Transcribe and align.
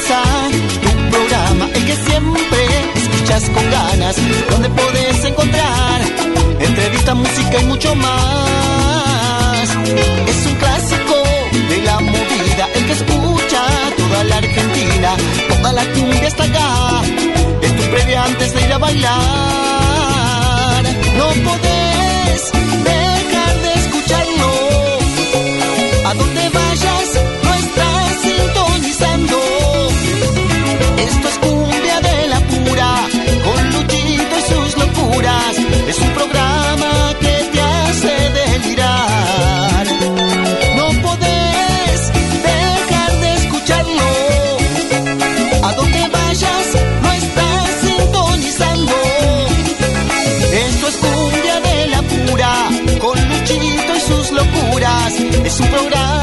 tu 0.00 1.10
programa, 1.10 1.68
el 1.74 1.84
que 1.84 1.96
siempre 1.96 2.58
escuchas 2.94 3.50
con 3.50 3.70
ganas, 3.70 4.16
donde 4.50 4.68
puedes 4.70 5.24
encontrar 5.24 6.00
entrevista, 6.60 7.14
música 7.14 7.60
y 7.60 7.64
mucho 7.66 7.94
más. 7.96 9.68
Es 10.26 10.46
un 10.46 10.54
clásico 10.56 11.14
de 11.68 11.82
la 11.82 12.00
movida, 12.00 12.68
el 12.74 12.86
que 12.86 12.92
escucha 12.92 13.62
toda 13.96 14.24
la 14.24 14.36
Argentina, 14.36 15.16
toda 15.48 15.72
la 15.72 15.84
cumbia 15.92 16.28
está 16.28 16.44
acá. 16.44 17.02
Es 17.62 17.76
tu 17.76 17.82
previa 17.90 18.24
antes 18.24 18.54
de 18.54 18.60
ir 18.62 18.72
a 18.72 18.78
bailar. 18.78 19.20
No 21.18 21.26
podés 21.46 22.42
dejar 22.84 23.54
de 23.64 23.72
escucharlo. 23.82 24.50
A 26.06 26.14
donde 26.14 26.48
vayas, 26.48 27.08
sintonizando. 28.22 29.59
Un 55.60 55.68
programa 55.70 56.19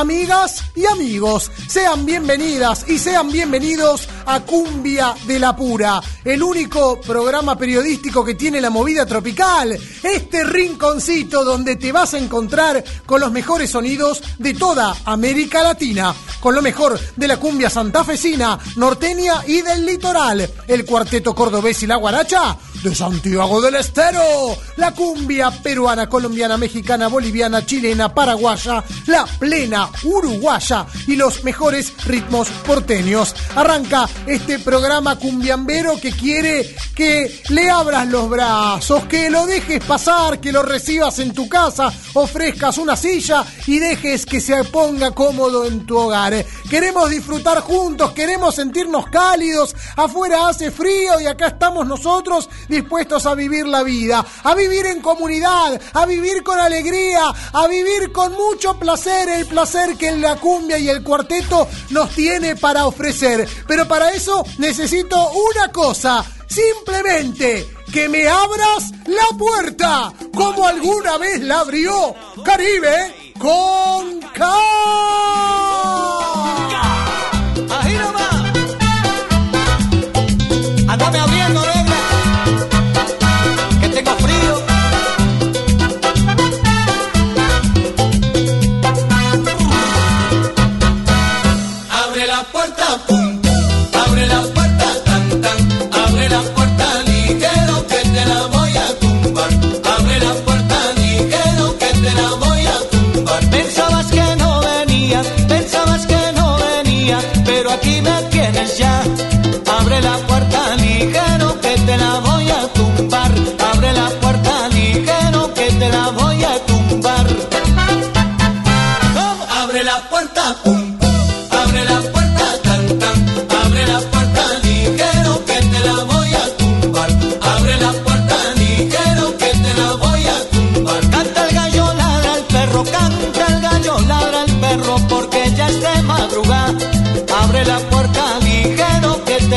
amigas 0.00 0.64
y 0.74 0.86
amigos. 0.86 1.50
Sean 1.68 2.06
bienvenidas 2.06 2.88
y 2.88 2.98
sean 2.98 3.30
bienvenidos 3.30 4.08
a 4.24 4.40
Cumbia 4.40 5.14
de 5.26 5.38
la 5.38 5.54
Pura, 5.54 6.00
el 6.24 6.42
único 6.42 6.98
programa 7.02 7.58
periodístico 7.58 8.24
que 8.24 8.34
tiene 8.34 8.62
la 8.62 8.70
movida 8.70 9.04
tropical. 9.04 9.78
Este 10.02 10.44
rinconcito 10.44 11.44
donde 11.44 11.76
te 11.76 11.92
vas 11.92 12.14
a 12.14 12.18
encontrar 12.18 12.82
con 13.04 13.20
los 13.20 13.30
mejores 13.30 13.70
sonidos 13.70 14.22
de 14.38 14.54
toda 14.54 14.96
América 15.04 15.62
Latina, 15.62 16.14
con 16.40 16.54
lo 16.54 16.62
mejor 16.62 16.98
de 17.16 17.28
la 17.28 17.36
cumbia 17.36 17.68
santafesina, 17.68 18.58
norteña 18.76 19.44
y 19.46 19.60
del 19.60 19.84
litoral. 19.84 20.48
El 20.66 20.86
cuarteto 20.86 21.34
cordobés 21.34 21.82
y 21.82 21.86
la 21.86 21.96
guaracha 21.96 22.56
de 22.82 22.94
Santiago 22.94 23.60
del 23.60 23.76
Estero. 23.76 24.56
La 24.76 24.92
cumbia 24.92 25.50
peruana, 25.50 26.08
colombiana, 26.08 26.56
mexicana, 26.56 27.08
boliviana, 27.08 27.64
chilena, 27.64 28.14
paraguaya, 28.14 28.82
la 29.06 29.26
plena 29.26 29.90
uruguaya 30.04 30.86
y 31.06 31.16
los 31.16 31.44
mejores 31.44 31.92
ritmos 32.04 32.48
porteños. 32.66 33.34
Arranca 33.54 34.08
este 34.26 34.58
programa 34.58 35.16
cumbiambero 35.16 36.00
que 36.00 36.12
quiere 36.12 36.74
que 36.94 37.42
le 37.50 37.70
abras 37.70 38.08
los 38.08 38.28
brazos, 38.28 39.04
que 39.06 39.30
lo 39.30 39.46
dejes 39.46 39.84
pasar, 39.84 40.40
que 40.40 40.52
lo 40.52 40.62
recibas 40.62 41.18
en 41.18 41.32
tu 41.34 41.48
casa, 41.48 41.92
ofrezcas 42.14 42.78
una 42.78 42.96
silla 42.96 43.44
y 43.66 43.78
dejes 43.78 44.24
que 44.24 44.40
se 44.40 44.64
ponga 44.64 45.10
cómodo 45.10 45.66
en 45.66 45.86
tu 45.86 45.96
hogar. 45.96 46.44
Queremos 46.68 47.10
disfrutar 47.10 47.60
juntos, 47.60 48.12
queremos 48.12 48.54
sentirnos 48.54 49.06
cálidos. 49.08 49.74
Afuera 49.96 50.48
hace 50.48 50.70
frío 50.70 51.20
y 51.20 51.26
acá 51.26 51.48
estamos 51.48 51.86
nosotros 51.86 52.48
dispuestos 52.70 53.26
a 53.26 53.34
vivir 53.34 53.66
la 53.66 53.82
vida, 53.82 54.24
a 54.44 54.54
vivir 54.54 54.86
en 54.86 55.02
comunidad, 55.02 55.80
a 55.92 56.06
vivir 56.06 56.42
con 56.42 56.58
alegría, 56.58 57.22
a 57.52 57.66
vivir 57.66 58.12
con 58.12 58.32
mucho 58.32 58.78
placer, 58.78 59.28
el 59.28 59.46
placer 59.46 59.96
que 59.96 60.16
la 60.16 60.36
cumbia 60.36 60.78
y 60.78 60.88
el 60.88 61.02
cuarteto 61.02 61.68
nos 61.90 62.10
tiene 62.10 62.56
para 62.56 62.86
ofrecer. 62.86 63.46
Pero 63.66 63.86
para 63.86 64.10
eso 64.10 64.44
necesito 64.58 65.30
una 65.32 65.72
cosa, 65.72 66.24
simplemente 66.48 67.68
que 67.92 68.08
me 68.08 68.28
abras 68.28 68.92
la 69.06 69.36
puerta, 69.36 70.12
como 70.34 70.66
alguna 70.66 71.18
vez 71.18 71.40
la 71.40 71.60
abrió 71.60 72.14
Caribe 72.44 73.32
con 73.38 74.20
K. 74.20 74.46
Ahí 77.68 77.94
nomás. 77.94 78.30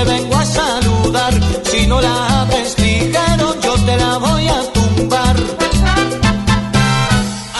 Vengo 0.05 0.35
a 0.35 0.45
saludar. 0.45 1.33
Si 1.63 1.87
no 1.87 2.01
la 2.01 2.41
abres 2.41 2.77
ligero, 2.79 3.55
yo 3.61 3.73
te 3.85 3.97
la 3.97 4.17
voy 4.17 4.47
a 4.47 4.59
tumbar. 4.73 5.35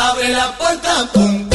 Abre 0.10 0.30
la 0.30 0.58
puerta, 0.58 0.92
pum, 1.14 1.50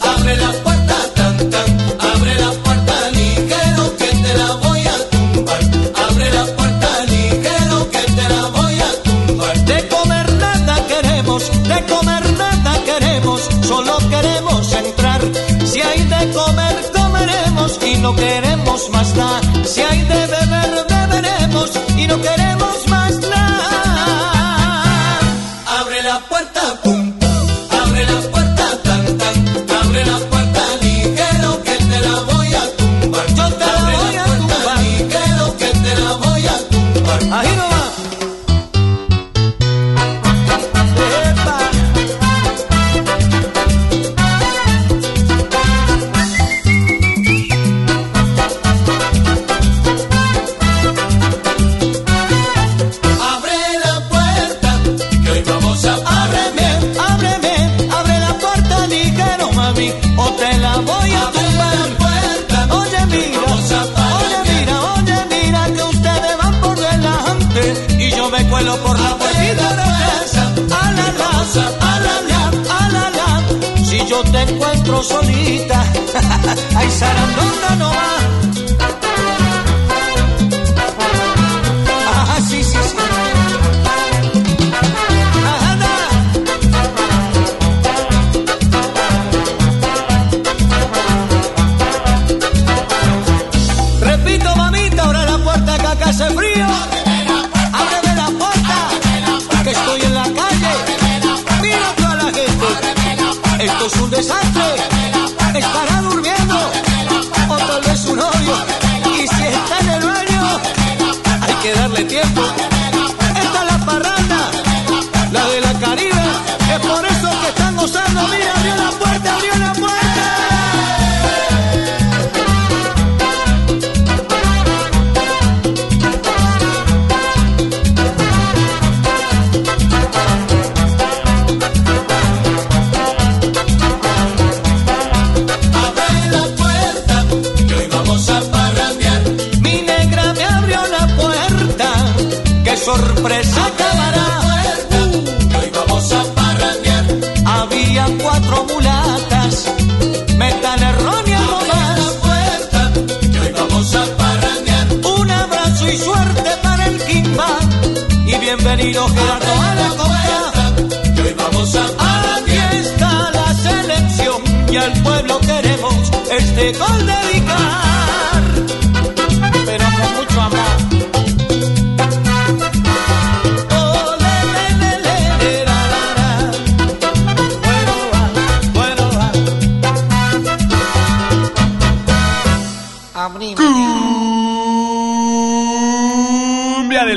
abre 0.00 0.36
la 0.36 0.52
puerta, 0.64 0.96
tan, 1.14 1.36
tan, 1.50 1.68
abre 2.12 2.34
la 2.44 2.50
puerta, 2.64 3.10
ligero 3.10 3.96
que 3.98 4.08
te 4.24 4.32
la 4.38 4.52
voy 4.64 4.80
a 4.94 4.96
tumbar. 5.10 5.60
Abre 6.08 6.30
la 6.38 6.44
puerta, 6.56 6.88
ligero 7.14 7.90
que 7.90 8.02
te 8.18 8.28
la 8.34 8.42
voy 8.56 8.76
a 8.88 8.90
tumbar. 9.04 9.56
De 9.64 9.88
comer 9.88 10.32
nada 10.34 10.86
queremos, 10.86 11.42
de 11.70 11.78
comer 11.92 12.24
nada 12.38 12.72
queremos, 12.84 13.40
solo 13.62 13.98
queremos 14.10 14.72
entrar. 14.72 15.20
Si 15.64 15.80
hay 15.80 16.02
de 16.04 16.32
comer, 16.32 16.74
comeremos 16.94 17.78
y 17.84 17.96
no 17.98 18.14
queremos 18.14 18.90
más 18.90 19.14
nada. 19.16 19.43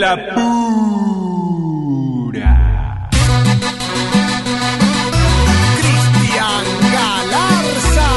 Pura. 0.08 0.48
Cristian 5.76 6.66
Galarza. 6.94 8.10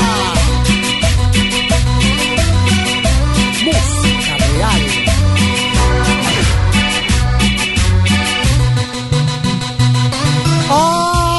Música 3.65 4.33
real. 4.39 4.83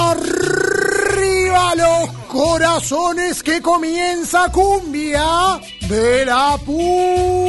Arriba 0.09 1.75
los 1.75 2.11
corazones 2.27 3.41
que 3.41 3.61
comienza 3.61 4.49
cumbia 4.51 5.61
de 5.87 6.25
la 6.25 6.57
pura. 6.65 7.40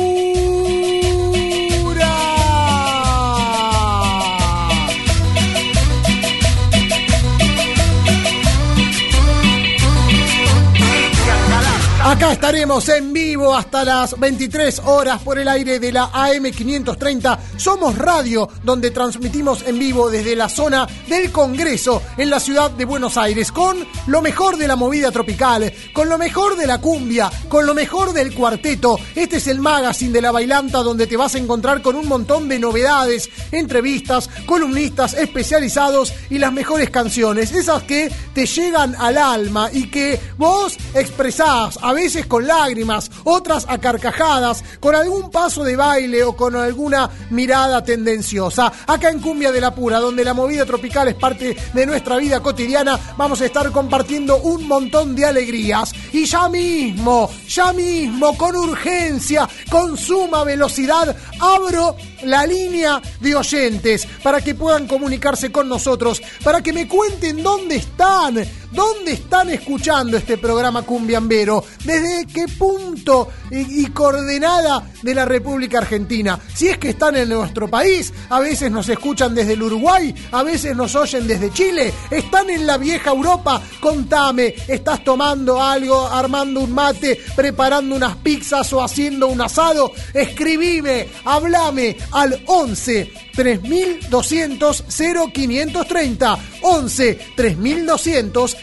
Estaremos 12.32 12.88
en 12.88 13.12
vivo 13.12 13.55
hasta 13.55 13.84
las 13.84 14.19
23 14.19 14.81
horas 14.87 15.20
por 15.20 15.38
el 15.38 15.46
aire 15.49 15.79
de 15.79 15.93
la 15.93 16.11
AM530. 16.11 17.38
Somos 17.58 17.99
radio, 17.99 18.49
donde 18.64 18.90
transmitimos 18.90 19.62
en 19.67 19.79
vivo 19.79 20.11
desde 20.11 20.34
la 20.34 20.49
zona 20.49 20.88
del 21.08 21.31
Congreso 21.31 22.02
en 22.17 22.31
la 22.31 22.40
ciudad 22.40 22.70
de 22.70 22.87
Buenos 22.87 23.19
Aires, 23.19 23.52
con 23.52 23.87
lo 24.06 24.23
mejor 24.23 24.56
de 24.56 24.67
la 24.67 24.76
movida 24.76 25.11
tropical, 25.12 25.70
con 25.93 26.08
lo 26.08 26.17
mejor 26.17 26.56
de 26.56 26.67
la 26.67 26.81
cumbia, 26.81 27.31
con 27.49 27.67
lo 27.67 27.75
mejor 27.75 28.14
del 28.14 28.35
cuarteto. 28.35 28.99
Este 29.14 29.37
es 29.37 29.46
el 29.46 29.61
magazine 29.61 30.12
de 30.12 30.23
la 30.23 30.32
bailanta, 30.32 30.78
donde 30.78 31.06
te 31.06 31.19
vas 31.19 31.35
a 31.35 31.38
encontrar 31.38 31.82
con 31.82 31.96
un 31.96 32.08
montón 32.08 32.49
de 32.49 32.58
novedades, 32.58 33.28
entrevistas, 33.52 34.31
columnistas 34.46 35.12
especializados 35.12 36.14
y 36.31 36.38
las 36.38 36.52
mejores 36.52 36.88
canciones, 36.88 37.52
esas 37.52 37.82
que 37.82 38.11
te 38.32 38.46
llegan 38.46 38.97
al 38.99 39.18
alma 39.18 39.68
y 39.71 39.88
que 39.88 40.18
vos 40.38 40.78
expresás, 40.95 41.78
a 41.83 41.92
veces 41.92 42.22
con 42.26 42.47
lágrimas, 42.47 43.11
otras 43.25 43.67
a 43.69 43.79
carcajadas, 43.79 44.64
con 44.81 44.95
algún 44.95 45.31
paso 45.31 45.64
de 45.64 45.76
baile 45.76 46.25
o 46.25 46.37
con 46.37 46.57
alguna 46.57 47.11
mirada 47.31 47.83
tendenciosa. 47.85 48.73
Acá 48.87 49.11
en 49.11 49.21
Cumbia 49.21 49.52
de 49.52 49.61
la 49.61 49.75
Pura, 49.75 49.99
donde 49.99 50.25
la 50.25 50.35
movida 50.35 50.64
tropical 50.64 51.09
es 51.09 51.14
parte 51.14 51.57
de 51.73 51.87
nuestra 51.87 52.17
vida 52.17 52.41
cotidiana, 52.41 52.99
vamos 53.17 53.41
a 53.41 53.47
estar 53.47 53.71
compartiendo 53.71 54.37
un 54.38 54.67
montón 54.67 55.14
de 55.14 55.26
alegrías. 55.26 55.93
Y 56.12 56.26
ya 56.26 56.49
mismo, 56.49 57.31
ya 57.49 57.73
mismo, 57.73 58.37
con 58.37 58.57
urgencia, 58.57 59.49
con 59.71 59.97
suma 59.97 60.45
velocidad, 60.45 61.17
abro 61.41 61.97
la 62.25 62.47
línea 62.47 63.00
de 63.21 63.35
oyentes 63.35 64.07
para 64.23 64.41
que 64.41 64.55
puedan 64.55 64.87
comunicarse 64.87 65.50
con 65.50 65.69
nosotros, 65.69 66.23
para 66.43 66.62
que 66.62 66.73
me 66.73 66.88
cuenten 66.88 67.43
dónde 67.43 67.76
están, 67.76 68.43
dónde 68.71 69.12
están 69.12 69.50
escuchando 69.50 70.17
este 70.17 70.38
programa 70.38 70.83
cumbiambero, 70.83 71.64
desde 71.85 72.26
qué 72.26 72.47
punto 72.59 73.29
y, 73.50 73.87
coordenada 73.87 74.91
de 75.02 75.14
la 75.14 75.25
República 75.25 75.79
Argentina. 75.79 76.38
Si 76.55 76.69
es 76.69 76.79
que 76.79 76.91
están 76.91 77.17
en 77.17 77.29
nuestro 77.29 77.69
país, 77.69 78.12
a 78.31 78.41
veces 78.41 78.71
nos 78.71 78.88
escuchan 78.88 79.35
desde 79.35 79.52
el 79.52 79.62
Uruguay, 79.62 80.14
a 80.33 80.43
veces 80.43 80.75
nos 80.75 80.95
oyen 80.95 81.26
desde 81.26 81.52
Chile, 81.52 81.93
están 82.11 82.49
en 82.50 82.67
la 82.67 82.79
vieja 82.79 83.11
Europa, 83.11 83.61
contame, 83.81 84.55
estás 84.67 85.05
tomando 85.05 85.62
algo, 85.62 86.07
armando 86.07 86.61
un 86.61 86.73
mate, 86.73 87.21
preparando 87.37 87.95
unas 87.95 88.17
pizzas 88.17 88.73
o 88.73 88.83
haciendo 88.83 89.29
un 89.29 89.41
asado, 89.41 89.93
escribime, 90.14 91.09
hablame 91.25 91.97
al 92.12 92.42
11 92.47 93.12
3200 93.35 94.85
0530 94.88 96.38
11 96.62 97.19
3200 97.37 98.57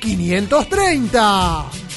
0530 0.00 1.87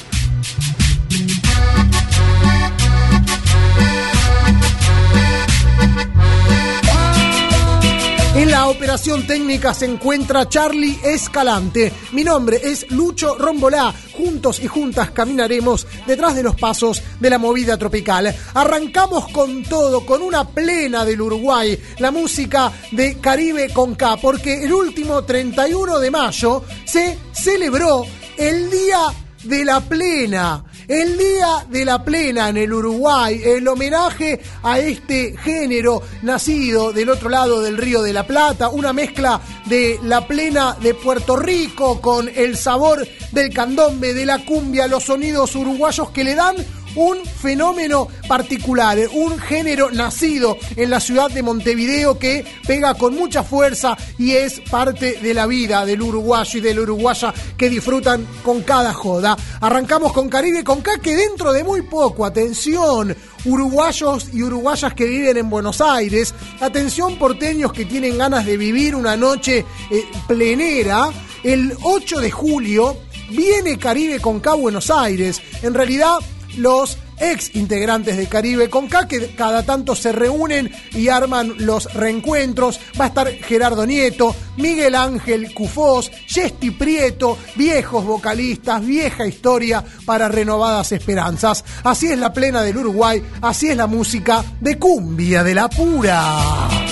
En 8.34 8.50
la 8.50 8.68
operación 8.68 9.26
técnica 9.26 9.74
se 9.74 9.84
encuentra 9.84 10.48
Charlie 10.48 10.98
Escalante. 11.04 11.92
Mi 12.12 12.24
nombre 12.24 12.58
es 12.64 12.90
Lucho 12.90 13.36
Rombolá. 13.36 13.94
Juntos 14.16 14.58
y 14.60 14.68
juntas 14.68 15.10
caminaremos 15.10 15.86
detrás 16.06 16.34
de 16.34 16.42
los 16.42 16.56
pasos 16.56 17.02
de 17.20 17.28
la 17.28 17.36
movida 17.36 17.76
tropical. 17.76 18.34
Arrancamos 18.54 19.28
con 19.28 19.62
todo, 19.64 20.06
con 20.06 20.22
una 20.22 20.48
plena 20.48 21.04
del 21.04 21.20
Uruguay, 21.20 21.78
la 21.98 22.10
música 22.10 22.72
de 22.90 23.18
Caribe 23.18 23.68
con 23.68 23.96
K, 23.96 24.16
porque 24.16 24.64
el 24.64 24.72
último 24.72 25.24
31 25.24 25.98
de 25.98 26.10
mayo 26.10 26.64
se 26.86 27.18
celebró 27.32 28.06
el 28.38 28.70
Día 28.70 29.00
de 29.44 29.62
la 29.62 29.80
Plena. 29.80 30.64
El 30.92 31.16
Día 31.16 31.64
de 31.70 31.86
la 31.86 32.04
Plena 32.04 32.50
en 32.50 32.58
el 32.58 32.70
Uruguay, 32.70 33.40
el 33.42 33.66
homenaje 33.66 34.38
a 34.62 34.78
este 34.78 35.34
género 35.38 36.02
nacido 36.20 36.92
del 36.92 37.08
otro 37.08 37.30
lado 37.30 37.62
del 37.62 37.78
Río 37.78 38.02
de 38.02 38.12
la 38.12 38.26
Plata, 38.26 38.68
una 38.68 38.92
mezcla 38.92 39.40
de 39.64 39.98
la 40.02 40.28
plena 40.28 40.76
de 40.82 40.92
Puerto 40.92 41.36
Rico 41.36 41.98
con 42.02 42.28
el 42.28 42.58
sabor 42.58 43.08
del 43.30 43.54
candombe, 43.54 44.12
de 44.12 44.26
la 44.26 44.44
cumbia, 44.44 44.86
los 44.86 45.04
sonidos 45.04 45.56
uruguayos 45.56 46.10
que 46.10 46.24
le 46.24 46.34
dan 46.34 46.56
un 46.94 47.24
fenómeno 47.24 48.08
particular, 48.28 48.98
un 49.12 49.38
género 49.38 49.90
nacido 49.90 50.56
en 50.76 50.90
la 50.90 51.00
ciudad 51.00 51.30
de 51.30 51.42
Montevideo 51.42 52.18
que 52.18 52.44
pega 52.66 52.94
con 52.94 53.14
mucha 53.14 53.42
fuerza 53.42 53.96
y 54.18 54.32
es 54.32 54.60
parte 54.70 55.18
de 55.22 55.34
la 55.34 55.46
vida 55.46 55.84
del 55.84 56.02
uruguayo 56.02 56.58
y 56.58 56.62
de 56.62 56.74
la 56.74 56.82
uruguaya 56.82 57.32
que 57.56 57.68
disfrutan 57.68 58.26
con 58.42 58.62
cada 58.62 58.92
joda. 58.92 59.36
Arrancamos 59.60 60.12
con 60.12 60.28
Caribe 60.28 60.64
con 60.64 60.82
que 60.82 61.16
dentro 61.16 61.52
de 61.52 61.64
muy 61.64 61.82
poco, 61.82 62.24
atención, 62.24 63.16
uruguayos 63.44 64.28
y 64.32 64.42
uruguayas 64.42 64.94
que 64.94 65.04
viven 65.04 65.36
en 65.36 65.50
Buenos 65.50 65.80
Aires, 65.80 66.34
atención 66.60 67.18
porteños 67.18 67.72
que 67.72 67.84
tienen 67.84 68.18
ganas 68.18 68.44
de 68.44 68.56
vivir 68.56 68.94
una 68.94 69.16
noche 69.16 69.64
eh, 69.90 70.04
plenera, 70.26 71.10
el 71.42 71.74
8 71.82 72.20
de 72.20 72.30
julio 72.30 72.96
viene 73.30 73.78
Caribe 73.78 74.20
con 74.20 74.40
K 74.40 74.54
Buenos 74.54 74.90
Aires. 74.90 75.40
En 75.62 75.74
realidad, 75.74 76.18
los 76.56 76.98
ex 77.18 77.54
integrantes 77.54 78.16
de 78.16 78.26
Caribe 78.26 78.68
con 78.68 78.88
K 78.88 79.06
que 79.06 79.34
cada 79.34 79.62
tanto 79.62 79.94
se 79.94 80.12
reúnen 80.12 80.72
y 80.92 81.08
arman 81.08 81.54
los 81.58 81.92
reencuentros. 81.94 82.80
Va 83.00 83.04
a 83.06 83.08
estar 83.08 83.28
Gerardo 83.28 83.86
Nieto, 83.86 84.34
Miguel 84.56 84.94
Ángel 84.94 85.54
Cufós, 85.54 86.10
Yesti 86.26 86.70
Prieto, 86.70 87.38
viejos 87.56 88.04
vocalistas, 88.04 88.84
vieja 88.84 89.26
historia 89.26 89.84
para 90.04 90.28
renovadas 90.28 90.92
esperanzas. 90.92 91.64
Así 91.84 92.08
es 92.08 92.18
la 92.18 92.32
plena 92.32 92.62
del 92.62 92.78
Uruguay, 92.78 93.22
así 93.40 93.68
es 93.68 93.76
la 93.76 93.86
música 93.86 94.44
de 94.60 94.78
Cumbia 94.78 95.44
de 95.44 95.54
la 95.54 95.68
Pura. 95.68 96.91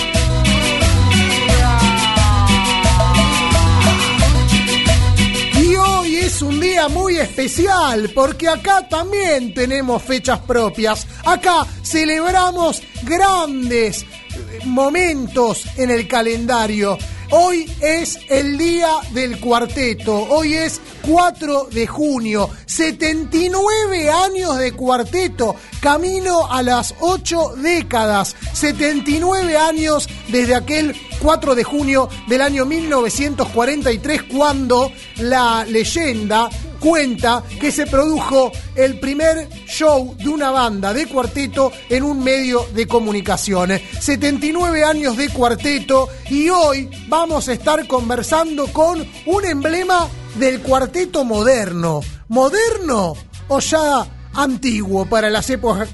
Es 6.41 6.43
un 6.43 6.59
día 6.59 6.89
muy 6.89 7.19
especial 7.19 8.11
porque 8.15 8.49
acá 8.49 8.89
también 8.89 9.53
tenemos 9.53 10.03
fechas 10.03 10.39
propias. 10.39 11.07
Acá 11.23 11.67
celebramos 11.83 12.83
grandes 13.03 14.03
eh, 14.05 14.61
momentos 14.65 15.67
en 15.77 15.91
el 15.91 16.09
calendario. 16.09 16.97
Hoy 17.33 17.71
es 17.81 18.19
el 18.29 18.59
día 18.59 18.89
del 19.13 19.39
cuarteto, 19.39 20.17
hoy 20.31 20.55
es 20.55 20.81
4 21.03 21.69
de 21.71 21.87
junio, 21.87 22.51
79 22.67 24.11
años 24.11 24.59
de 24.59 24.73
cuarteto, 24.73 25.55
camino 25.81 26.51
a 26.51 26.65
las 26.65 26.93
8 26.99 27.55
décadas, 27.59 28.35
79 28.53 29.57
años 29.57 30.09
desde 30.27 30.57
aquel 30.57 30.97
4 31.23 31.55
de 31.55 31.63
junio 31.63 32.09
del 32.27 32.43
año 32.43 32.67
1943 32.67 34.25
cuando 34.25 34.91
la 35.19 35.65
leyenda 35.65 36.51
cuenta 36.81 37.45
que 37.61 37.71
se 37.71 37.87
produjo 37.87 38.51
el 38.75 38.99
primer 38.99 39.49
show 39.67 40.17
de 40.17 40.29
una 40.29 40.51
banda 40.51 40.93
de 40.93 41.07
cuarteto 41.07 41.71
en 41.89 42.03
un 42.03 42.25
medio 42.25 42.67
de 42.75 42.89
comunicación. 42.89 43.71
79 44.01 44.83
años 44.83 45.17
de 45.17 45.29
cuarteto 45.29 46.09
y 46.29 46.49
hoy 46.49 46.91
vamos 47.07 47.49
a 47.49 47.53
estar 47.53 47.87
conversando 47.87 48.67
con 48.73 49.07
un 49.27 49.45
emblema 49.45 50.09
del 50.37 50.61
cuarteto 50.61 51.25
moderno. 51.25 52.01
¿Moderno 52.29 53.15
o 53.49 53.61
ya 53.61 54.07
antiguo 54.35 55.07
para 55.07 55.31
las 55.31 55.51
épocas, 55.51 55.89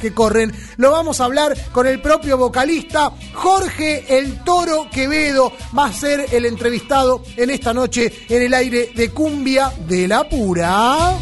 que 0.00 0.12
corren. 0.12 0.52
Lo 0.76 0.90
vamos 0.90 1.20
a 1.20 1.24
hablar 1.24 1.56
con 1.72 1.86
el 1.86 2.00
propio 2.00 2.38
vocalista 2.38 3.12
Jorge 3.34 4.18
El 4.18 4.42
Toro 4.44 4.88
Quevedo. 4.90 5.52
Va 5.76 5.86
a 5.86 5.92
ser 5.92 6.26
el 6.32 6.46
entrevistado 6.46 7.22
en 7.36 7.50
esta 7.50 7.72
noche 7.72 8.12
en 8.28 8.42
el 8.42 8.54
aire 8.54 8.92
de 8.94 9.10
Cumbia 9.10 9.72
de 9.86 10.08
la 10.08 10.28
Pura. 10.28 11.16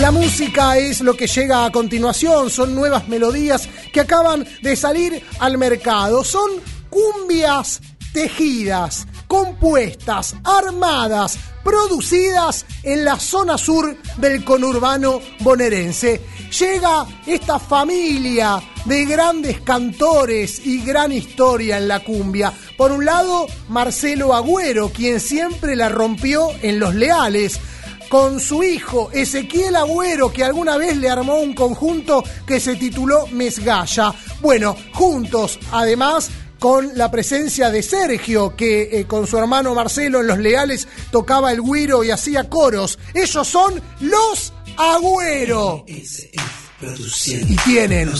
La 0.00 0.10
música 0.10 0.78
es 0.78 1.02
lo 1.02 1.14
que 1.14 1.26
llega 1.26 1.66
a 1.66 1.72
continuación, 1.72 2.48
son 2.48 2.74
nuevas 2.74 3.06
melodías 3.08 3.68
que 3.92 4.00
acaban 4.00 4.46
de 4.62 4.74
salir 4.74 5.22
al 5.38 5.58
mercado, 5.58 6.24
son 6.24 6.50
cumbias 6.88 7.82
tejidas, 8.12 9.06
compuestas, 9.30 10.34
armadas, 10.42 11.38
producidas 11.62 12.66
en 12.82 13.04
la 13.04 13.16
zona 13.16 13.56
sur 13.56 13.96
del 14.16 14.44
conurbano 14.44 15.20
bonaerense. 15.38 16.20
Llega 16.58 17.06
esta 17.28 17.60
familia 17.60 18.60
de 18.86 19.04
grandes 19.04 19.60
cantores 19.60 20.66
y 20.66 20.82
gran 20.82 21.12
historia 21.12 21.78
en 21.78 21.86
la 21.86 22.00
cumbia. 22.00 22.52
Por 22.76 22.90
un 22.90 23.04
lado, 23.04 23.46
Marcelo 23.68 24.34
Agüero, 24.34 24.88
quien 24.88 25.20
siempre 25.20 25.76
la 25.76 25.88
rompió 25.88 26.48
en 26.62 26.80
Los 26.80 26.96
Leales 26.96 27.60
con 28.08 28.40
su 28.40 28.64
hijo 28.64 29.10
Ezequiel 29.12 29.76
Agüero, 29.76 30.32
que 30.32 30.42
alguna 30.42 30.76
vez 30.76 30.96
le 30.96 31.08
armó 31.08 31.36
un 31.36 31.54
conjunto 31.54 32.24
que 32.44 32.58
se 32.58 32.74
tituló 32.74 33.28
Mesgalla. 33.28 34.12
Bueno, 34.40 34.74
juntos, 34.92 35.60
además, 35.70 36.32
con 36.60 36.96
la 36.96 37.10
presencia 37.10 37.70
de 37.70 37.82
Sergio, 37.82 38.54
que 38.54 39.00
eh, 39.00 39.06
con 39.06 39.26
su 39.26 39.36
hermano 39.36 39.74
Marcelo 39.74 40.20
en 40.20 40.28
Los 40.28 40.38
Leales 40.38 40.86
tocaba 41.10 41.50
el 41.50 41.60
güiro 41.60 42.04
y 42.04 42.12
hacía 42.12 42.48
coros. 42.48 43.00
Ellos 43.14 43.48
son 43.48 43.82
los 44.00 44.52
Agüero. 44.76 45.84
Y 45.86 47.56
tienen 47.64 48.12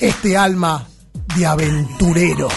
este 0.00 0.36
alma 0.36 0.88
de 1.36 1.46
aventurero. 1.46 2.48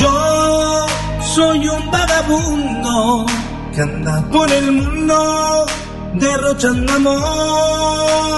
Yo 0.00 0.86
soy 1.34 1.68
un 1.68 1.90
vagabundo 1.90 3.26
que 3.74 3.80
anda 3.82 4.28
por 4.30 4.50
el 4.50 4.72
mundo 4.72 5.66
derrochando 6.14 6.92
amor. 6.92 8.30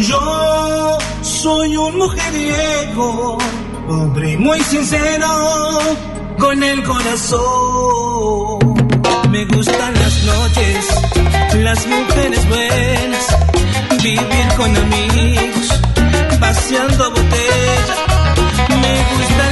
Yo 0.00 0.98
soy 1.22 1.76
un 1.76 1.98
mujeriego, 1.98 3.38
muy 4.38 4.60
sincero, 4.60 5.28
con 6.38 6.62
el 6.62 6.82
corazón. 6.82 7.40
Me 9.30 9.44
gustan 9.46 9.94
las 9.94 10.24
noches, 10.24 10.86
las 11.56 11.86
mujeres 11.86 12.48
buenas, 12.48 13.36
vivir 14.02 14.48
con 14.56 14.76
amigos, 14.76 15.80
paseando 16.40 17.10
botella. 17.10 17.96
Me 18.80 19.04
gusta 19.16 19.51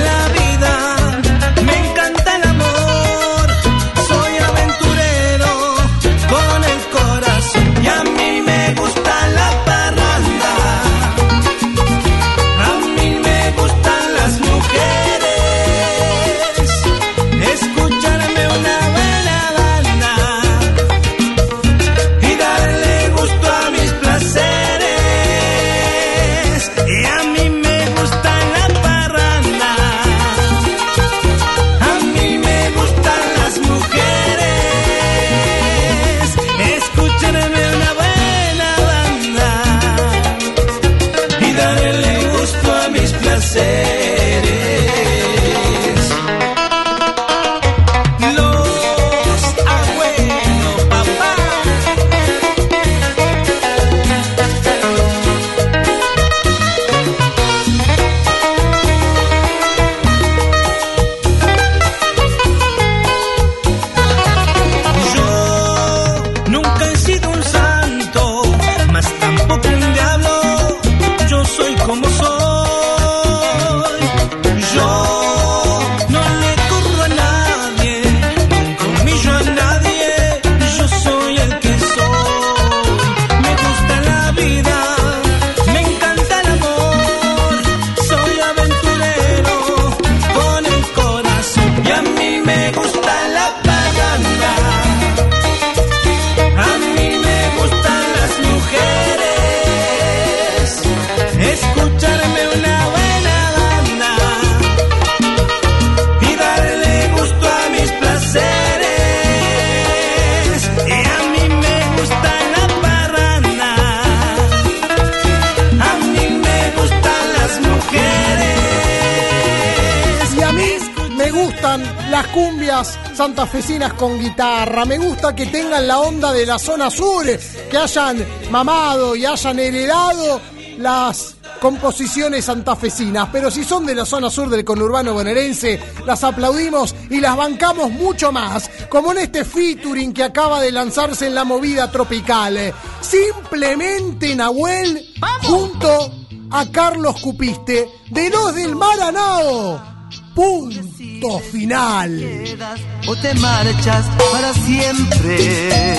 santafesinas 123.21 123.93
con 123.93 124.19
guitarra. 124.19 124.87
Me 124.87 124.97
gusta 124.97 125.37
que 125.37 125.45
tengan 125.45 125.87
la 125.87 126.01
onda 126.01 126.33
de 126.33 126.47
la 126.47 126.59
zona 126.59 126.91
sur, 126.91 127.27
que 127.71 127.77
hayan 127.77 128.25
mamado 128.51 129.15
y 129.15 129.27
hayan 129.27 129.59
heredado 129.59 130.41
las 130.79 131.35
composiciones 131.61 132.47
santafesinas. 132.47 133.29
Pero 133.31 133.51
si 133.51 133.63
son 133.63 133.85
de 133.85 133.95
la 133.95 134.07
zona 134.07 134.31
sur 134.31 134.49
del 134.49 134.65
conurbano 134.65 135.13
bonaerense, 135.13 135.79
las 136.07 136.25
aplaudimos 136.25 136.95
y 137.11 137.21
las 137.21 137.37
bancamos 137.37 137.91
mucho 137.91 138.33
más. 138.33 138.71
Como 138.89 139.13
en 139.13 139.19
este 139.19 139.45
featuring 139.45 140.15
que 140.15 140.23
acaba 140.23 140.63
de 140.63 140.73
lanzarse 140.73 141.27
en 141.27 141.35
la 141.35 141.45
movida 141.45 141.91
tropical. 141.91 142.73
Simplemente 143.03 144.35
Nahuel 144.35 145.15
junto 145.43 146.11
a 146.53 146.65
Carlos 146.73 147.21
Cupiste 147.21 147.87
de 148.09 148.31
los 148.31 148.55
del 148.55 148.75
Maranao. 148.75 149.90
Punto 150.35 151.39
final. 151.53 152.17
quedas 152.19 152.81
o 153.09 153.17
te 153.17 153.35
marchas 153.35 154.07
para 154.31 154.55
siempre. 154.55 155.99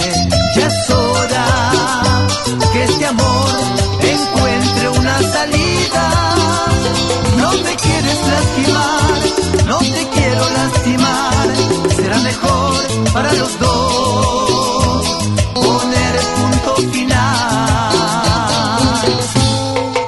Ya 0.56 0.68
es 0.68 0.90
hora 0.90 1.46
que 2.74 2.84
este 2.84 3.06
amor 3.06 3.50
encuentre 4.02 4.90
una 4.90 5.22
salida. 5.22 6.36
No 7.38 7.52
te 7.52 7.76
quieres 7.76 8.20
lastimar, 8.32 9.12
no 9.68 9.78
te 9.80 10.08
quiero 10.14 10.50
lastimar. 10.50 11.48
Será 11.96 12.18
mejor 12.20 13.12
para 13.14 13.34
los 13.34 13.60
dos 13.60 15.06
poner 15.54 16.20
punto 16.36 16.76
final. 16.92 17.22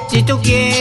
Si 0.10 0.24
tú 0.24 0.40
quieres, 0.42 0.73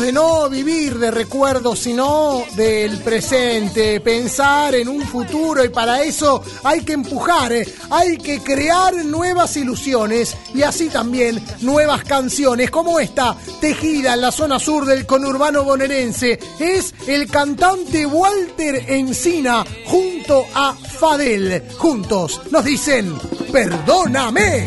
De 0.00 0.12
no 0.12 0.48
vivir 0.48 0.98
de 0.98 1.10
recuerdos, 1.10 1.80
sino 1.80 2.42
del 2.56 2.98
presente, 3.00 4.00
pensar 4.00 4.74
en 4.74 4.88
un 4.88 5.02
futuro 5.02 5.62
y 5.62 5.68
para 5.68 6.02
eso 6.02 6.42
hay 6.64 6.80
que 6.80 6.94
empujar, 6.94 7.52
eh, 7.52 7.68
hay 7.90 8.16
que 8.16 8.40
crear 8.40 8.94
nuevas 9.04 9.58
ilusiones 9.58 10.34
y 10.54 10.62
así 10.62 10.88
también 10.88 11.44
nuevas 11.60 12.02
canciones 12.04 12.70
como 12.70 12.98
esta, 12.98 13.36
tejida 13.60 14.14
en 14.14 14.22
la 14.22 14.32
zona 14.32 14.58
sur 14.58 14.86
del 14.86 15.04
conurbano 15.04 15.64
bonaerense. 15.64 16.38
Es 16.58 16.94
el 17.06 17.30
cantante 17.30 18.06
Walter 18.06 18.84
Encina 18.88 19.66
junto 19.86 20.46
a 20.54 20.74
Fadel. 20.74 21.62
Juntos 21.76 22.40
nos 22.50 22.64
dicen, 22.64 23.18
perdóname. 23.52 24.66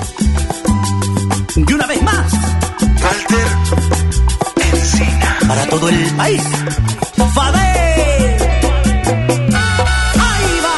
Y 1.56 1.74
una 1.74 1.88
vez 1.88 2.04
más. 2.04 2.63
Para 5.48 5.66
todo 5.68 5.90
el 5.90 6.06
país, 6.16 6.42
Fadel. 7.34 8.38
Ahí 10.28 10.60
va. 10.66 10.78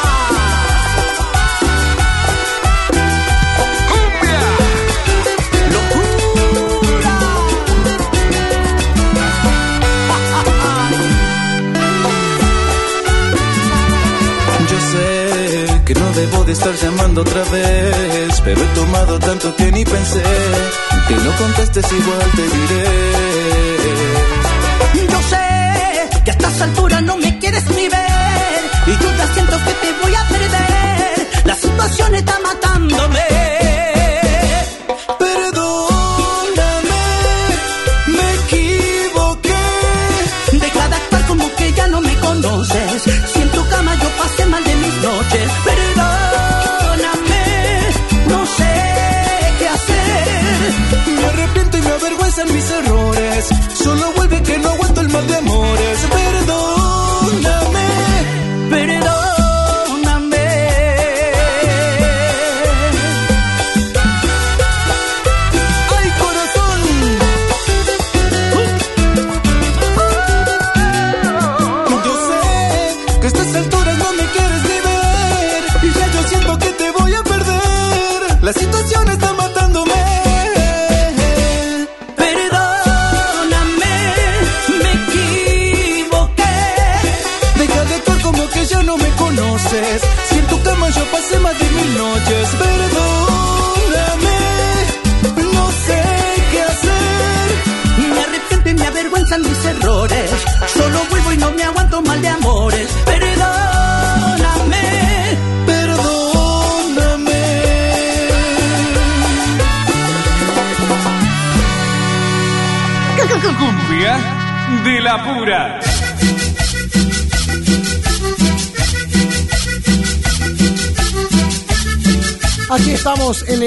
Locura. 5.74 7.12
Yo 14.70 14.78
sé 14.92 15.82
que 15.84 15.94
no 15.94 16.12
debo 16.12 16.44
de 16.44 16.52
estar 16.52 16.74
llamando 16.74 17.20
otra 17.22 17.42
vez, 17.44 18.40
pero 18.44 18.60
he 18.60 18.66
tomado 18.74 19.18
tanto 19.18 19.54
que 19.56 19.70
ni 19.72 19.84
pensé 19.84 20.22
que 21.08 21.14
no 21.14 21.36
contestes 21.36 21.92
igual 21.92 22.30
te 22.34 22.42
diré. 22.42 24.05
Yo 25.10 25.20
sé 25.22 26.22
que 26.24 26.30
a 26.30 26.34
estas 26.34 26.60
alturas 26.60 27.02
no 27.02 27.16
me 27.16 27.38
quieres 27.38 27.64
ni 27.70 27.88
ver 27.88 28.60
y 28.86 28.90
yo 29.02 29.10
ya 29.16 29.26
siento 29.34 29.56
que 29.64 29.72
te 29.82 29.92
voy 30.02 30.14
a 30.14 30.28
perder. 30.28 31.28
La 31.44 31.54
situación 31.54 32.14
está 32.14 32.38
matándome. 32.40 33.85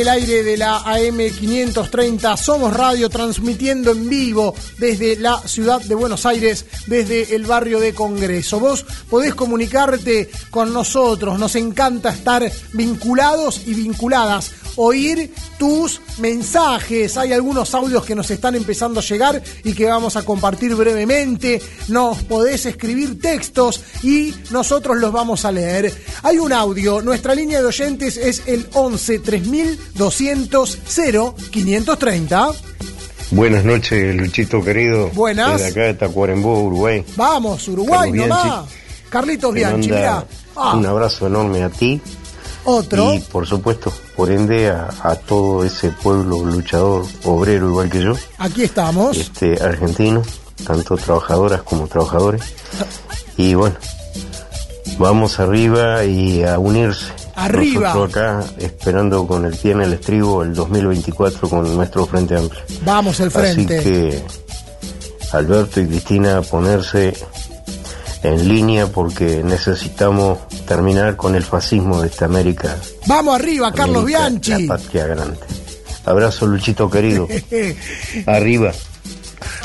Aire 0.09 0.43
de 0.43 0.57
la 0.57 0.79
AM530. 0.83 2.35
Somos 2.37 2.73
Radio 2.73 3.09
transmitiendo 3.09 3.91
en 3.91 4.09
vivo 4.09 4.55
desde 4.77 5.15
la 5.15 5.39
ciudad 5.47 5.81
de 5.81 5.95
Buenos 5.95 6.25
Aires, 6.25 6.65
desde 6.87 7.35
el 7.35 7.45
barrio 7.45 7.79
de 7.79 7.93
Congreso. 7.93 8.59
Vos 8.59 8.85
podés 9.09 9.35
comunicarte 9.35 10.29
con 10.49 10.73
nosotros. 10.73 11.37
Nos 11.37 11.55
encanta 11.55 12.09
estar 12.09 12.51
vinculados 12.73 13.61
y 13.65 13.73
vinculadas. 13.73 14.51
Oír 14.75 15.31
tus 15.59 16.01
mensajes. 16.17 17.17
Hay 17.17 17.33
algunos 17.33 17.75
audios 17.75 18.03
que 18.05 18.15
nos 18.15 18.31
están 18.31 18.55
empezando 18.55 19.01
a 19.01 19.03
llegar 19.03 19.43
y 19.63 19.73
que 19.73 19.85
vamos 19.85 20.15
a 20.15 20.23
compartir 20.23 20.73
brevemente. 20.73 21.61
Nos 21.89 22.23
podés 22.23 22.65
escribir 22.65 23.21
textos 23.21 23.83
y 24.01 24.33
nosotros 24.49 24.97
los 24.97 25.11
vamos 25.11 25.45
a 25.45 25.51
leer. 25.51 25.93
Hay 26.23 26.39
un 26.39 26.51
audio. 26.53 27.03
Nuestra 27.03 27.35
línea 27.35 27.59
de 27.59 27.65
oyentes 27.67 28.17
es 28.17 28.41
el 28.47 28.67
11 28.73 29.19
3200 29.19 30.79
530. 31.51 32.51
Buenas 33.31 33.63
noches, 33.63 34.15
Luchito 34.15 34.63
querido. 34.63 35.09
Buenas. 35.09 35.61
Desde 35.61 35.67
acá 35.67 35.81
de 35.81 35.93
Tacuarembó, 35.93 36.63
Uruguay. 36.63 37.05
Vamos, 37.15 37.67
Uruguay 37.67 38.11
nomás. 38.11 38.65
Carlitos 39.09 39.53
Bianchi, 39.53 39.91
mirá. 39.91 40.25
Ah, 40.55 40.75
Un 40.75 40.85
abrazo 40.85 41.27
enorme 41.27 41.63
a 41.63 41.69
ti 41.69 42.01
otro. 42.69 43.13
y, 43.13 43.19
por 43.19 43.45
supuesto, 43.47 43.91
por 44.15 44.31
ende, 44.31 44.69
a, 44.69 44.89
a 45.03 45.15
todo 45.15 45.63
ese 45.65 45.89
pueblo 45.89 46.43
luchador, 46.45 47.05
obrero 47.25 47.67
igual 47.69 47.89
que 47.89 48.01
yo, 48.01 48.13
Aquí 48.37 48.63
estamos. 48.63 49.17
este 49.17 49.61
argentino, 49.61 50.21
tanto 50.65 50.95
trabajadoras 50.97 51.61
como 51.63 51.87
trabajadores. 51.87 52.41
Y 53.37 53.53
bueno, 53.53 53.75
vamos 54.97 55.39
arriba 55.39 56.03
y 56.03 56.43
a 56.43 56.59
unirse. 56.59 57.05
Arriba. 57.35 57.93
Nosotros 57.93 58.09
acá 58.11 58.43
esperando 58.57 59.25
con 59.25 59.45
el 59.45 59.55
pie 59.55 59.71
en 59.71 59.81
el 59.81 59.93
estribo 59.93 60.43
el 60.43 60.53
2024 60.53 61.47
con 61.49 61.73
nuestro 61.75 62.05
Frente 62.05 62.35
Amplio. 62.35 62.61
Vamos 62.83 63.21
al 63.21 63.31
frente. 63.31 63.77
Así 63.77 63.89
que 63.89 64.23
Alberto 65.31 65.79
y 65.79 65.87
Cristina 65.87 66.41
ponerse 66.41 67.13
en 68.23 68.47
línea 68.47 68.87
porque 68.87 69.43
necesitamos 69.43 70.39
terminar 70.67 71.15
con 71.15 71.35
el 71.35 71.43
fascismo 71.43 72.01
de 72.01 72.07
esta 72.07 72.25
América. 72.25 72.77
Vamos 73.05 73.35
arriba, 73.35 73.71
Carlos 73.71 74.03
América, 74.03 74.19
Bianchi. 74.29 74.67
La 74.67 74.77
patria 74.77 75.07
grande. 75.07 75.37
Abrazo, 76.05 76.47
Luchito 76.47 76.89
querido. 76.89 77.27
Arriba. 78.25 78.71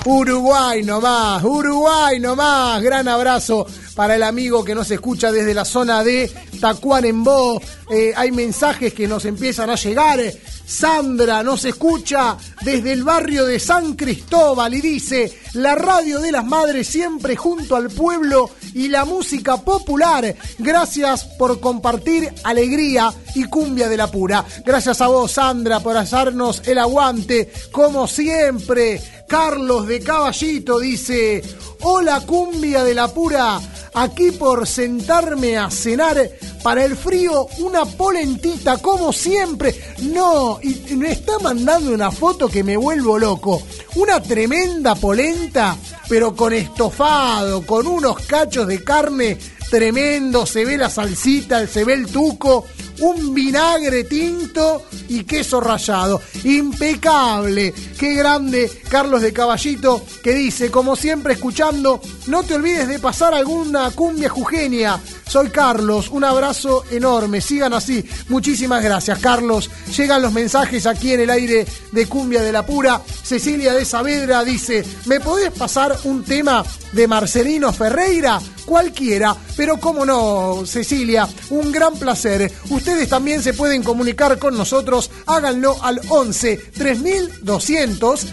Uruguay 0.05 0.83
nomás, 0.83 1.43
Uruguay 1.43 2.21
nomás. 2.21 2.83
Gran 2.83 3.09
abrazo 3.09 3.67
para 3.95 4.17
el 4.17 4.23
amigo 4.23 4.65
que 4.65 4.75
nos 4.75 4.91
escucha 4.91 5.33
desde 5.33 5.55
la 5.55 5.65
zona 5.65 6.05
de 6.05 6.31
Tacuarembó. 6.61 7.61
Eh, 7.91 8.13
hay 8.15 8.31
mensajes 8.31 8.93
que 8.93 9.09
nos 9.09 9.25
empiezan 9.25 9.71
a 9.71 9.77
llegar. 9.77 10.21
Sandra 10.67 11.43
nos 11.43 11.65
escucha 11.65 12.37
desde 12.63 12.93
el 12.93 13.05
barrio 13.05 13.45
de 13.45 13.61
San 13.61 13.95
Cristóbal 13.95 14.75
y 14.75 14.81
dice, 14.81 15.39
la 15.55 15.75
radio 15.75 16.21
de 16.21 16.33
las 16.33 16.45
madres 16.45 16.89
siempre 16.89 17.37
junto 17.37 17.77
al 17.77 17.91
pueblo 17.91 18.51
y 18.73 18.89
la 18.89 19.05
música 19.05 19.59
popular. 19.59 20.35
Gracias 20.59 21.25
por 21.25 21.61
compartir 21.61 22.33
alegría 22.45 23.13
y 23.35 23.45
cumbia 23.45 23.89
de 23.89 23.97
la 23.97 24.11
pura. 24.11 24.45
Gracias 24.65 25.01
a 25.01 25.09
vos, 25.09 25.33
Sandra, 25.33 25.81
por 25.81 25.97
hacernos 25.97 26.63
el 26.67 26.79
aguante, 26.79 27.53
como 27.71 28.07
siempre. 28.07 29.01
Carlos 29.29 29.87
de 29.87 30.01
Caballito 30.01 30.79
dice, 30.79 31.43
hola 31.81 32.21
cumbia 32.21 32.85
de 32.85 32.95
la 32.95 33.09
pura, 33.09 33.61
aquí 33.95 34.33
por 34.33 34.67
sentarme 34.67 35.57
a 35.57 35.71
cenar 35.71 36.31
para 36.63 36.85
el 36.85 36.97
frío 36.97 37.47
una 37.59 37.85
polentita 37.85 38.79
como 38.79 39.13
siempre. 39.13 39.75
No, 40.03 40.59
y 40.63 40.95
me 40.97 41.13
está 41.13 41.39
mandando 41.39 41.93
una 41.93 42.11
foto 42.11 42.49
que 42.49 42.65
me 42.65 42.77
vuelvo 42.77 43.19
loco. 43.19 43.63
Una 43.95 44.21
tremenda 44.23 44.95
polenta, 44.95 45.77
pero 46.09 46.35
con 46.35 46.53
estofado, 46.53 47.65
con 47.65 47.87
unos 47.87 48.21
cachos 48.21 48.67
de 48.67 48.83
carne 48.83 49.39
tremendo, 49.71 50.47
se 50.47 50.65
ve 50.65 50.77
la 50.77 50.91
salsita, 50.91 51.67
se 51.67 51.85
ve 51.85 51.95
el 51.95 52.07
tuco, 52.07 52.65
un 53.01 53.35
vinagre 53.35 54.05
tinto 54.05 54.85
y 55.09 55.25
queso 55.25 55.61
rallado. 55.61 56.21
Impecable. 56.45 57.75
Qué 57.99 58.15
grande 58.15 58.71
Carlos 58.89 59.23
de 59.23 59.33
Caballito 59.33 60.05
que 60.23 60.35
dice, 60.35 60.71
como 60.71 60.97
siempre 60.97 61.35
escuchando, 61.35 62.01
no 62.27 62.43
te 62.43 62.55
olvides 62.55 62.89
de 62.89 62.99
pasar 62.99 63.35
alguna 63.35 63.91
cumbia 63.91 64.29
jujeña. 64.29 65.01
Soy 65.29 65.49
Carlos, 65.49 66.11
un 66.11 66.23
abrazo 66.23 66.85
enorme. 66.91 67.41
Sigan 67.41 67.73
así. 67.73 68.05
Muchísimas 68.29 68.83
gracias, 68.83 69.19
Carlos. 69.19 69.71
Llegan 69.97 70.23
los 70.23 70.33
mensajes 70.33 70.87
aquí 70.87 71.13
en 71.13 71.21
el 71.21 71.31
aire 71.31 71.67
de 71.93 72.07
Cumbia 72.07 72.43
de 72.43 72.53
la 72.53 72.65
Pura. 72.65 73.01
Cecilia 73.23 73.73
de 73.73 73.85
Saavedra 73.85 74.45
dice: 74.45 74.85
¿Me 75.07 75.21
podés 75.21 75.51
pasar 75.51 75.99
un 76.05 76.25
tema 76.25 76.65
de 76.93 77.09
Marcelino 77.09 77.73
Ferreira? 77.73 78.41
Cualquiera, 78.65 79.37
pero 79.57 79.79
cómo 79.79 80.07
no, 80.07 80.65
Cecilia, 80.65 81.29
un 81.51 81.71
gran 81.71 81.95
placer. 81.95 82.51
Ustedes 82.85 83.09
también 83.09 83.43
se 83.43 83.55
pueden 83.55 83.83
comunicar 83.83 84.39
con 84.39 84.59
nosotros, 84.59 85.11
háganlo 85.25 85.83
al 85.83 86.03
11 86.07 86.59
3200 86.77 88.27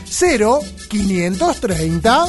0530. 0.89 2.25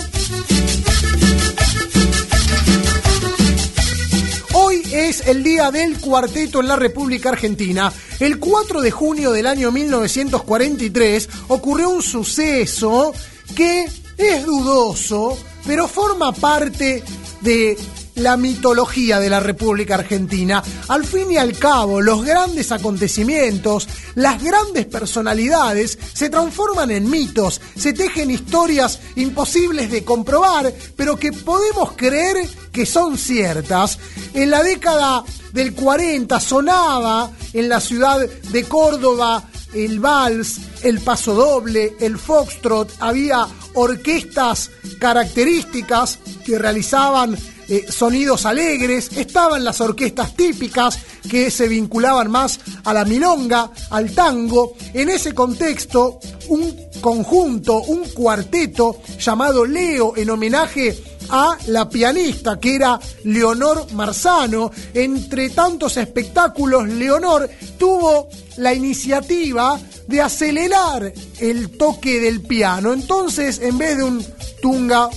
Hoy 4.52 4.82
es 4.92 5.26
el 5.26 5.42
día 5.42 5.72
del 5.72 5.98
cuarteto 5.98 6.60
en 6.60 6.68
la 6.68 6.76
República 6.76 7.30
Argentina. 7.30 7.92
El 8.20 8.38
4 8.38 8.80
de 8.80 8.92
junio 8.92 9.32
del 9.32 9.48
año 9.48 9.72
1943 9.72 11.28
ocurrió 11.48 11.90
un 11.90 12.04
suceso 12.04 13.12
que 13.56 13.88
es 14.16 14.46
dudoso, 14.46 15.36
pero 15.66 15.88
forma 15.88 16.30
parte 16.30 17.02
de 17.40 17.76
la 18.22 18.36
mitología 18.36 19.18
de 19.18 19.28
la 19.28 19.40
República 19.40 19.96
Argentina. 19.96 20.62
Al 20.88 21.04
fin 21.04 21.30
y 21.30 21.36
al 21.36 21.58
cabo, 21.58 22.00
los 22.00 22.24
grandes 22.24 22.72
acontecimientos, 22.72 23.88
las 24.14 24.42
grandes 24.42 24.86
personalidades 24.86 25.98
se 26.12 26.30
transforman 26.30 26.90
en 26.90 27.10
mitos, 27.10 27.60
se 27.76 27.92
tejen 27.92 28.30
historias 28.30 29.00
imposibles 29.16 29.90
de 29.90 30.04
comprobar, 30.04 30.72
pero 30.96 31.16
que 31.16 31.32
podemos 31.32 31.92
creer 31.92 32.36
que 32.70 32.86
son 32.86 33.18
ciertas. 33.18 33.98
En 34.34 34.50
la 34.50 34.62
década 34.62 35.24
del 35.52 35.74
40 35.74 36.38
sonaba 36.40 37.30
en 37.52 37.68
la 37.68 37.80
ciudad 37.80 38.20
de 38.20 38.64
Córdoba 38.64 39.44
el 39.74 40.00
vals, 40.00 40.58
el 40.82 41.00
paso 41.00 41.34
doble, 41.34 41.96
el 42.00 42.18
foxtrot, 42.18 42.92
había 43.00 43.46
orquestas 43.74 44.70
características 44.98 46.18
que 46.44 46.58
realizaban 46.58 47.36
eh, 47.72 47.86
sonidos 47.90 48.44
alegres, 48.44 49.08
estaban 49.16 49.64
las 49.64 49.80
orquestas 49.80 50.36
típicas 50.36 50.98
que 51.26 51.50
se 51.50 51.68
vinculaban 51.68 52.30
más 52.30 52.60
a 52.84 52.92
la 52.92 53.06
milonga, 53.06 53.70
al 53.88 54.12
tango. 54.12 54.74
En 54.92 55.08
ese 55.08 55.32
contexto, 55.32 56.20
un 56.48 56.76
conjunto, 57.00 57.80
un 57.84 58.04
cuarteto 58.10 59.00
llamado 59.18 59.64
Leo 59.64 60.14
en 60.18 60.28
homenaje 60.28 61.02
a 61.30 61.56
la 61.68 61.88
pianista 61.88 62.60
que 62.60 62.74
era 62.74 63.00
Leonor 63.24 63.90
Marzano. 63.94 64.70
Entre 64.92 65.48
tantos 65.48 65.96
espectáculos, 65.96 66.86
Leonor 66.86 67.48
tuvo 67.78 68.28
la 68.58 68.74
iniciativa 68.74 69.80
de 70.06 70.20
acelerar 70.20 71.10
el 71.38 71.70
toque 71.78 72.20
del 72.20 72.42
piano. 72.42 72.92
Entonces, 72.92 73.60
en 73.62 73.78
vez 73.78 73.96
de 73.96 74.02
un 74.02 74.26
tunga, 74.60 75.08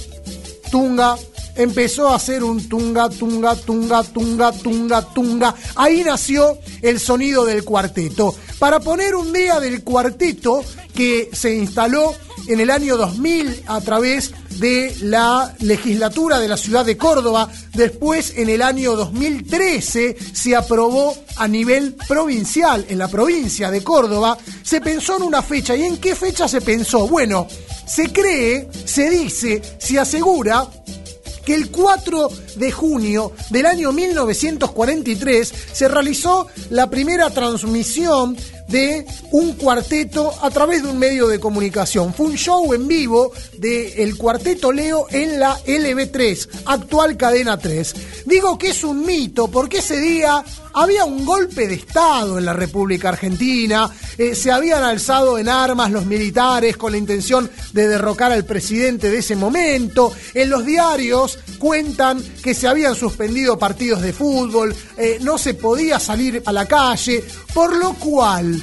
tunga, 0.72 1.18
empezó 1.56 2.10
a 2.10 2.16
hacer 2.16 2.44
un 2.44 2.68
tunga, 2.68 3.10
tunga, 3.10 3.56
tunga, 3.56 4.04
tunga, 4.04 4.52
tunga, 4.52 5.02
tunga. 5.14 5.56
Ahí 5.76 6.04
nació 6.04 6.58
el 6.82 7.00
sonido 7.00 7.46
del 7.46 7.64
cuarteto. 7.64 8.36
Para 8.60 8.80
poner 8.80 9.16
un 9.16 9.34
día 9.34 9.60
del 9.60 9.84
cuarteto 9.84 10.64
que 10.94 11.30
se 11.34 11.56
instaló 11.56 12.14
en 12.48 12.60
el 12.60 12.70
año 12.70 12.98
2000 12.98 13.64
a 13.68 13.82
través 13.82 14.34
de 14.60 14.96
la 15.02 15.54
legislatura 15.60 16.40
de 16.40 16.48
la 16.48 16.58
ciudad 16.58 16.86
de 16.86 16.98
Córdoba. 16.98 17.50
Después, 17.74 18.34
en 18.38 18.50
el 18.50 18.62
año 18.62 18.96
2013, 18.96 20.16
se 20.34 20.56
aprobó 20.56 21.16
a 21.38 21.48
nivel 21.48 21.96
provincial, 22.08 22.86
en 22.90 22.98
la 23.00 23.08
provincia 23.08 23.70
de 23.72 23.84
Córdoba. 23.84 24.38
Se 24.64 24.82
pensó 24.82 25.18
en 25.18 25.24
una 25.24 25.42
fecha. 25.42 25.76
¿Y 25.76 25.84
en 25.84 25.98
qué 25.98 26.16
fecha 26.16 26.48
se 26.48 26.62
pensó? 26.62 27.08
Bueno, 27.08 27.48
se 27.86 28.12
cree, 28.12 28.70
se 28.86 29.10
dice, 29.10 29.62
se 29.78 30.00
asegura 30.00 30.68
que 31.46 31.56
el 31.56 31.70
4 31.70 32.30
de 32.56 32.72
junio 32.72 33.32
del 33.50 33.66
año 33.66 33.92
1943 33.92 35.54
se 35.72 35.88
realizó 35.88 36.48
la 36.70 36.90
primera 36.90 37.30
transmisión 37.30 38.36
de 38.68 39.06
un 39.32 39.54
cuarteto 39.54 40.34
a 40.42 40.50
través 40.50 40.84
de 40.84 40.90
un 40.90 40.98
medio 40.98 41.28
de 41.28 41.40
comunicación. 41.40 42.14
Fue 42.14 42.28
un 42.28 42.36
show 42.36 42.74
en 42.74 42.88
vivo 42.88 43.32
del 43.58 44.18
cuarteto 44.18 44.72
Leo 44.72 45.08
en 45.10 45.40
la 45.40 45.58
LB3, 45.66 46.64
actual 46.66 47.18
cadena 47.18 47.58
3. 47.58 47.96
Digo 48.26 48.58
que 48.58 48.70
es 48.70 48.84
un 48.84 49.06
mito 49.06 49.48
porque 49.50 49.80
ese 49.80 50.00
día 50.00 50.44
había 50.76 51.06
un 51.06 51.26
golpe 51.26 51.68
de 51.68 51.76
Estado 51.76 52.38
en 52.38 52.46
la 52.46 52.54
República 52.54 53.10
Argentina, 53.10 53.90
eh, 54.18 54.36
se 54.36 54.52
habían 54.52 54.84
alzado 54.84 55.38
en 55.38 55.48
armas 55.48 55.90
los 55.90 56.06
militares 56.06 56.76
con 56.76 56.92
la 56.92 56.98
intención 56.98 57.50
de 57.72 57.88
derrocar 57.88 58.34
al 58.34 58.44
presidente 58.44 59.10
de 59.10 59.20
ese 59.20 59.38
momento, 59.38 60.12
en 60.34 60.50
los 60.50 60.66
diarios 60.66 61.40
cuentan 61.60 62.22
que 62.44 62.54
se 62.54 62.68
habían 62.68 62.96
suspendido 62.96 63.58
partidos 63.58 64.02
de 64.02 64.12
fútbol, 64.12 64.76
eh, 64.98 65.18
no 65.22 65.38
se 65.38 65.54
podía 65.54 65.98
salir 65.98 66.44
a 66.46 66.52
la 66.52 66.66
calle, 66.66 67.24
por 67.54 67.76
lo 67.78 67.94
cual 67.94 68.55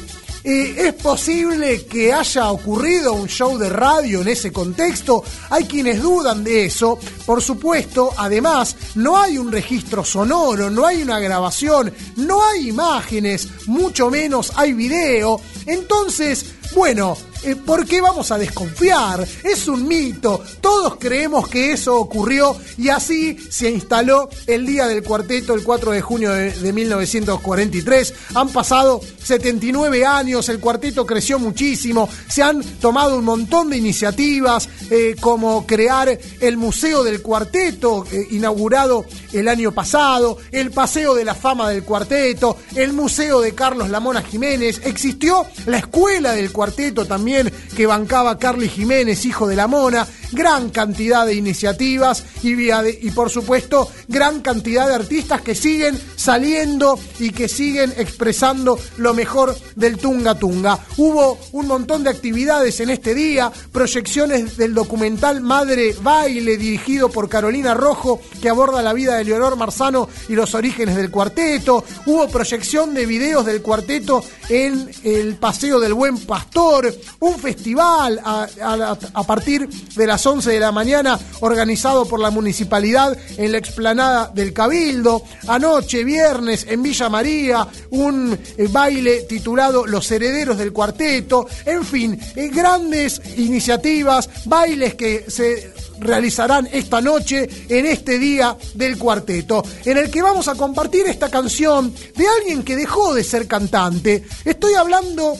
¿Es 0.45 0.95
posible 0.95 1.85
que 1.85 2.13
haya 2.13 2.51
ocurrido 2.51 3.13
un 3.13 3.29
show 3.29 3.57
de 3.57 3.69
radio 3.69 4.23
en 4.23 4.29
ese 4.29 4.53
contexto? 4.53 5.23
Hay 5.51 5.65
quienes 5.65 6.03
dudan 6.03 6.43
de 6.43 6.67
eso. 6.67 6.99
Por 7.25 7.41
supuesto, 7.41 8.11
además, 8.17 8.75
no 8.97 9.17
hay 9.17 9.39
un 9.39 9.53
registro 9.53 10.05
sonoro, 10.05 10.69
no 10.69 10.85
hay 10.85 11.03
una 11.03 11.21
grabación, 11.21 11.95
no 12.17 12.45
hay 12.45 12.71
imágenes, 12.71 13.49
mucho 13.67 14.11
menos 14.11 14.53
hay 14.57 14.73
video. 14.73 15.41
Entonces, 15.67 16.45
bueno, 16.75 17.17
eh, 17.45 17.57
¿por 17.57 17.85
qué 17.87 18.01
vamos 18.01 18.31
a 18.31 18.39
desconfiar? 18.39 19.27
Es 19.43 19.67
un 19.67 19.89
mito, 19.89 20.43
todos 20.61 20.97
creemos 20.97 21.49
que 21.49 21.73
eso 21.73 21.97
ocurrió 21.97 22.57
y 22.79 22.89
así 22.89 23.37
se 23.51 23.71
instaló 23.71 24.29
el 24.47 24.65
Día 24.65 24.87
del 24.87 25.03
Cuarteto 25.03 25.55
el 25.55 25.65
4 25.65 25.91
de 25.91 26.01
junio 26.01 26.33
de, 26.33 26.73
1943. 26.73 28.15
Han 28.35 28.49
pasado 28.51 29.01
79 29.23 30.07
años, 30.07 30.49
el 30.49 30.61
cuarteto 30.61 31.05
creció 31.05 31.39
muchísimo, 31.39 32.09
se 32.29 32.43
han 32.43 32.63
tomado 32.81 33.19
un 33.19 33.25
montón 33.25 33.71
de 33.71 33.77
iniciativas 33.77 34.69
eh, 34.91 35.17
como 35.21 35.67
crear 35.67 36.19
el 36.41 36.57
Museo 36.57 37.03
del 37.03 37.23
Cuarteto, 37.23 38.07
eh, 38.11 38.29
inaugurado 38.31 39.05
el 39.33 39.49
año 39.49 39.73
pasado, 39.73 40.39
el 40.51 40.71
Paseo 40.71 41.15
de 41.15 41.25
la 41.25 41.35
Fama 41.35 41.71
del 41.71 41.83
Cuarteto, 41.83 42.57
el 42.77 42.93
Museo 42.93 43.41
de 43.41 43.55
Carlos 43.55 43.91
Lamona 43.91 44.23
Jiménez, 44.23 44.81
existió 44.85 45.47
la 45.67 45.79
Escuela 45.79 46.33
del 46.33 46.53
Cuarteto 46.53 47.05
también 47.05 47.32
que 47.77 47.87
bancaba 47.87 48.39
Carly 48.39 48.69
Jiménez, 48.69 49.25
hijo 49.25 49.47
de 49.47 49.57
la 49.57 49.67
Mona, 49.67 50.07
gran 50.33 50.71
cantidad 50.71 51.27
de 51.27 51.35
iniciativas 51.35 52.25
y, 52.43 53.11
por 53.11 53.31
supuesto 53.31 53.89
gran 54.09 54.41
cantidad 54.41 54.89
de 54.89 54.95
artistas 54.95 55.43
que 55.43 55.55
siguen 55.55 55.99
saliendo 56.17 56.99
y 57.19 57.31
que 57.31 57.49
siguen 57.49 57.93
expresando 57.97 58.79
lo 58.99 59.15
mejor 59.15 59.57
del 59.77 59.99
Tunga 59.99 60.35
Tunga. 60.35 60.79
Hubo 60.97 61.39
un 61.53 61.67
montón 61.67 62.05
de 62.05 62.11
actividades 62.11 62.81
en 62.81 62.91
este 62.91 63.15
día, 63.15 63.53
proyecciones 63.73 64.57
del 64.57 64.75
documental 64.75 65.41
Madre 65.41 65.95
Baile 66.03 66.57
dirigido 66.57 67.11
por 67.11 67.29
Carolina 67.29 67.75
Rojo 67.75 68.21
que 68.41 68.49
aborda 68.49 68.83
la 68.83 68.93
vida 68.93 69.17
de 69.17 69.25
Leonor 69.25 69.57
Marzano 69.57 70.09
y 70.29 70.35
los 70.35 70.55
orígenes 70.55 70.97
del 70.97 71.11
cuarteto, 71.11 71.85
hubo 72.07 72.29
proyección 72.29 72.95
de 72.95 73.07
videos 73.07 73.47
del 73.47 73.63
cuarteto 73.63 74.25
en 74.49 74.91
el 75.05 75.37
Paseo 75.37 75.81
del 75.81 75.95
Buen 75.95 76.19
Pastor, 76.19 76.95
un 77.23 77.39
festival 77.39 78.21
a, 78.25 79.25
partir 79.25 79.69
de 79.69 80.07
las 80.07 80.27
11 80.27 80.51
de 80.51 80.61
la 80.61 80.73
mañana 80.73 81.19
organizado 81.41 82.05
por 82.05 82.19
la 82.19 82.31
municipalidad 82.31 83.17
en 83.37 83.53
la 83.53 83.59
explanada 83.59 84.31
del 84.35 84.53
Cabildo. 84.53 85.23
Anoche, 85.47 86.03
viernes, 86.03 86.67
en 86.69 86.83
Villa 86.83 87.09
María, 87.09 87.67
un 87.91 88.37
eh, 88.57 88.69
baile 88.69 89.23
titulado 89.23 89.87
Los 89.87 90.11
Herederos 90.11 90.59
del 90.59 90.73
Cuarteto. 90.73 91.47
En 91.65 91.85
fin, 91.85 92.19
eh, 92.35 92.49
grandes 92.49 93.23
iniciativas, 93.37 94.29
bailes 94.47 94.97
que 94.97 95.27
se 95.29 95.73
realizarán 96.01 96.69
esta 96.73 97.01
noche 97.01 97.49
en 97.69 97.87
este 97.87 98.19
día 98.19 98.57
del 98.75 98.99
cuarteto, 98.99 99.63
en 99.85 99.97
el 99.97 100.11
que 100.11 100.23
vamos 100.23 100.49
a 100.49 100.57
compartir 100.57 101.07
esta 101.07 101.31
canción 101.31 101.95
de 102.17 102.27
alguien 102.41 102.65
que 102.65 102.75
dejó 102.75 103.15
de 103.15 103.23
ser 103.23 103.47
cantante. 103.47 104.25
Estoy 104.45 104.75
hablando 104.75 105.37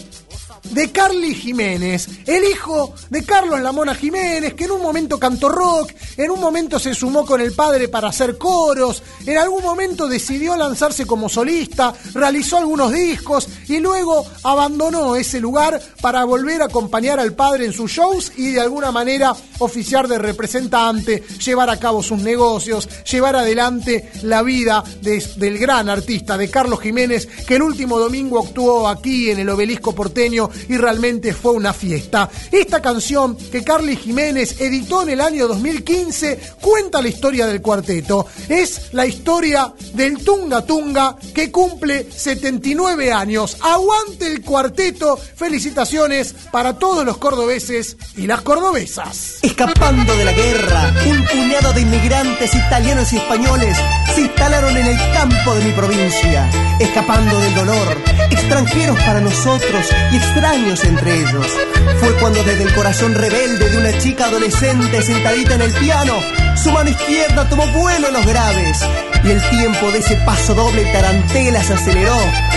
de 0.65 0.91
Carly 0.93 1.35
Jiménez, 1.35 2.09
el 2.27 2.45
hijo 2.45 2.95
de 3.11 3.25
Carlos 3.25 3.61
Lamona 3.61 3.95
Jiménez, 3.95 4.55
que 4.55 4.65
en 4.65 4.71
un 4.71 4.81
momento 4.83 5.19
cantó 5.19 5.49
rock, 5.49 5.91
en 6.17 6.31
un 6.31 6.41
momento 6.41 6.79
se 6.79 6.95
sumó 6.95 7.27
con 7.27 7.41
el 7.41 7.53
padre 7.53 7.89
para 7.89 8.09
hacer 8.09 8.39
coros, 8.39 9.03
en 9.27 9.39
algún 9.39 9.63
momento 9.63 10.07
decidió 10.09 10.57
lanzarse 10.57 11.05
como 11.05 11.29
solista, 11.29 11.93
realizó 12.15 12.59
algunos 12.59 12.93
discos 12.93 13.49
que 13.67 13.81
luego 13.81 14.25
abandonó 14.45 15.17
ese 15.17 15.41
lugar 15.41 15.81
para 16.01 16.25
volver 16.25 16.63
a 16.63 16.67
acompañar 16.67 17.19
al 17.21 17.35
padre 17.35 17.67
en 17.67 17.73
sus 17.73 17.91
shows 17.91 18.33
y 18.37 18.53
de 18.53 18.61
alguna 18.61 18.93
manera 18.93 19.35
oficiar 19.59 20.09
de 20.09 20.19
representante, 20.19 21.23
llevar 21.45 21.71
a 21.71 21.79
cabo 21.79 22.03
sus 22.03 22.19
negocios, 22.21 22.89
llevar 23.05 23.37
adelante 23.37 24.11
la 24.23 24.43
vida 24.43 24.83
de- 25.01 25.23
del 25.37 25.59
gran 25.59 25.89
artista, 25.89 26.37
de 26.39 26.49
Carlos 26.51 26.81
Jiménez, 26.81 27.27
que 27.47 27.57
el 27.57 27.63
último 27.63 27.99
domingo 27.99 28.43
actuó 28.45 28.89
aquí 28.89 29.31
en 29.31 29.39
el 29.41 29.49
obelisco 29.49 29.95
porteño 29.95 30.49
y 30.69 30.77
realmente 30.77 31.35
fue 31.35 31.53
una 31.53 31.73
fiesta. 31.73 32.29
Esta 32.51 32.81
canción 32.81 33.37
que 33.37 33.65
Carly 33.65 33.97
Jiménez 33.97 34.61
editó 34.61 35.03
en 35.03 35.11
el 35.11 35.21
año 35.21 35.49
2015 35.49 36.39
cuenta 36.61 37.03
la 37.03 37.09
historia 37.09 37.47
del 37.47 37.63
cuarteto. 37.63 38.27
Es 38.49 38.93
la 38.93 39.07
historia 39.07 39.73
del 39.95 40.19
Tunga 40.25 40.65
Tunga 40.65 41.17
que 41.35 41.51
cumple 41.51 42.09
79 42.11 43.13
años. 43.13 43.57
Aguante 43.61 44.27
el 44.27 44.43
cuarteto. 44.43 45.17
Felicitaciones 45.17 46.35
para 46.51 46.79
todos 46.79 47.05
los 47.05 47.17
cordobeses 47.19 47.97
y 48.17 48.27
las 48.27 48.43
cordobesas. 48.43 49.39
Escapando 49.43 50.17
de 50.17 50.25
la 50.25 50.33
guerra, 50.33 50.95
un 51.07 51.25
puñado 51.27 51.73
de 51.73 51.81
inmigrantes 51.81 52.55
italianos 52.55 53.13
y 53.13 53.17
españoles 53.17 53.77
se 54.15 54.23
instalaron 54.23 54.77
en 54.77 54.87
el 54.87 54.99
campo 55.13 55.55
de 55.55 55.65
mi 55.65 55.73
provincia, 55.73 56.51
escapando 56.79 57.39
del 57.41 57.55
dolor, 57.55 57.97
extranjeros 58.31 58.97
para 58.99 59.21
nosotros 59.21 59.87
y 60.13 60.19
extraños 60.43 60.85
entre 60.85 61.21
ellos. 61.21 61.47
Fue 62.01 62.13
cuando 62.19 62.43
desde 62.43 62.65
el 62.65 62.75
corazón 62.75 63.15
rebelde 63.15 63.71
de 63.71 63.79
una 63.79 63.97
chica 63.99 64.25
adolescente 64.25 65.01
sentadita 65.01 65.55
en 65.55 65.63
el 65.63 65.73
piano, 65.75 66.15
su 66.57 66.73
mano 66.73 66.91
izquierda 66.91 67.49
tomó 67.49 67.65
vuelo 67.69 68.09
en 68.09 68.15
los 68.15 68.27
graves 68.27 68.81
y 69.23 69.31
el 69.31 69.51
tiempo 69.51 69.91
de 69.93 69.99
ese 69.99 70.17
paso 70.27 70.53
doble 70.55 70.85
tarantela 70.93 71.63
se 71.63 71.75
aceleró, 71.75 72.17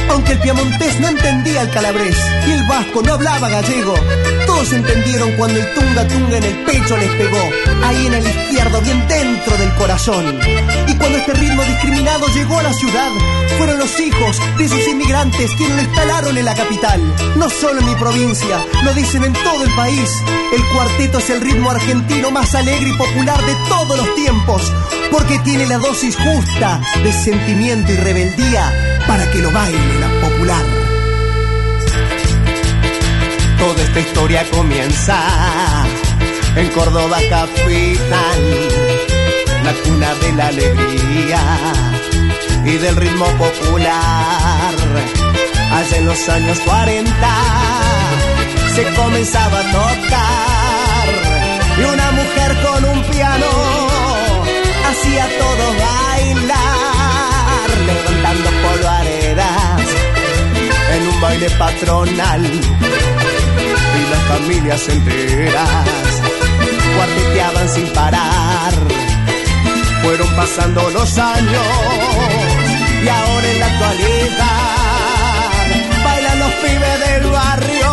aunque 0.10 0.32
el 0.32 0.40
piamontés 0.40 1.00
no 1.00 1.10
entendía 1.10 1.62
el 1.62 1.70
calabrés 1.70 2.18
y 2.48 2.52
el 2.54 2.64
vasco 2.64 3.04
no 3.04 3.14
hablaba 3.14 3.50
gallego. 3.50 3.94
Todos 4.48 4.74
entendieron 4.74 5.32
cuando 5.34 5.60
el 5.60 5.74
tunga 5.76 6.08
tunga 6.08 6.38
en 6.38 6.44
el 6.44 6.66
pecho 6.66 6.98
les 6.98 7.10
pegó, 7.12 7.50
ahí 7.84 8.08
en 8.08 8.14
el 8.16 8.28
izquierdo, 8.28 8.82
bien 8.82 9.08
dentro 9.08 9.58
del 9.58 9.74
corazón. 9.76 10.40
Y 10.88 10.94
cuando 10.96 11.20
este 11.20 11.34
ritmo 11.34 11.64
discriminado 11.64 12.28
llegó 12.34 12.60
a 12.60 12.64
la 12.64 12.74
ciudad, 12.74 13.12
fueron 13.58 13.80
los 13.80 14.00
hijos 14.00 14.40
de 14.58 14.66
esos 14.66 14.88
inmigrantes 14.88 15.52
quienes 15.56 15.76
lo 15.76 15.84
instalaron 15.84 16.38
en 16.38 16.46
la 16.46 16.56
capital. 16.56 17.02
No 17.38 17.50
solo 17.50 17.75
en 17.80 17.86
mi 17.86 17.96
provincia, 17.96 18.66
lo 18.84 18.94
dicen 18.94 19.24
en 19.24 19.34
todo 19.34 19.64
el 19.64 19.74
país. 19.76 20.10
El 20.54 20.64
cuarteto 20.74 21.18
es 21.18 21.30
el 21.30 21.42
ritmo 21.42 21.72
argentino 21.72 22.32
más 22.32 22.56
alegre 22.56 22.90
y 22.90 22.94
popular 22.94 23.44
de 23.46 23.56
todos 23.68 23.98
los 23.98 24.16
tiempos, 24.16 24.72
porque 25.12 25.40
tiene 25.40 25.66
la 25.66 25.78
dosis 25.78 26.16
justa 26.16 26.82
de 27.04 27.12
sentimiento 27.12 27.92
y 27.92 27.98
rebeldía 27.98 29.02
para 29.08 29.30
que 29.32 29.40
lo 29.40 29.52
baile 29.52 30.00
la 30.00 30.28
popular. 30.28 30.66
Toda 33.58 33.84
esta 33.84 34.00
historia 34.00 34.50
comienza 34.52 35.18
en 36.56 36.70
Córdoba 36.70 37.18
capital, 37.30 38.42
la 39.64 39.74
cuna 39.84 40.14
de 40.16 40.34
la 40.34 40.48
alegría 40.48 41.42
y 42.66 42.78
del 42.78 42.96
ritmo 42.96 43.26
popular. 43.38 45.25
Allá 45.76 45.98
en 45.98 46.06
los 46.06 46.30
años 46.30 46.58
40 46.62 47.12
se 48.76 48.84
comenzaba 48.94 49.60
a 49.60 49.72
tocar 49.72 51.08
y 51.78 51.84
una 51.84 52.12
mujer 52.12 52.58
con 52.64 52.86
un 52.86 53.04
piano 53.04 53.46
hacía 54.90 55.28
todo 55.38 55.66
bailar, 55.86 57.70
levantando 57.88 58.50
polvaredas 58.64 59.82
en 60.96 61.08
un 61.10 61.22
baile 61.22 61.50
patronal 61.50 62.46
y 62.46 64.10
las 64.12 64.22
familias 64.30 64.88
enteras 64.88 66.22
cuarteteaban 66.96 67.70
sin 67.70 67.88
parar. 67.90 68.74
Fueron 70.04 70.36
pasando 70.38 70.90
los 70.92 71.18
años 71.18 71.68
y 73.04 73.08
ahora 73.10 73.52
en 73.52 73.60
la 73.60 73.66
actualidad 73.66 74.95
los 76.46 76.54
pibes 76.62 77.00
del 77.08 77.32
barrio 77.32 77.92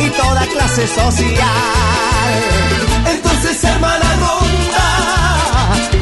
y 0.00 0.10
toda 0.10 0.46
clase 0.46 0.86
social. 0.86 2.30
Entonces 3.06 3.64
hermana 3.64 4.08
ronda, 4.24 4.88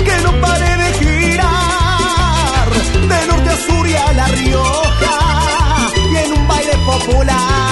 que 0.04 0.16
no 0.24 0.40
pare 0.40 0.76
de 0.82 0.92
girar 1.00 2.70
de 3.10 3.26
norte 3.28 3.50
a 3.50 3.56
sur 3.56 3.88
y 3.88 3.94
a 3.94 4.12
la 4.12 4.26
Rioja 4.26 5.18
y 6.12 6.16
en 6.16 6.32
un 6.38 6.48
baile 6.48 6.76
popular. 6.86 7.71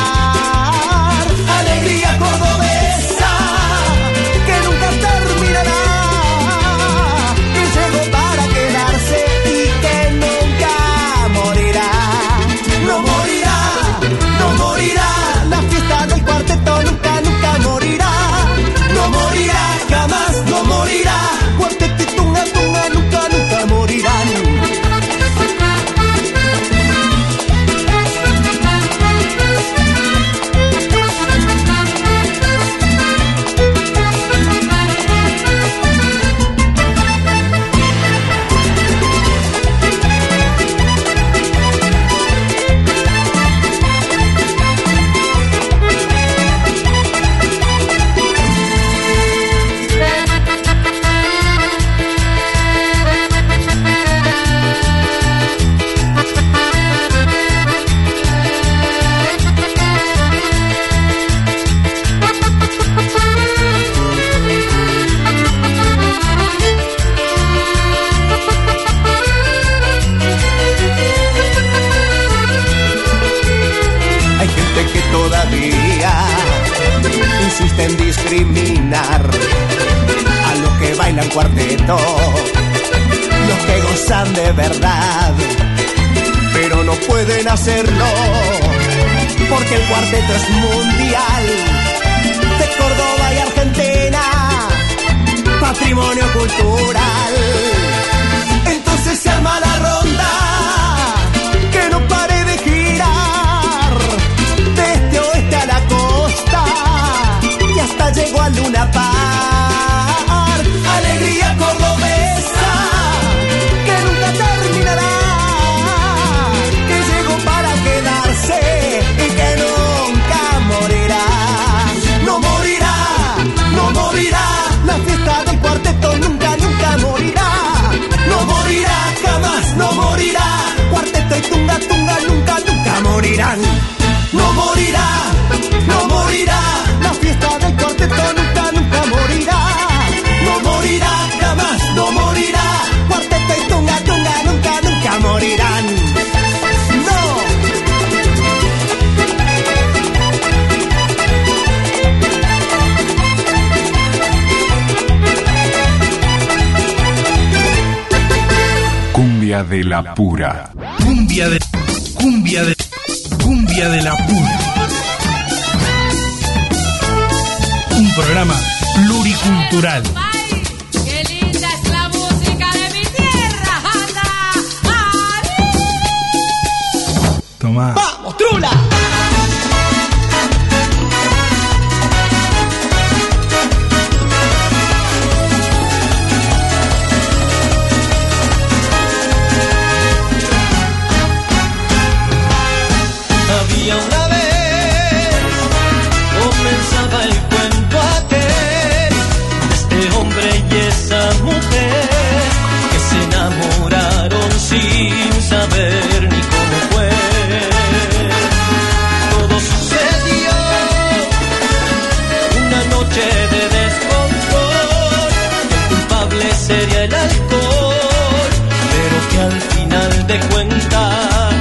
Culpable 217.00 217.00
sería 217.00 217.04
el 217.04 217.14
alcohol, 217.14 218.50
pero 218.92 219.18
que 219.30 219.38
al 219.40 219.60
final 219.60 220.26
de 220.26 220.40
cuentas 220.48 221.54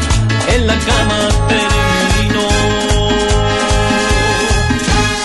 en 0.56 0.68
la 0.68 0.74
cama 0.74 1.30
terminó. 1.48 2.50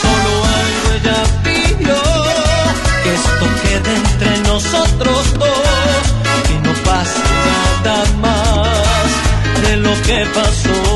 Solo 0.02 0.32
algo 0.60 0.86
ella 0.96 1.20
pidió, 1.42 2.02
que 3.02 3.14
esto 3.14 3.46
quede 3.62 3.96
entre 3.96 4.38
nosotros 4.48 5.34
dos, 5.38 6.04
que 6.46 6.54
no 6.60 6.72
pase 6.84 7.20
nada 7.84 8.04
más 8.20 9.68
de 9.68 9.76
lo 9.78 10.02
que 10.02 10.26
pasó. 10.34 10.93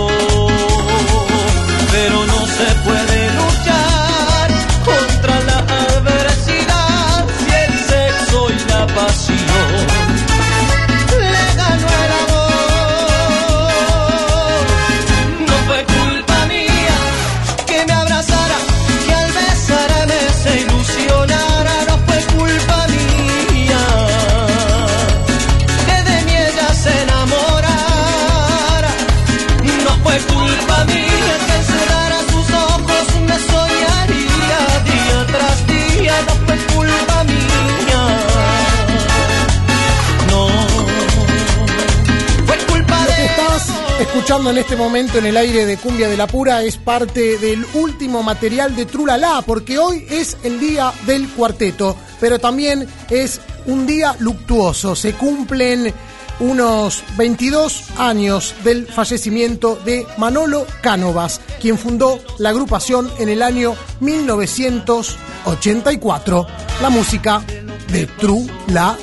Escuchando 44.28 44.50
en 44.50 44.58
este 44.58 44.76
momento 44.76 45.16
en 45.16 45.24
el 45.24 45.38
aire 45.38 45.64
de 45.64 45.78
Cumbia 45.78 46.06
de 46.06 46.18
la 46.18 46.26
Pura 46.26 46.62
es 46.62 46.76
parte 46.76 47.38
del 47.38 47.64
último 47.72 48.22
material 48.22 48.76
de 48.76 48.84
Trulala, 48.84 49.40
porque 49.40 49.78
hoy 49.78 50.04
es 50.10 50.36
el 50.42 50.60
día 50.60 50.92
del 51.06 51.30
cuarteto, 51.30 51.96
pero 52.20 52.38
también 52.38 52.86
es 53.08 53.40
un 53.64 53.86
día 53.86 54.14
luctuoso. 54.18 54.94
Se 54.94 55.14
cumplen 55.14 55.94
unos 56.40 57.02
22 57.16 57.84
años 57.96 58.54
del 58.64 58.86
fallecimiento 58.86 59.76
de 59.76 60.06
Manolo 60.18 60.66
Cánovas, 60.82 61.40
quien 61.58 61.78
fundó 61.78 62.20
la 62.36 62.50
agrupación 62.50 63.10
en 63.18 63.30
el 63.30 63.40
año 63.40 63.76
1984. 64.00 66.46
La 66.82 66.90
música 66.90 67.42
de 67.90 68.06
Trulala. 68.06 68.98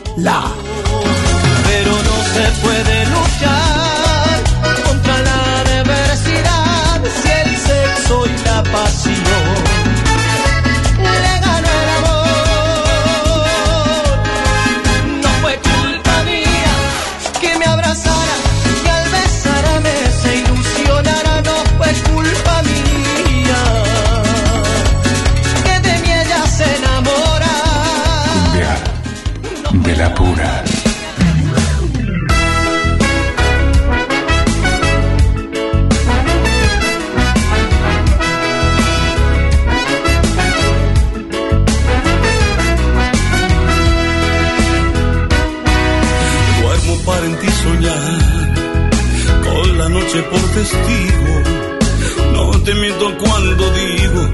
pero 1.64 1.92
no 1.92 2.24
se 2.32 2.52
puede 2.62 2.95
que 25.64 25.80
de 25.88 26.00
mí 26.02 26.12
ella 26.12 26.46
se 26.48 26.76
enamora. 26.76 27.54
De 29.74 29.96
la 29.96 30.14
pura. 30.14 30.65
Testigo. 50.56 51.34
No 52.32 52.64
te 52.64 52.74
miento 52.76 53.18
cuando 53.18 53.64
digo 53.74 54.32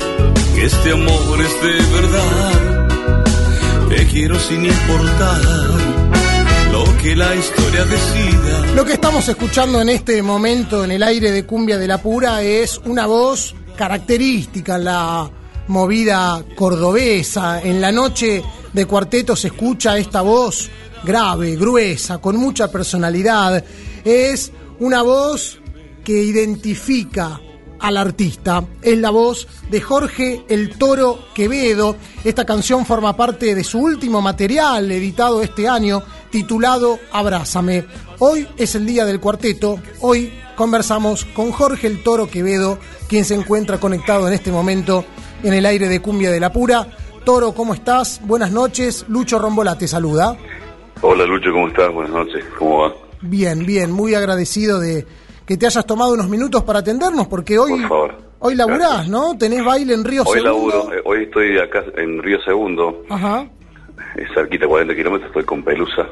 que 0.56 0.66
este 0.66 0.92
amor 0.92 1.42
es 1.42 1.64
de 1.64 1.74
verdad. 1.96 2.88
Te 3.90 4.06
quiero 4.08 4.40
sin 4.40 4.66
importar 4.66 5.42
lo 6.72 6.84
que 7.02 7.16
la 7.16 7.36
historia 7.36 7.86
decida. 7.86 8.76
Lo 8.76 8.86
que 8.86 8.94
estamos 8.94 9.28
escuchando 9.28 9.82
en 9.82 9.90
este 9.90 10.22
momento 10.22 10.84
en 10.84 10.92
el 10.92 11.02
aire 11.04 11.32
de 11.32 11.46
Cumbia 11.46 11.80
de 11.80 11.88
la 11.88 11.98
Pura 11.98 12.44
es 12.44 12.80
una 12.86 13.08
voz 13.08 13.56
característica 13.76 14.78
la 14.78 15.30
movida 15.68 16.44
cordobesa. 16.56 17.62
En 17.64 17.82
la 17.82 17.92
noche 17.92 18.44
de 18.72 18.86
cuarteto 18.86 19.36
se 19.36 19.48
escucha 19.48 19.98
esta 19.98 20.22
voz 20.22 20.70
grave, 21.04 21.56
gruesa, 21.56 22.20
con 22.20 22.38
mucha 22.38 22.72
personalidad. 22.72 23.64
Es 24.06 24.52
una 24.80 25.02
voz 25.02 25.61
que 26.04 26.14
identifica 26.14 27.40
al 27.80 27.98
artista. 27.98 28.64
Es 28.82 28.98
la 28.98 29.10
voz 29.10 29.48
de 29.70 29.82
Jorge 29.82 30.44
El 30.48 30.78
Toro 30.78 31.20
Quevedo. 31.34 31.96
Esta 32.24 32.46
canción 32.46 32.86
forma 32.86 33.16
parte 33.16 33.56
de 33.56 33.64
su 33.64 33.80
último 33.80 34.22
material 34.22 34.92
editado 34.92 35.42
este 35.42 35.68
año 35.68 36.04
titulado 36.30 37.00
Abrázame. 37.12 37.86
Hoy 38.20 38.48
es 38.58 38.76
el 38.76 38.86
día 38.86 39.06
del 39.06 39.20
cuarteto. 39.20 39.80
Hoy 40.00 40.32
conversamos 40.56 41.26
con 41.26 41.52
Jorge 41.52 41.88
El 41.88 42.04
Toro 42.04 42.30
Quevedo, 42.30 42.78
quien 43.08 43.26
se 43.26 43.34
encuentra 43.34 43.80
conectado 43.80 44.28
en 44.28 44.34
este 44.34 44.52
momento 44.52 45.04
en 45.44 45.54
el 45.54 45.66
aire 45.66 45.90
de 45.90 46.02
Cumbia 46.02 46.32
de 46.32 46.40
la 46.40 46.54
Pura. 46.54 46.88
Toro, 47.26 47.54
¿cómo 47.54 47.74
estás? 47.74 48.22
Buenas 48.24 48.52
noches. 48.52 49.06
Lucho 49.08 49.40
Rombola 49.40 49.78
te 49.78 49.88
saluda. 49.88 50.38
Hola 51.02 51.26
Lucho, 51.26 51.52
¿cómo 51.52 51.68
estás? 51.68 51.92
Buenas 51.92 52.14
noches, 52.14 52.46
¿cómo 52.58 52.80
va? 52.80 52.94
Bien, 53.22 53.66
bien, 53.66 53.92
muy 53.92 54.14
agradecido 54.14 54.80
de 54.80 55.08
que 55.52 55.58
te 55.58 55.66
hayas 55.66 55.86
tomado 55.86 56.14
unos 56.14 56.30
minutos 56.30 56.64
para 56.64 56.80
atendernos, 56.80 57.28
porque 57.28 57.60
hoy, 57.60 57.72
Por 57.72 57.82
favor. 57.90 58.18
hoy 58.40 58.56
laburás, 58.56 59.10
¿no? 59.10 59.38
Tenés 59.38 59.66
baile 59.66 59.94
en 59.94 60.06
Río 60.06 60.24
Hoy 60.24 60.40
Segundo. 60.40 60.70
laburo, 60.80 60.94
eh, 60.96 61.02
hoy 61.04 61.24
estoy 61.24 61.58
acá 61.60 61.84
en 61.98 62.24
Río 62.24 62.42
Segundo, 62.44 63.04
Ajá. 63.10 63.46
es 64.16 64.30
cerquita, 64.34 64.66
40 64.66 64.96
kilómetros, 64.96 65.28
estoy 65.28 65.44
con 65.44 65.62
Pelusa, 65.62 66.08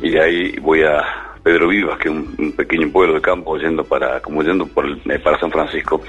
y 0.00 0.08
de 0.08 0.22
ahí 0.22 0.58
voy 0.60 0.84
a 0.84 1.02
Pedro 1.42 1.68
Vivas, 1.68 1.98
que 1.98 2.08
es 2.08 2.14
un, 2.14 2.34
un 2.38 2.52
pequeño 2.52 2.90
pueblo 2.90 3.12
de 3.16 3.20
campo, 3.20 3.58
yendo 3.58 3.84
para, 3.84 4.20
como 4.22 4.42
yendo 4.42 4.64
por, 4.66 4.86
el- 4.86 5.02
eh, 5.10 5.18
para 5.18 5.38
San 5.38 5.50
Francisco, 5.50 6.00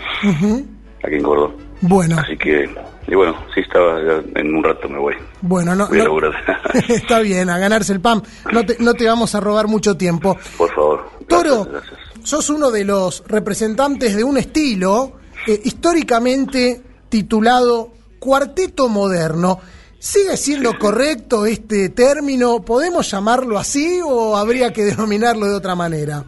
aquí 1.04 1.16
en 1.16 1.24
Córdoba. 1.24 1.54
Bueno, 1.82 2.16
Así 2.18 2.38
que, 2.38 2.70
y 3.10 3.14
bueno, 3.16 3.36
sí 3.54 3.60
estaba, 3.60 4.00
en 4.00 4.56
un 4.56 4.64
rato 4.64 4.88
me 4.88 4.98
voy. 5.00 5.16
bueno, 5.42 5.76
no, 5.76 5.88
Voy 5.90 5.98
a 6.00 6.04
no- 6.04 6.06
laburar. 6.06 6.34
está 6.88 7.20
bien, 7.20 7.50
a 7.50 7.58
ganarse 7.58 7.92
el 7.92 8.00
pan. 8.00 8.24
No 8.54 8.66
te, 8.66 8.78
no 8.80 8.94
te 8.94 9.06
vamos 9.06 9.36
a 9.36 9.42
robar 9.42 9.68
mucho 9.68 9.98
tiempo. 9.98 10.38
Por 10.58 10.74
favor. 10.74 11.10
Toro, 11.28 11.66
gracias. 11.66 12.00
Sos 12.24 12.50
uno 12.50 12.72
de 12.72 12.84
los 12.86 13.24
representantes 13.28 14.16
de 14.16 14.24
un 14.24 14.38
estilo 14.38 15.14
eh, 15.48 15.60
históricamente 15.64 16.82
titulado 17.10 17.94
Cuarteto 18.20 18.90
Moderno. 18.90 19.60
¿Sigue 20.00 20.36
siendo 20.38 20.78
correcto 20.78 21.46
este 21.46 21.90
término? 21.90 22.62
¿Podemos 22.64 23.10
llamarlo 23.10 23.58
así 23.58 24.00
o 24.06 24.36
habría 24.36 24.74
que 24.74 24.84
denominarlo 24.84 25.46
de 25.48 25.56
otra 25.56 25.76
manera? 25.76 26.24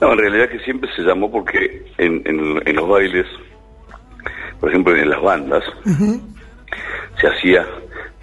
No, 0.00 0.12
en 0.12 0.18
realidad 0.18 0.48
que 0.48 0.58
siempre 0.60 0.88
se 0.96 1.02
llamó 1.02 1.30
porque 1.30 1.84
en, 1.98 2.22
en- 2.24 2.62
en 2.66 2.76
los 2.76 2.88
bailes, 2.88 3.26
por 4.60 4.68
ejemplo 4.70 4.96
en 4.96 5.10
las 5.10 5.20
bandas, 5.22 5.62
se 7.20 7.26
hacía 7.28 7.66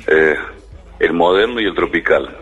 eh, 0.07 0.35
el 0.99 1.13
moderno 1.13 1.59
y 1.59 1.65
el 1.65 1.75
tropical. 1.75 2.35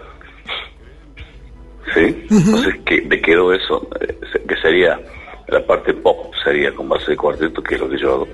¿Sí? 1.94 2.26
Entonces, 2.30 2.76
que, 2.86 3.02
de 3.02 3.22
quedó 3.22 3.54
eso, 3.54 3.88
eh, 4.00 4.18
que 4.48 4.56
sería 4.58 5.00
la 5.48 5.66
parte 5.66 5.94
pop, 5.94 6.34
sería 6.44 6.74
con 6.74 6.88
base 6.88 7.12
de 7.12 7.18
cuarteto, 7.18 7.62
que 7.62 7.76
es 7.76 7.82
lo 7.82 7.90
que 7.90 7.98
yo 7.98 8.14
hago. 8.14 8.28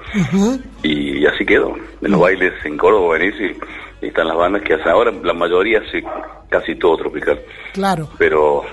Y 0.84 1.26
así 1.26 1.46
quedó. 1.46 1.76
En 2.02 2.12
los 2.12 2.20
bailes 2.20 2.54
en 2.64 2.78
Córdoba, 2.78 3.18
venís 3.18 3.36
y, 3.40 4.06
y 4.06 4.08
están 4.08 4.28
las 4.28 4.38
bandas 4.38 4.62
que 4.62 4.76
hacen 4.76 4.90
ahora, 4.90 5.12
la 5.24 5.34
mayoría 5.34 5.80
hace 5.80 6.04
casi 6.50 6.76
todo 6.76 6.98
tropical. 6.98 7.40
Claro. 7.74 8.08
Pero 8.18 8.64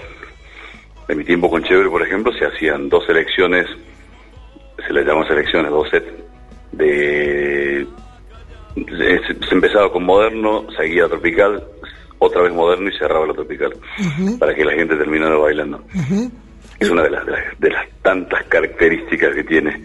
en 1.09 1.19
mi 1.19 1.25
tiempo 1.25 1.49
con 1.51 1.63
Chévere, 1.63 1.89
por 1.89 2.03
ejemplo, 2.03 2.33
se 2.33 2.45
hacían 2.45 2.89
dos 2.89 3.05
selecciones, 3.07 3.67
se 4.87 4.93
les 4.93 5.07
llaman 5.07 5.27
selecciones, 5.27 5.71
dos 5.71 5.89
sets, 5.91 6.13
de... 6.73 7.87
Se, 8.77 9.47
se 9.49 9.55
empezaba 9.55 9.91
con 9.91 10.05
moderno, 10.05 10.67
seguía 10.77 11.09
tropical, 11.09 11.65
otra 12.19 12.43
vez 12.43 12.53
moderno 12.53 12.89
y 12.89 12.99
cerraba 12.99 13.27
lo 13.27 13.35
tropical, 13.35 13.73
para 14.39 14.55
que 14.55 14.65
la 14.65 14.73
gente 14.73 14.97
terminara 14.97 15.37
bailando. 15.37 15.83
Es 16.79 16.91
una 16.91 17.03
de 17.03 17.11
las, 17.11 17.25
de 17.27 17.33
las, 17.33 17.41
de 17.59 17.71
las 17.71 17.85
tantas 18.03 18.45
características 18.45 19.35
que 19.35 19.45
tiene 19.45 19.83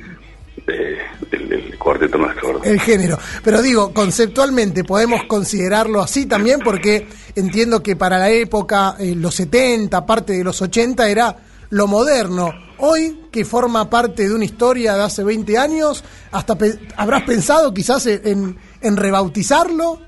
eh, 0.67 0.97
el, 1.31 1.53
el 1.53 1.77
cuarteto 1.77 2.17
nuestro. 2.17 2.49
¿verdad? 2.53 2.67
El 2.67 2.79
género. 2.81 3.17
Pero 3.43 3.61
digo, 3.61 3.93
conceptualmente 3.93 4.83
podemos 4.83 5.23
considerarlo 5.23 6.01
así 6.01 6.25
también 6.25 6.59
porque 6.63 7.07
entiendo 7.35 7.81
que 7.81 7.95
para 7.95 8.17
la 8.17 8.29
época, 8.29 8.95
eh, 8.99 9.15
los 9.15 9.35
70, 9.35 10.05
parte 10.05 10.33
de 10.33 10.43
los 10.43 10.61
80, 10.61 11.09
era 11.09 11.35
lo 11.69 11.87
moderno. 11.87 12.51
Hoy, 12.79 13.21
que 13.31 13.45
forma 13.45 13.89
parte 13.89 14.27
de 14.27 14.33
una 14.35 14.43
historia 14.43 14.95
de 14.95 15.03
hace 15.03 15.23
20 15.23 15.57
años, 15.57 16.03
hasta 16.31 16.57
pe- 16.57 16.77
habrás 16.97 17.23
pensado 17.23 17.73
quizás 17.73 18.05
en, 18.07 18.57
en 18.81 18.97
rebautizarlo. 18.97 19.99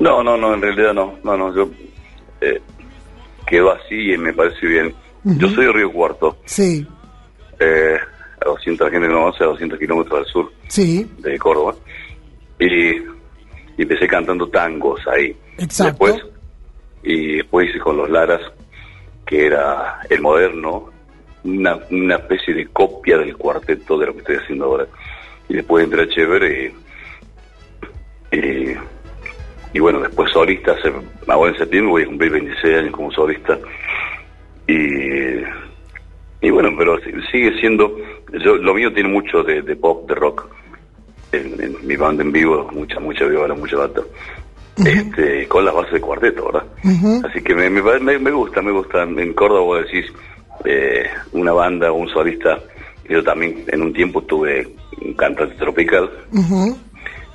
No, 0.00 0.22
no, 0.22 0.36
no, 0.36 0.54
en 0.54 0.62
realidad 0.62 0.92
no, 0.92 1.18
no, 1.22 1.36
no, 1.36 1.54
yo 1.54 1.70
eh, 2.40 2.60
quedo 3.46 3.72
así 3.72 4.12
y 4.12 4.18
me 4.18 4.32
parece 4.32 4.66
bien. 4.66 4.94
Yo 5.24 5.48
soy 5.48 5.66
de 5.66 5.72
Río 5.72 5.90
Cuarto, 5.90 6.36
Sí, 6.44 6.86
eh, 7.58 7.96
a 8.42 8.44
200, 8.44 8.86
la 8.86 8.90
gente 8.92 9.08
no 9.08 9.20
conoce, 9.20 9.44
a 9.44 9.46
200 9.46 9.78
kilómetros 9.78 10.18
al 10.18 10.26
sur 10.26 10.52
sí, 10.68 11.10
de 11.18 11.38
Córdoba, 11.38 11.74
y, 12.58 12.96
y 12.96 13.02
empecé 13.78 14.06
cantando 14.06 14.48
tangos 14.48 15.00
ahí. 15.06 15.34
Exacto. 15.58 16.06
Después, 16.06 16.34
y 17.02 17.36
después 17.36 17.68
hice 17.68 17.78
con 17.78 17.96
los 17.96 18.10
Laras, 18.10 18.42
que 19.26 19.46
era 19.46 20.00
el 20.10 20.20
moderno, 20.20 20.90
una, 21.44 21.78
una 21.90 22.16
especie 22.16 22.54
de 22.54 22.66
copia 22.66 23.18
del 23.18 23.36
cuarteto 23.36 23.98
de 23.98 24.06
lo 24.06 24.12
que 24.14 24.18
estoy 24.20 24.36
haciendo 24.36 24.64
ahora. 24.66 24.86
Y 25.48 25.54
después 25.54 25.84
entré 25.84 26.02
a 26.02 26.08
Chévere 26.08 26.74
y, 28.32 28.36
y, 28.36 28.76
y 29.74 29.80
bueno, 29.80 30.00
después 30.00 30.30
solista, 30.32 30.72
hace, 30.72 30.90
ahora 31.26 31.52
en 31.52 31.58
septiembre 31.58 31.90
voy 31.90 32.02
a 32.02 32.06
cumplir 32.06 32.32
26 32.32 32.76
años 32.78 32.92
como 32.92 33.10
solista. 33.12 33.58
Y, 34.66 35.42
y 36.40 36.50
bueno, 36.50 36.70
pero 36.78 36.98
si- 37.00 37.12
sigue 37.30 37.58
siendo, 37.60 37.96
yo, 38.42 38.56
lo 38.56 38.72
mío 38.74 38.92
tiene 38.92 39.08
mucho 39.10 39.42
de, 39.42 39.60
de 39.62 39.76
pop, 39.76 40.08
de 40.08 40.14
rock. 40.14 40.46
En, 41.32 41.60
en 41.60 41.86
mi 41.86 41.96
banda 41.96 42.22
en 42.22 42.30
vivo, 42.32 42.70
mucha, 42.72 43.00
mucha 43.00 43.24
viola, 43.26 43.54
mucha 43.54 43.76
bata. 43.76 44.00
Este, 44.86 45.46
con 45.48 45.64
las 45.64 45.74
bases 45.74 45.92
de 45.94 46.00
cuarteto, 46.00 46.46
¿verdad? 46.46 46.64
Así 47.26 47.40
que 47.42 47.54
me, 47.54 47.68
me, 47.70 47.80
gusta, 48.30 48.62
me 48.62 48.70
gusta. 48.72 49.02
En 49.02 49.32
Córdoba, 49.34 49.80
decís, 49.82 50.06
eh, 50.64 51.06
una 51.32 51.52
banda 51.52 51.90
o 51.92 51.96
un 51.96 52.08
solista. 52.08 52.58
Yo 53.08 53.22
también 53.22 53.64
en 53.68 53.82
un 53.82 53.92
tiempo 53.92 54.22
tuve 54.22 54.66
un 55.04 55.12
cantante 55.14 55.54
tropical. 55.56 56.08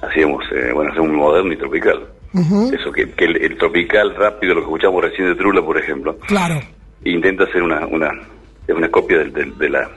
Hacíamos, 0.01 0.43
eh, 0.53 0.71
bueno, 0.73 0.91
hacíamos 0.91 1.11
un 1.11 1.17
moderno 1.17 1.53
y 1.53 1.57
tropical. 1.57 2.07
Eso 2.33 2.91
que, 2.91 3.09
que 3.11 3.25
el, 3.25 3.37
el 3.43 3.57
tropical 3.57 4.15
rápido, 4.15 4.53
lo 4.55 4.61
que 4.61 4.65
escuchamos 4.67 5.03
recién 5.03 5.27
de 5.29 5.35
Trula, 5.35 5.61
por 5.63 5.77
ejemplo, 5.77 6.17
claro. 6.27 6.59
intenta 7.03 7.43
hacer 7.45 7.63
una, 7.63 7.85
una, 7.87 8.11
una 8.67 8.89
copia 8.91 9.17
del- 9.19 9.57
de, 9.57 9.69
la, 9.69 9.89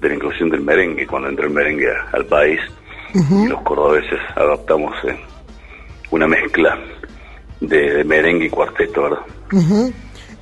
de 0.00 0.08
la 0.08 0.14
inclusión 0.14 0.50
del 0.50 0.60
merengue, 0.60 1.06
cuando 1.06 1.28
entró 1.30 1.46
el 1.46 1.52
merengue 1.54 1.86
a- 1.90 2.10
al 2.16 2.26
país. 2.26 2.60
Y 3.14 3.46
los 3.48 3.62
cordobeses 3.62 4.18
adoptamos 4.34 4.92
eh, 5.08 5.16
una 6.10 6.26
mezcla 6.28 6.78
de, 7.60 7.94
de 7.94 8.04
merengue 8.04 8.46
y 8.46 8.50
cuarteto. 8.50 9.24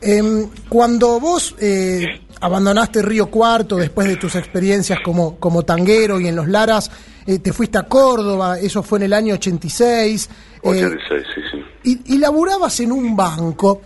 Em, 0.01 0.49
cuando 0.69 1.21
vos 1.21 1.55
eh, 1.61 2.21
abandonaste 2.41 3.01
Río 3.03 3.27
Cuarto 3.31 3.77
después 3.77 4.07
de 4.09 4.17
tus 4.17 4.35
experiencias 4.35 4.99
como, 5.05 5.37
como 5.39 5.63
tanguero 5.63 6.21
y 6.21 6.27
en 6.29 6.37
los 6.37 6.49
Laras, 6.49 6.91
eh, 7.27 7.39
te 7.39 7.53
fuiste 7.53 7.79
a 7.79 7.85
Córdoba, 7.85 8.59
eso 8.59 8.83
fue 8.83 8.99
en 8.99 9.05
el 9.05 9.13
año 9.15 9.35
86, 9.35 10.29
eh, 10.29 10.54
86, 10.65 11.27
sí, 11.35 11.41
sí. 11.83 12.01
y, 12.07 12.19
laburabas 12.19 12.81
en 12.81 12.93
un 12.93 13.15
banco. 13.15 13.83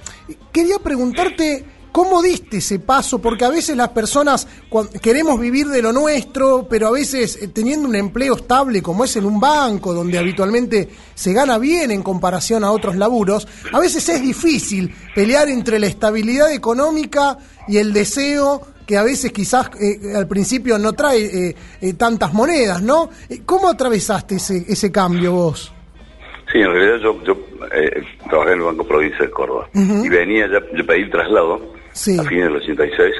Quería 0.53 0.79
preguntarte 0.79 1.65
cómo 1.93 2.23
diste 2.23 2.59
ese 2.59 2.79
paso, 2.79 3.19
porque 3.19 3.45
a 3.45 3.49
veces 3.49 3.77
las 3.77 3.89
personas 3.89 4.47
queremos 5.01 5.41
vivir 5.41 5.69
de 5.69 5.83
lo 5.83 5.93
nuestro, 5.93 6.69
pero 6.69 6.89
a 6.89 6.91
veces 6.93 7.39
eh, 7.43 7.49
teniendo 7.49 7.89
un 7.89 7.97
empleo 7.97 8.37
estable 8.37 8.83
como 8.83 9.05
es 9.05 9.17
en 9.17 9.25
un 9.25 9.41
banco, 9.41 9.93
donde 9.93 10.19
habitualmente 10.19 10.89
se 11.15 11.33
gana 11.33 11.59
bien 11.59 11.91
en 11.91 12.03
comparación 12.03 12.63
a 12.63 12.71
otros 12.71 12.97
laburos, 12.97 13.49
a 13.73 13.81
veces 13.81 14.09
es 14.09 14.23
difícil 14.23 14.95
pelear 15.15 15.49
entre 15.49 15.79
la 15.79 15.87
estabilidad 15.87 16.53
económica 16.53 17.39
y 17.67 17.79
el 17.79 17.93
deseo 17.93 18.63
que 18.89 18.97
a 18.97 19.03
veces 19.03 19.33
quizás 19.33 19.71
eh, 19.79 20.15
al 20.17 20.27
principio 20.27 20.79
no 20.79 20.95
trae 20.95 21.49
eh, 21.49 21.57
eh, 21.83 21.93
tantas 21.93 22.33
monedas, 22.33 22.81
¿no? 22.81 23.11
Eh, 23.29 23.43
¿Cómo 23.45 23.69
atravesaste 23.69 24.37
ese, 24.37 24.65
ese 24.67 24.91
cambio 24.91 25.33
vos? 25.33 25.75
Sí, 26.53 26.59
en 26.59 26.73
realidad 26.73 26.97
yo, 27.03 27.23
yo 27.25 27.37
eh, 27.75 28.03
trabajé 28.29 28.53
en 28.53 28.59
el 28.59 28.65
Banco 28.65 28.87
Provincia 28.87 29.19
de 29.25 29.31
Córdoba 29.31 29.69
y 29.75 30.09
venía 30.09 30.47
ya, 30.47 30.61
yo 30.75 30.87
pedí 30.87 31.03
el 31.03 31.11
traslado 31.11 31.75
Sí. 31.93 32.17
a 32.19 32.23
fines 32.25 32.45
del 32.45 32.57
86. 32.57 33.15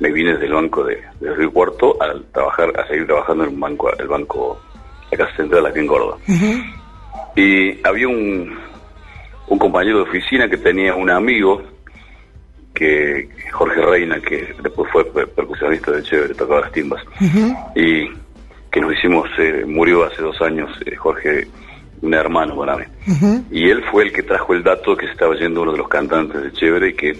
Me 0.00 0.10
vine 0.10 0.32
desde 0.32 0.46
el 0.46 0.52
banco 0.54 0.82
de, 0.82 0.98
de 1.20 1.34
Río 1.34 1.52
Cuarto 1.52 1.96
a 2.02 2.14
trabajar, 2.32 2.72
a 2.80 2.86
seguir 2.88 3.06
trabajando 3.06 3.44
en 3.44 3.50
un 3.50 3.60
banco, 3.60 3.92
el 3.96 4.08
banco, 4.08 4.60
la 5.10 5.18
Casa 5.18 5.36
Central 5.36 5.66
aquí 5.66 5.78
en 5.80 5.86
Córdoba. 5.86 6.16
Y 7.36 7.86
había 7.86 8.08
un, 8.08 8.58
un 9.48 9.58
compañero 9.58 9.98
de 9.98 10.02
oficina 10.10 10.48
que 10.48 10.56
tenía 10.56 10.94
un 10.94 11.10
amigo, 11.10 11.62
que 12.74 13.28
Jorge 13.52 13.80
Reina, 13.82 14.18
que 14.20 14.54
después 14.62 14.90
fue 14.90 15.04
per- 15.12 15.28
percusionista 15.28 15.92
de 15.92 16.02
Chévere, 16.02 16.34
tocaba 16.34 16.62
las 16.62 16.72
timbas, 16.72 17.02
y 17.76 18.08
que 18.70 18.80
nos 18.80 18.94
hicimos, 18.94 19.28
eh, 19.38 19.64
murió 19.66 20.04
hace 20.04 20.22
dos 20.22 20.40
años, 20.40 20.70
eh, 20.86 20.96
Jorge, 20.96 21.46
un 22.02 22.14
hermano 22.14 22.56
para 22.56 22.76
mí. 22.76 22.84
Y 23.50 23.70
él 23.70 23.82
fue 23.90 24.04
el 24.04 24.12
que 24.12 24.22
trajo 24.22 24.52
el 24.54 24.62
dato 24.62 24.96
que 24.96 25.06
se 25.06 25.12
estaba 25.12 25.34
yendo 25.36 25.62
uno 25.62 25.72
de 25.72 25.78
los 25.78 25.88
cantantes 25.88 26.42
de 26.42 26.52
Chévere 26.52 26.90
y 26.90 26.94
que 26.94 27.16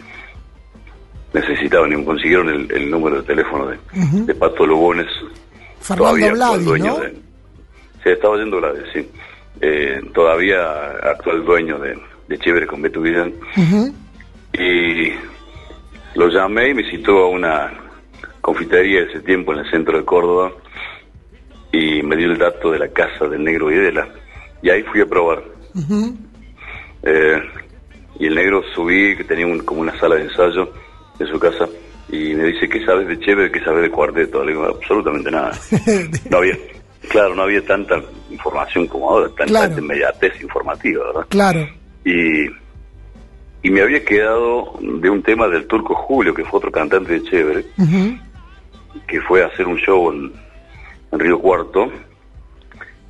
necesitaban 1.33 1.93
y 1.93 2.05
consiguieron 2.05 2.49
el, 2.49 2.71
el 2.71 2.91
número 2.91 3.17
de 3.17 3.23
teléfono 3.23 3.69
de, 3.69 3.79
de 3.93 4.35
Pato 4.35 4.67
Lugones. 4.67 5.07
Fernando 5.81 6.05
todavía 6.05 6.27
actual 6.27 6.51
Bladi, 6.51 6.65
dueño 6.65 6.93
¿no? 6.93 6.99
de... 7.01 7.11
Sí, 8.03 8.11
estaba 8.11 8.37
yendo 8.37 8.57
Bladi, 8.59 8.79
sí. 8.93 9.11
Eh, 9.61 10.01
todavía 10.13 10.91
actual 11.03 11.45
dueño 11.45 11.79
de, 11.79 11.97
de 12.29 12.39
Chévere 12.39 12.67
con 12.67 12.83
Beto 12.83 13.01
Villan. 13.01 13.33
Y 14.53 15.13
lo 16.15 16.29
llamé 16.29 16.71
y 16.71 16.75
me 16.75 16.91
citó 16.91 17.25
a 17.25 17.29
una 17.29 17.73
confitería 18.41 19.05
de 19.05 19.11
ese 19.13 19.21
tiempo 19.21 19.53
en 19.53 19.61
el 19.61 19.71
centro 19.71 19.97
de 19.97 20.05
Córdoba 20.05 20.53
y 21.71 22.03
me 22.03 22.17
dio 22.17 22.27
el 22.27 22.37
dato 22.37 22.73
de 22.73 22.81
la 22.81 22.89
casa 22.89 23.29
del 23.29 23.45
negro 23.45 23.67
Videla. 23.67 24.09
Y 24.63 24.71
ahí 24.71 24.83
fui 24.85 25.01
a 25.01 25.07
probar. 25.07 25.43
Eh, 27.03 27.43
y 28.19 28.27
el 28.27 28.35
negro 28.35 28.63
subí, 28.75 29.17
que 29.17 29.25
tenía 29.25 29.47
un- 29.47 29.61
como 29.61 29.81
una 29.81 29.99
sala 29.99 30.17
de 30.17 30.23
ensayo 30.23 30.71
en 31.19 31.27
su 31.27 31.39
casa, 31.39 31.67
y 32.09 32.35
me 32.35 32.45
dice, 32.45 32.69
¿qué 32.69 32.85
sabes 32.85 33.09
de 33.09 33.19
Chévere? 33.19 33.51
¿Qué 33.51 33.61
sabes 33.65 33.83
de 33.83 33.91
Cuarteto? 33.91 34.45
Le 34.45 34.53
digo, 34.53 34.65
absolutamente 34.67 35.31
nada. 35.31 35.53
No 36.31 36.39
había, 36.39 36.57
claro, 37.09 37.35
no 37.35 37.43
había 37.43 37.65
tanta 37.65 38.01
información 38.31 38.87
como 38.87 39.11
ahora, 39.11 39.27
tanta 39.29 39.45
Claro. 39.47 39.79
inmediatez 39.79 40.41
informativa, 40.43 41.05
¿verdad? 41.07 41.27
Claro. 41.29 41.67
Y, 42.05 42.47
y 43.65 43.71
me 43.71 43.81
había 43.81 44.05
quedado 44.05 44.79
de 44.81 45.09
un 45.11 45.23
tema 45.23 45.49
del 45.49 45.67
Turco 45.67 45.95
Julio, 45.95 46.35
que 46.35 46.45
fue 46.45 46.59
otro 46.59 46.71
cantante 46.71 47.15
de 47.15 47.23
Chévere, 47.25 47.65
que 49.07 49.21
fue 49.23 49.43
a 49.43 49.47
hacer 49.47 49.67
un 49.67 49.79
show 49.79 50.13
en, 50.13 50.33
en 51.13 51.19
Río 51.19 51.39
Cuarto, 51.41 51.91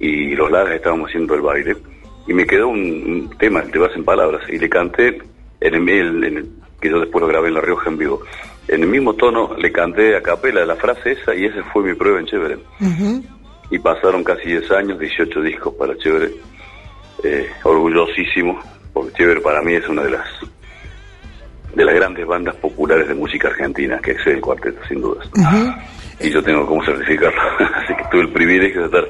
y 0.06 0.34
los 0.34 0.50
Lagas 0.50 0.74
estábamos 0.74 1.08
haciendo 1.08 1.34
el 1.34 1.40
baile, 1.40 1.76
y 2.26 2.34
me 2.34 2.46
quedó 2.46 2.68
un, 2.68 2.78
un 2.80 3.38
tema, 3.38 3.62
Te 3.62 3.78
vas 3.78 3.94
en 3.96 4.04
palabras, 4.04 4.42
y 4.48 4.58
le 4.58 4.68
canté 4.68 5.18
en 5.60 5.74
el, 5.88 6.24
en 6.24 6.36
el- 6.38 6.48
que 6.80 6.90
yo 6.90 6.98
después 7.00 7.22
lo 7.22 7.28
grabé 7.28 7.48
en 7.48 7.54
La 7.54 7.60
Rioja 7.60 7.88
en 7.90 7.96
vivo. 7.98 8.22
En 8.68 8.82
el 8.82 8.88
mismo 8.88 9.14
tono 9.14 9.54
le 9.56 9.70
canté 9.70 10.16
a 10.16 10.22
capela 10.22 10.64
la 10.66 10.74
frase 10.76 11.12
esa, 11.12 11.34
y 11.34 11.44
esa 11.46 11.62
fue 11.72 11.84
mi 11.84 11.94
prueba 11.94 12.18
en 12.18 12.26
Chévere. 12.26 12.58
Y 13.70 13.78
pasaron 13.78 14.22
casi 14.24 14.48
10 14.48 14.70
años, 14.72 14.98
18 14.98 15.40
discos 15.42 15.74
para 15.74 15.96
Chévere. 15.96 16.30
eh, 17.24 17.48
orgullosísimo, 17.62 18.60
porque 18.92 19.12
Chévere 19.14 19.40
para 19.40 19.62
mí 19.62 19.74
es 19.74 19.88
una 19.88 20.02
de 20.02 20.10
las 20.10 20.26
de 21.74 21.84
las 21.86 21.94
grandes 21.94 22.26
bandas 22.26 22.54
populares 22.56 23.08
de 23.08 23.14
música 23.14 23.48
argentina 23.48 23.98
que 24.02 24.10
excede 24.10 24.34
el 24.34 24.40
cuarteto, 24.42 24.78
sin 24.88 25.00
dudas. 25.00 25.26
Y 26.22 26.30
yo 26.30 26.42
tengo 26.42 26.66
como 26.66 26.84
certificarlo. 26.84 27.40
Así 27.76 27.94
que 27.94 28.02
tuve 28.10 28.22
el 28.22 28.32
privilegio 28.32 28.80
de 28.80 28.86
estar 28.86 29.04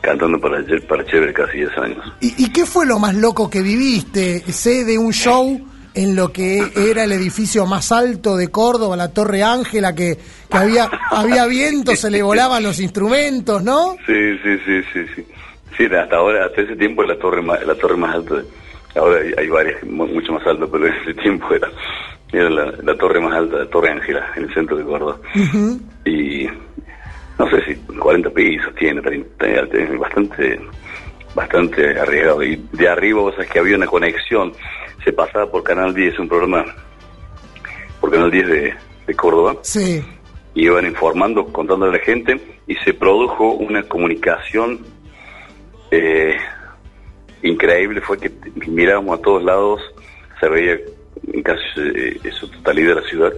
cantando 0.00 0.38
para, 0.38 0.62
para 0.88 1.04
Chévere 1.06 1.32
casi 1.32 1.58
10 1.58 1.78
años. 1.78 2.12
¿Y, 2.20 2.44
y 2.44 2.52
qué 2.52 2.66
fue 2.66 2.84
lo 2.86 2.98
más 2.98 3.14
loco 3.14 3.48
que 3.48 3.62
viviste? 3.62 4.40
Sé 4.52 4.84
de 4.84 4.98
un 4.98 5.12
show 5.12 5.60
en 5.94 6.16
lo 6.16 6.32
que 6.32 6.72
era 6.76 7.04
el 7.04 7.12
edificio 7.12 7.66
más 7.66 7.92
alto 7.92 8.36
de 8.36 8.48
Córdoba, 8.48 8.96
la 8.96 9.12
Torre 9.12 9.42
Ángela, 9.44 9.94
que, 9.94 10.18
que 10.50 10.56
había, 10.56 10.90
había 11.10 11.46
viento, 11.46 11.94
se 11.94 12.10
le 12.10 12.20
volaban 12.22 12.62
los 12.64 12.80
instrumentos, 12.80 13.62
¿no? 13.62 13.96
Sí, 14.04 14.38
sí, 14.42 14.58
sí, 14.66 14.82
sí, 14.92 15.00
sí. 15.14 15.26
Sí, 15.76 15.84
hasta 15.86 16.16
ahora, 16.16 16.46
hasta 16.46 16.62
ese 16.62 16.76
tiempo 16.76 17.02
la 17.04 17.16
torre 17.18 17.42
más, 17.42 17.64
la 17.66 17.74
torre 17.76 17.96
más 17.96 18.14
alta. 18.14 18.34
ahora 18.96 19.20
hay, 19.20 19.32
hay 19.38 19.48
varias 19.48 19.82
mu- 19.84 20.06
mucho 20.06 20.32
más 20.32 20.46
altas, 20.46 20.68
pero 20.70 20.86
en 20.86 20.94
ese 20.94 21.14
tiempo 21.14 21.46
era, 21.54 21.68
era 22.34 22.50
la, 22.50 22.72
la 22.82 22.96
torre 22.96 23.20
más 23.20 23.32
alta, 23.34 23.58
la 23.58 23.66
Torre 23.66 23.90
Ángela, 23.92 24.26
en 24.36 24.44
el 24.44 24.54
centro 24.54 24.76
de 24.76 24.84
Córdoba. 24.84 25.18
Y 26.04 26.46
no 27.38 27.50
sé 27.50 27.64
si 27.64 27.74
40 27.98 28.30
pisos 28.30 28.74
tiene, 28.74 29.00
30, 29.00 29.46
es 29.46 29.98
bastante, 29.98 30.60
bastante 31.34 31.98
arriesgado. 31.98 32.42
Y 32.42 32.56
de 32.72 32.88
arriba, 32.88 33.20
vos 33.22 33.34
sabés 33.34 33.50
que 33.50 33.58
había 33.58 33.76
una 33.76 33.86
conexión, 33.86 34.52
se 35.04 35.12
pasaba 35.12 35.50
por 35.50 35.62
Canal 35.62 35.94
10, 35.94 36.18
un 36.18 36.28
programa 36.28 36.64
por 38.00 38.10
Canal 38.10 38.30
10 38.30 38.46
de, 38.46 38.74
de 39.06 39.14
Córdoba 39.14 39.56
Sí. 39.62 40.02
y 40.54 40.64
iban 40.64 40.86
informando, 40.86 41.46
contando 41.46 41.86
a 41.86 41.92
la 41.92 41.98
gente, 41.98 42.40
y 42.66 42.74
se 42.76 42.94
produjo 42.94 43.52
una 43.54 43.82
comunicación 43.84 44.80
eh, 45.90 46.36
increíble, 47.42 48.00
fue 48.00 48.18
que 48.18 48.30
mirábamos 48.66 49.18
a 49.18 49.22
todos 49.22 49.42
lados, 49.44 49.80
se 50.40 50.48
veía 50.48 50.78
en 51.32 51.42
casi 51.42 51.60
eh, 51.76 52.20
su 52.38 52.48
totalidad 52.48 52.96
la 52.96 53.08
ciudad, 53.08 53.32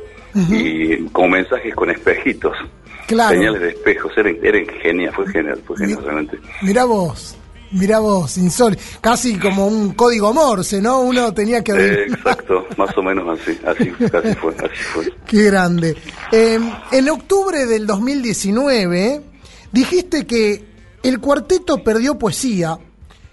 y 0.50 1.04
como 1.10 1.28
mensajes 1.28 1.74
con 1.74 1.90
espejitos, 1.90 2.52
Claro. 3.06 3.36
señales 3.36 3.60
de 3.60 3.68
espejos, 3.70 4.12
era, 4.16 4.30
era 4.42 4.72
genial, 4.82 5.12
fue 5.14 5.26
genial, 5.28 5.60
fue 5.66 5.76
genial 5.78 6.00
realmente. 6.02 6.38
Mirá 6.62 6.84
vos, 6.84 7.36
mirá 7.70 8.00
vos, 8.00 8.36
insólito. 8.36 8.82
Casi 9.00 9.38
como 9.38 9.68
un 9.68 9.94
código 9.94 10.34
Morse, 10.34 10.82
¿no? 10.82 11.00
Uno 11.02 11.32
tenía 11.32 11.62
que... 11.62 11.72
Eh, 11.72 12.02
exacto, 12.08 12.66
más 12.76 12.96
o 12.98 13.02
menos 13.02 13.38
así, 13.38 13.56
así, 13.64 13.90
casi 14.10 14.34
fue, 14.34 14.52
así 14.58 14.82
fue. 14.92 15.12
Qué 15.26 15.44
grande. 15.44 15.96
Eh, 16.32 16.58
en 16.90 17.08
octubre 17.08 17.64
del 17.64 17.86
2019 17.86 19.22
dijiste 19.72 20.26
que 20.26 20.64
el 21.02 21.20
cuarteto 21.20 21.82
perdió 21.84 22.18
poesía, 22.18 22.76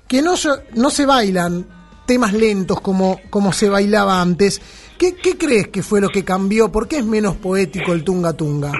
que 0.07 0.21
no, 0.21 0.35
no 0.75 0.89
se 0.91 1.05
bailan 1.07 1.65
temas 2.05 2.33
lentos 2.33 2.81
como, 2.81 3.19
como 3.29 3.51
se 3.53 3.69
bailaba 3.69 4.21
antes. 4.21 4.61
¿Qué, 4.97 5.15
qué 5.15 5.37
crees 5.37 5.67
que 5.69 5.81
fue 5.83 5.99
lo 6.01 6.09
que 6.09 6.23
cambió? 6.23 6.71
¿Por 6.71 6.87
qué 6.87 6.97
es 6.99 7.05
menos 7.05 7.35
poético 7.35 7.93
el 7.93 8.03
tunga 8.03 8.33
tunga? 8.33 8.71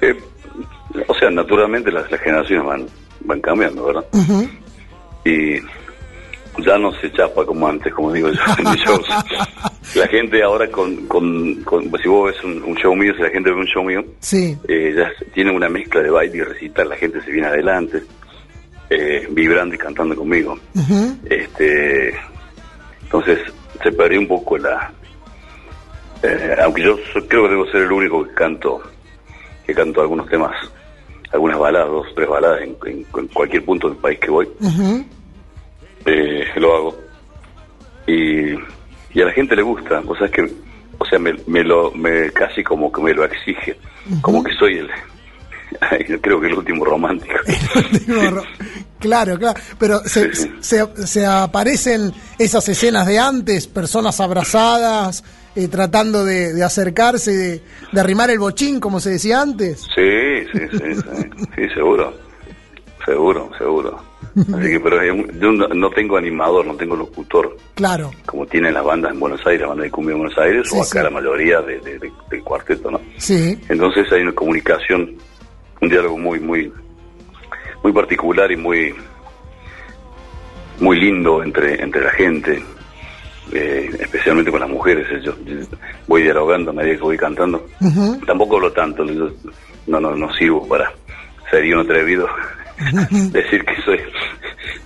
Eh, 0.00 0.14
o 1.06 1.14
sea, 1.14 1.30
naturalmente 1.30 1.90
las, 1.90 2.10
las 2.10 2.20
generaciones 2.20 2.66
van, 2.66 2.86
van 3.20 3.40
cambiando, 3.40 3.84
¿verdad? 3.86 4.04
Y 5.24 5.58
ya 6.62 6.78
no 6.78 6.92
se 7.00 7.10
chapa 7.12 7.44
como 7.44 7.66
antes, 7.66 7.92
como 7.94 8.12
digo 8.12 8.30
yo. 8.30 8.40
en 8.58 8.70
mis 8.70 8.80
shows. 8.82 9.06
la 9.94 10.06
gente 10.08 10.42
ahora 10.42 10.68
con, 10.70 11.06
con, 11.06 11.54
con- 11.64 11.90
si 12.02 12.08
vos 12.08 12.32
ves 12.32 12.44
un, 12.44 12.62
un 12.62 12.76
show 12.76 12.94
mío, 12.94 13.12
si 13.16 13.22
la 13.22 13.30
gente 13.30 13.50
ve 13.50 13.56
un 13.56 13.66
show 13.66 13.82
mío, 13.82 14.04
Sí, 14.20 14.56
eh, 14.68 14.94
ya 14.96 15.10
tiene 15.32 15.50
una 15.52 15.68
mezcla 15.68 16.00
de 16.02 16.10
baile 16.10 16.36
y 16.38 16.42
recital, 16.42 16.88
la 16.90 16.96
gente 16.96 17.20
se 17.22 17.30
viene 17.30 17.48
adelante, 17.48 18.02
eh, 18.94 19.28
vibrando 19.30 19.74
y 19.74 19.78
cantando 19.78 20.14
conmigo. 20.16 20.58
Este, 21.28 22.14
entonces 23.02 23.38
se 23.82 23.92
perdió 23.92 24.20
un 24.20 24.28
poco 24.28 24.56
la, 24.58 24.90
eh, 26.22 26.56
aunque 26.62 26.82
yo 26.82 26.96
creo 27.28 27.44
que 27.44 27.50
debo 27.50 27.66
ser 27.66 27.82
el 27.82 27.92
único 27.92 28.24
que 28.24 28.34
canto, 28.34 28.80
que 29.66 29.74
canto 29.74 30.00
algunos 30.00 30.28
temas, 30.28 30.52
algunas 31.32 31.58
baladas, 31.58 31.88
dos, 31.88 32.06
tres 32.14 32.28
baladas 32.28 32.62
en, 32.62 32.76
en- 32.86 33.06
en 33.16 33.28
cualquier 33.28 33.64
punto 33.64 33.88
del 33.88 33.98
país 33.98 34.18
que 34.20 34.30
voy 34.30 34.48
eh, 36.06 36.44
lo 36.56 36.74
hago. 36.76 36.98
Y, 38.06 38.52
y 39.18 39.22
a 39.22 39.24
la 39.26 39.32
gente 39.32 39.56
le 39.56 39.62
gusta, 39.62 40.02
o 40.06 40.14
sea, 40.16 40.26
es 40.26 40.32
que, 40.32 40.42
o 40.98 41.04
sea, 41.06 41.18
me, 41.18 41.34
me 41.46 41.64
lo, 41.64 41.90
me, 41.92 42.30
casi 42.30 42.62
como 42.62 42.92
que 42.92 43.00
me 43.02 43.14
lo 43.14 43.24
exige, 43.24 43.76
como 44.20 44.42
que 44.44 44.52
soy 44.54 44.78
el, 44.78 44.90
creo 46.22 46.40
que 46.40 46.46
el 46.48 46.54
último 46.54 46.84
romántico. 46.84 47.34
Digo, 48.06 48.30
ro- 48.30 48.42
claro, 48.98 49.38
claro. 49.38 49.58
Pero 49.78 50.00
se, 50.00 50.34
se, 50.34 50.86
se 51.06 51.26
aparecen 51.26 52.12
esas 52.38 52.68
escenas 52.68 53.06
de 53.06 53.18
antes, 53.18 53.66
personas 53.66 54.20
abrazadas, 54.20 55.24
eh, 55.56 55.68
tratando 55.68 56.24
de, 56.24 56.52
de 56.52 56.64
acercarse, 56.64 57.30
de, 57.32 57.62
de 57.92 58.00
arrimar 58.00 58.30
el 58.30 58.38
bochín, 58.38 58.80
como 58.80 59.00
se 59.00 59.10
decía 59.10 59.40
antes. 59.40 59.82
Sí, 59.94 60.46
sí, 60.52 60.58
sí, 60.72 60.94
sí, 60.94 61.30
sí, 61.56 61.68
seguro, 61.74 62.12
seguro, 63.04 63.50
seguro. 63.58 64.14
Así 64.36 64.68
que, 64.68 64.80
pero 64.80 64.96
un- 65.14 65.30
yo 65.40 65.52
no, 65.52 65.68
no 65.68 65.90
tengo 65.90 66.16
animador, 66.16 66.66
no 66.66 66.74
tengo 66.74 66.96
locutor, 66.96 67.56
Claro. 67.74 68.10
como 68.26 68.44
tienen 68.46 68.74
las 68.74 68.82
bandas 68.84 69.12
en 69.12 69.20
Buenos 69.20 69.40
Aires, 69.46 69.60
la 69.60 69.68
banda 69.68 69.84
de 69.84 69.90
cumbia 69.92 70.12
en 70.14 70.18
Buenos 70.22 70.38
Aires, 70.38 70.66
Sí, 70.68 70.76
o 70.76 70.80
acá 70.82 70.98
sí. 70.98 71.04
la 71.04 71.10
mayoría 71.10 71.60
de, 71.60 71.78
de- 71.78 71.98
de- 72.00 72.12
del 72.30 72.42
cuarteto, 72.42 72.90
¿no? 72.90 73.00
Sí. 73.16 73.56
Entonces 73.68 74.10
hay 74.10 74.22
una 74.22 74.32
comunicación, 74.32 75.14
un 75.84 75.90
diálogo 75.90 76.18
muy, 76.18 76.40
muy, 76.40 76.72
muy 77.82 77.92
particular 77.92 78.50
y 78.50 78.56
muy, 78.56 78.94
muy 80.80 80.98
lindo 80.98 81.42
entre, 81.42 81.80
entre 81.82 82.02
la 82.02 82.10
gente, 82.10 82.62
eh, 83.52 83.90
especialmente 84.00 84.50
con 84.50 84.60
las 84.60 84.68
mujeres. 84.68 85.06
Yo, 85.22 85.34
yo 85.44 85.56
voy 86.06 86.22
dialogando 86.22 86.70
a 86.70 86.74
medida 86.74 86.96
que 86.96 87.02
voy 87.02 87.16
cantando. 87.16 87.66
Tampoco 88.26 88.56
hablo 88.56 88.72
tanto, 88.72 89.04
yo 89.04 89.30
no, 89.86 90.00
no, 90.00 90.16
no 90.16 90.34
sirvo 90.34 90.66
para 90.66 90.90
ser 91.50 91.64
un 91.74 91.80
atrevido. 91.80 92.26
decir 93.32 93.64
que 93.64 93.82
soy, 93.84 94.00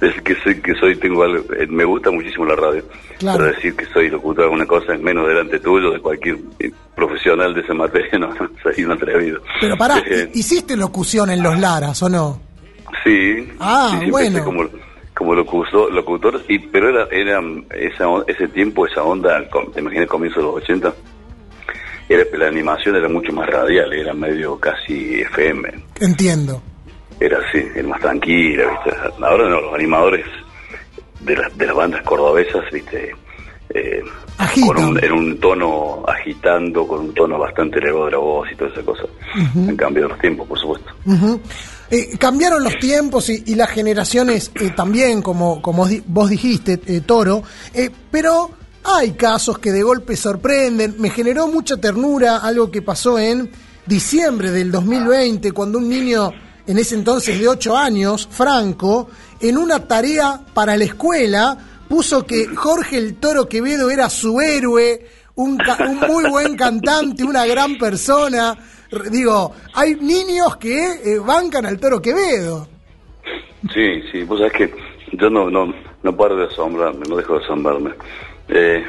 decir 0.01 0.23
que 0.23 0.35
soy, 0.43 0.61
que 0.61 0.75
soy, 0.75 0.97
tengo 0.97 1.23
algo, 1.23 1.45
eh, 1.55 1.67
me 1.69 1.85
gusta 1.85 2.11
muchísimo 2.11 2.45
la 2.45 2.57
radio, 2.57 2.83
Claro. 3.19 3.39
pero 3.39 3.53
decir 3.55 3.75
que 3.75 3.87
soy 3.87 4.09
locutor 4.11 4.37
de 4.37 4.45
alguna 4.45 4.67
cosa 4.67 4.95
es 4.95 5.01
menos 5.01 5.27
delante 5.27 5.59
tuyo 5.59 5.91
de 5.91 6.01
cualquier 6.01 6.37
eh, 6.61 6.71
profesional 6.95 7.55
de 7.55 7.61
esa 7.63 7.75
materia, 7.75 8.11
no, 8.19 8.29
no, 8.35 8.51
soy 8.63 8.85
un 8.85 8.93
atrevido. 8.93 9.41
Pero 9.61 9.77
pará, 9.77 10.03
Eh, 10.07 10.31
¿hiciste 10.35 10.77
locución 10.77 11.31
en 11.31 11.43
los 11.43 11.59
Laras 11.59 12.03
o 12.03 12.09
no? 12.09 12.41
Sí. 13.05 13.49
Ah, 13.61 13.99
sí, 14.03 14.11
bueno. 14.11 14.43
Como, 14.45 14.65
como 15.15 15.35
locutor, 15.35 15.93
locutor 15.93 16.43
y, 16.49 16.59
pero 16.61 16.89
era, 16.91 17.07
era 17.11 17.41
esa, 17.75 18.05
ese 18.29 18.49
tiempo, 18.49 18.87
esa 18.87 19.03
onda, 19.03 19.43
te 19.75 19.81
imaginas, 19.81 20.07
comienzo 20.07 20.39
de 20.41 20.47
los 20.47 20.55
80, 20.63 20.95
era, 22.09 22.25
la 22.39 22.47
animación 22.47 22.97
era 22.97 23.09
mucho 23.09 23.33
más 23.33 23.47
radial, 23.49 23.93
era 23.93 24.15
medio 24.15 24.59
casi 24.59 25.21
FM, 25.23 25.69
Entiendo. 26.01 26.63
Era 27.21 27.39
así, 27.39 27.63
era 27.75 27.89
más 27.89 28.01
tranquila, 28.01 28.65
¿viste? 28.71 28.97
Ahora 29.23 29.49
no, 29.49 29.61
los 29.61 29.75
animadores 29.75 30.27
de, 31.21 31.37
las 31.37 31.57
de 31.57 31.67
las 31.67 31.77
bandas 31.77 32.03
cordobesas, 32.03 32.65
¿viste? 32.73 33.15
Eh, 33.71 34.03
con 34.67 34.79
un, 34.79 35.05
en 35.05 35.13
un 35.13 35.39
tono 35.41 36.05
agitando, 36.07 36.87
con 36.87 37.01
un 37.01 37.15
tono 37.15 37.39
bastante 37.39 37.79
elevado 37.79 38.07
de 38.07 38.11
la 38.13 38.19
voz 38.19 38.49
y 38.51 38.57
toda 38.57 38.71
esa 38.71 38.83
cosa. 38.83 39.03
Han 39.35 39.77
cambiado 39.77 40.09
los 40.09 40.19
tiempos, 40.19 40.47
por 40.47 40.59
supuesto. 40.59 40.91
Eh, 41.91 42.17
cambiaron 42.19 42.63
los 42.63 42.79
tiempos 42.79 43.29
y, 43.31 43.43
y 43.47 43.55
las 43.55 43.71
generaciones 43.71 44.51
eh, 44.61 44.71
también, 44.77 45.23
como, 45.23 45.61
como 45.61 45.87
vos 46.07 46.31
dijiste, 46.31 46.81
eh, 46.87 47.01
Toro, 47.01 47.43
pero 48.11 48.51
hay 48.85 49.13
casos 49.13 49.59
que 49.59 49.73
de 49.73 49.83
golpe 49.83 50.17
sorprenden. 50.17 50.97
Me 50.99 51.11
generó 51.11 51.49
mucha 51.49 51.77
ternura 51.77 52.39
algo 52.39 52.71
que 52.71 52.83
pasó 52.83 53.19
en 53.19 53.51
diciembre 53.87 54.51
del 54.51 54.71
2020, 54.71 55.53
cuando 55.53 55.79
un 55.79 55.89
niño, 55.89 56.31
en 56.69 56.79
ese 56.79 56.95
entonces 56.95 57.41
de 57.41 57.49
8 57.49 57.77
años, 57.77 58.29
Franco, 58.31 59.09
en 59.41 59.57
una 59.57 59.89
tarea 59.89 60.39
para 60.53 60.77
la 60.77 60.85
escuela, 60.85 61.57
puso 61.89 62.27
que 62.27 62.47
Jorge 62.47 62.99
el 62.99 63.17
Toro 63.17 63.49
Quevedo 63.49 63.91
era 63.91 64.11
su 64.11 64.39
héroe, 64.39 65.07
un, 65.37 65.59
un 65.81 65.97
muy 66.01 66.29
buen 66.29 66.57
cantante, 66.57 67.25
una 67.25 67.47
gran 67.47 67.79
persona. 67.79 68.55
Digo, 69.11 69.55
hay 69.73 69.95
niños 69.95 70.59
que 70.59 71.15
eh, 71.15 71.19
bancan 71.19 71.65
al 71.65 71.81
Toro 71.81 72.03
Quevedo. 72.03 72.69
Sí, 73.73 74.03
sí, 74.13 74.23
vos 74.25 74.39
sabés 74.39 74.53
que 74.53 74.75
yo 75.13 75.31
no, 75.31 75.51
no, 75.51 75.73
no 76.03 76.17
paro 76.17 76.37
de 76.37 76.49
asombrarme, 76.49 77.07
no 77.09 77.17
dejo 77.17 77.39
de 77.39 77.45
asombrarme. 77.45 77.93
Eh, 78.49 78.85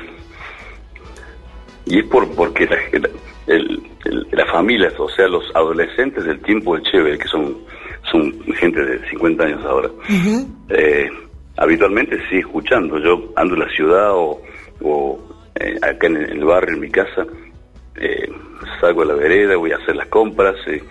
y 1.85 1.99
es 1.99 2.05
por 2.07 2.29
porque 2.35 2.65
la, 2.65 3.09
el- 3.49 3.81
el- 4.05 4.27
las 4.31 4.49
familias, 4.51 4.93
o 4.99 5.09
sea, 5.09 5.27
los 5.27 5.43
adolescentes 5.55 6.23
del 6.25 6.39
tiempo 6.41 6.75
de 6.75 6.83
Chévere, 6.83 7.17
que 7.17 7.27
son, 7.27 7.57
son 8.11 8.31
gente 8.55 8.83
de 8.83 9.09
50 9.09 9.43
años 9.45 9.65
ahora, 9.65 9.89
eh, 10.69 11.09
habitualmente 11.57 12.17
sí 12.29 12.37
escuchando. 12.37 12.97
Yo 12.99 13.31
ando 13.35 13.55
en 13.55 13.59
la 13.61 13.69
ciudad 13.69 14.11
o, 14.13 14.41
o, 14.81 15.19
eh, 15.59 15.75
acá 15.81 16.07
en 16.07 16.17
el 16.17 16.43
barrio, 16.45 16.75
en 16.75 16.81
mi 16.81 16.89
casa, 16.89 17.25
eh, 17.95 18.31
salgo 18.79 19.01
a 19.01 19.05
la 19.05 19.13
vereda, 19.15 19.55
voy 19.57 19.71
a 19.71 19.77
hacer 19.77 19.95
las 19.95 20.07
compras 20.07 20.55
eh, 20.67 20.81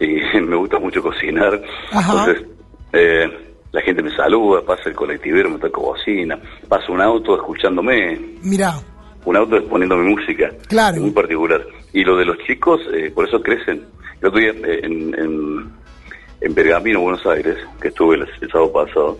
y 0.00 0.40
me 0.40 0.56
gusta 0.56 0.78
mucho 0.78 1.02
cocinar. 1.02 1.60
Ajá. 1.92 2.12
Entonces, 2.24 2.46
eh, 2.92 3.28
la 3.72 3.80
gente 3.82 4.02
me 4.02 4.10
saluda, 4.16 4.62
pasa 4.62 4.88
el 4.88 4.96
colectivero, 4.96 5.48
me 5.48 5.58
toca 5.58 5.80
bocina, 5.80 6.38
pasa 6.68 6.90
un 6.92 7.00
auto 7.00 7.36
escuchándome, 7.36 8.18
Mirá, 8.42 8.74
un 9.24 9.36
auto 9.36 9.62
poniéndome 9.68 10.10
música, 10.10 10.50
Claro. 10.68 11.00
muy 11.00 11.10
particular. 11.12 11.64
Y 11.92 12.04
lo 12.04 12.16
de 12.16 12.24
los 12.24 12.38
chicos, 12.46 12.80
eh, 12.92 13.10
por 13.14 13.26
eso 13.28 13.42
crecen. 13.42 13.84
El 14.20 14.28
otro 14.28 14.40
día 14.40 14.50
eh, 14.50 14.80
en, 14.82 15.14
en, 15.18 15.70
en 16.40 16.54
Pergamino, 16.54 17.00
Buenos 17.00 17.24
Aires, 17.26 17.56
que 17.80 17.88
estuve 17.88 18.16
el, 18.16 18.28
el 18.40 18.50
sábado 18.50 18.72
pasado, 18.72 19.18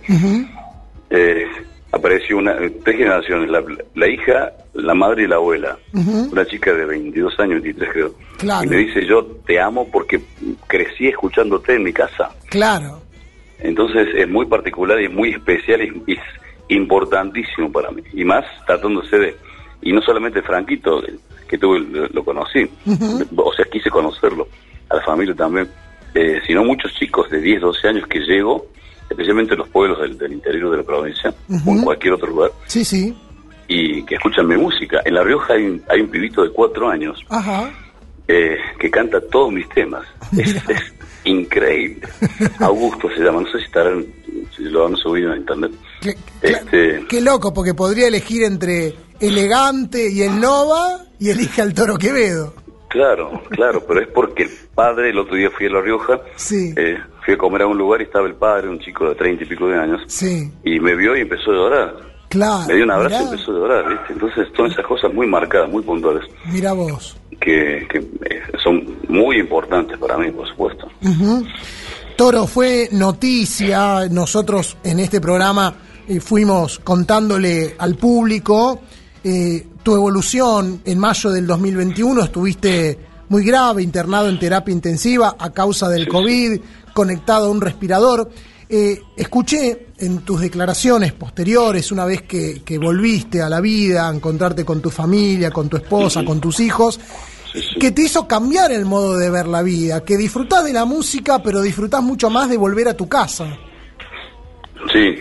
eh, 1.11 1.47
apareció 1.93 2.39
una, 2.39 2.53
eh, 2.53 2.71
tres 2.85 2.97
generaciones, 2.99 3.51
la, 3.51 3.63
la 3.95 4.09
hija, 4.09 4.53
la 4.75 4.95
madre 4.95 5.25
y 5.25 5.27
la 5.27 5.37
abuela. 5.37 5.77
Una 5.93 6.47
chica 6.47 6.73
de 6.73 6.85
22 6.85 7.41
años, 7.41 7.63
23 7.63 7.93
creo. 7.93 8.15
Claro. 8.39 8.65
Y 8.65 8.69
me 8.69 8.77
dice, 8.77 9.05
yo 9.07 9.25
te 9.47 9.61
amo 9.61 9.89
porque 9.91 10.21
crecí 10.67 11.09
escuchándote 11.09 11.75
en 11.75 11.83
mi 11.83 11.93
casa. 11.93 12.31
claro. 12.49 13.01
Entonces 13.63 14.09
es 14.15 14.27
muy 14.27 14.47
particular 14.47 14.99
y 15.03 15.05
es 15.05 15.13
muy 15.13 15.33
especial 15.33 15.83
y 15.83 16.13
es 16.15 16.19
importantísimo 16.69 17.71
para 17.71 17.91
mí. 17.91 18.03
Y 18.15 18.25
más 18.25 18.43
tratándose 18.67 19.19
de, 19.19 19.37
y 19.83 19.93
no 19.93 20.01
solamente 20.01 20.41
Franquito, 20.41 21.03
que 21.51 21.59
tuve, 21.59 21.81
lo, 21.81 22.07
lo 22.07 22.25
conocí, 22.25 22.71
o 23.37 23.53
sea, 23.55 23.65
quise 23.71 23.91
conocerlo, 23.91 24.47
a 24.89 24.97
la 24.97 25.03
familia 25.03 25.35
también, 25.35 25.69
eh, 26.15 26.41
sino 26.47 26.63
muchos 26.65 26.95
chicos 26.95 27.29
de 27.29 27.41
10, 27.41 27.61
12 27.61 27.89
años 27.89 28.07
que 28.07 28.21
llego, 28.21 28.67
especialmente 29.11 29.55
en 29.55 29.59
los 29.59 29.69
pueblos 29.69 30.01
del, 30.01 30.17
del 30.17 30.33
interior 30.33 30.71
de 30.71 30.77
la 30.79 30.83
provincia, 30.85 31.35
o 31.67 31.71
en 31.73 31.83
cualquier 31.83 32.15
otro 32.15 32.29
lugar, 32.29 32.53
Sí, 32.67 32.85
sí. 32.85 33.13
y 33.67 34.05
que 34.05 34.15
escuchan 34.15 34.47
mi 34.47 34.57
música. 34.57 35.01
En 35.05 35.15
La 35.15 35.25
Rioja 35.25 35.55
hay 35.55 35.65
un, 35.65 35.83
hay 35.89 36.01
un 36.01 36.09
pibito 36.09 36.43
de 36.45 36.51
4 36.51 36.89
años 36.89 37.19
Ajá. 37.29 37.69
eh, 38.29 38.57
que 38.79 38.89
canta 38.91 39.21
todos 39.21 39.53
mis 39.53 39.69
temas. 39.71 40.05
Es, 40.39 40.55
es 40.69 40.95
increíble. 41.25 42.09
Augusto 42.61 43.09
se 43.11 43.23
llama, 43.25 43.41
no 43.41 43.47
sé 43.51 43.59
si 43.59 43.65
estarán, 43.65 44.07
si 44.57 44.63
lo 44.65 44.87
han 44.87 44.97
subido 44.97 45.33
en 45.35 45.41
internet. 45.41 45.73
Qué, 46.01 46.17
Este, 46.43 47.05
qué 47.09 47.21
loco, 47.21 47.53
porque 47.53 47.75
podría 47.75 48.09
elegir 48.09 48.43
entre 48.45 48.95
Elegante 49.21 50.11
y 50.11 50.23
el 50.23 50.41
Nova 50.41 51.05
y 51.19 51.31
elige 51.31 51.61
al 51.63 51.75
Toro 51.75 51.97
Quevedo. 51.99 52.55
claro, 52.89 53.43
claro, 53.51 53.85
pero 53.87 54.01
es 54.01 54.09
porque 54.09 54.45
el 54.45 54.51
padre, 54.75 55.11
el 55.11 55.19
otro 55.19 55.37
día 55.37 55.51
fui 55.51 55.67
a 55.67 55.71
La 55.71 55.81
Rioja, 55.81 56.21
Sí. 56.37 56.73
eh, 56.77 56.97
fui 57.25 57.35
a 57.35 57.39
comer 57.39 57.63
a 57.63 57.67
un 57.67 57.77
lugar 57.79 58.01
y 58.01 58.05
estaba 58.05 58.27
el 58.27 58.35
padre, 58.35 58.69
un 58.69 58.79
chico 58.81 59.09
de 59.09 59.15
treinta 59.15 59.45
y 59.45 59.47
pico 59.47 59.69
de 59.69 59.79
años, 59.79 60.01
Sí, 60.07 60.51
y 60.65 60.81
me 60.81 60.95
vio 60.97 61.17
y 61.17 61.21
empezó 61.21 61.51
a 61.51 61.55
llorar. 61.55 61.95
claro. 62.31 62.67
Me 62.67 62.75
dio 62.75 62.85
un 62.85 62.91
abrazo 62.91 63.21
y 63.23 63.25
empezó 63.35 63.51
a 63.53 63.55
llorar, 63.55 63.89
¿viste? 63.91 64.13
Entonces 64.15 64.49
son 64.57 64.67
esas 64.73 64.87
cosas 64.87 65.13
muy 65.13 65.27
marcadas, 65.27 65.69
muy 65.71 65.83
puntuales, 65.83 66.25
mirá 66.51 66.73
vos. 66.73 67.17
que, 67.41 67.87
que 67.91 67.99
eh, 67.99 68.43
son 68.63 68.97
muy 69.09 69.39
importantes 69.39 69.99
para 69.99 70.17
mí, 70.19 70.31
por 70.31 70.49
supuesto. 70.49 70.89
Toro, 72.17 72.47
fue 72.47 72.89
noticia, 72.93 74.09
nosotros 74.11 74.77
en 74.85 74.99
este 75.01 75.21
programa 75.21 75.75
eh, 76.09 76.21
fuimos 76.21 76.79
contándole 76.81 77.75
al 77.79 77.97
público 77.97 78.81
eh, 79.23 79.67
tu 79.83 79.95
evolución. 79.95 80.83
En 80.85 80.99
mayo 80.99 81.31
del 81.31 81.47
2021 81.47 82.25
estuviste 82.25 82.99
muy 83.29 83.45
grave, 83.45 83.83
internado 83.83 84.29
en 84.29 84.39
terapia 84.39 84.73
intensiva 84.73 85.37
a 85.39 85.51
causa 85.51 85.89
del 85.89 86.09
COVID, 86.09 86.61
conectado 86.93 87.47
a 87.47 87.51
un 87.51 87.61
respirador. 87.61 88.31
Eh, 88.69 89.01
escuché 89.17 89.89
en 89.99 90.19
tus 90.21 90.41
declaraciones 90.41 91.13
posteriores, 91.13 91.91
una 91.93 92.05
vez 92.05 92.23
que, 92.23 92.63
que 92.65 92.79
volviste 92.79 93.43
a 93.43 93.49
la 93.49 93.61
vida, 93.61 94.09
a 94.09 94.15
encontrarte 94.15 94.65
con 94.65 94.81
tu 94.81 94.91
familia, 94.91 95.51
con 95.51 95.69
tu 95.69 95.77
esposa, 95.77 96.25
con 96.25 96.41
tus 96.41 96.61
hijos, 96.61 96.99
que 97.79 97.91
te 97.91 98.03
hizo 98.03 98.29
cambiar 98.29 98.71
el 98.71 98.85
modo 98.87 99.17
de 99.17 99.29
ver 99.29 99.49
la 99.49 99.63
vida, 99.63 100.05
que 100.05 100.17
disfrutás 100.17 100.65
de 100.65 100.73
la 100.73 100.85
música, 100.85 101.43
pero 101.43 101.61
disfrutás 101.63 102.03
mucho 102.03 102.31
más 102.31 102.49
de 102.49 102.57
volver 102.57 102.89
a 102.89 102.95
tu 102.95 103.09
casa. 103.09 103.59
Sí, 104.93 105.17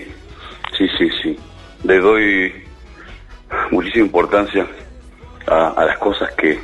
sí, 0.80 0.88
sí, 0.98 1.10
sí. 1.22 1.40
Le 1.84 2.00
doy 2.00 2.54
muchísima 3.72 4.06
importancia 4.06 4.66
a, 5.48 5.70
a 5.70 5.86
las 5.86 5.98
cosas 6.00 6.32
que, 6.32 6.60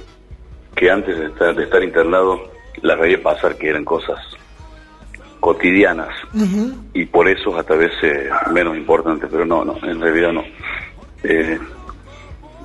que 0.76 0.90
antes 0.90 1.20
de 1.20 1.26
estar, 1.28 1.54
de 1.56 1.64
estar 1.64 1.84
internado 1.84 2.52
las 2.82 3.00
veía 3.00 3.22
pasar, 3.22 3.58
que 3.58 3.70
eran 3.70 3.86
cosas 3.86 4.20
cotidianas 5.40 6.10
y 6.94 7.06
por 7.06 7.28
eso 7.28 7.56
hasta 7.56 7.76
veces 7.76 8.32
menos 8.52 8.76
importantes, 8.76 9.30
pero 9.32 9.46
no, 9.46 9.64
no, 9.64 9.78
en 9.84 10.02
realidad 10.02 10.32
no. 10.32 10.44
Eh, 11.24 11.60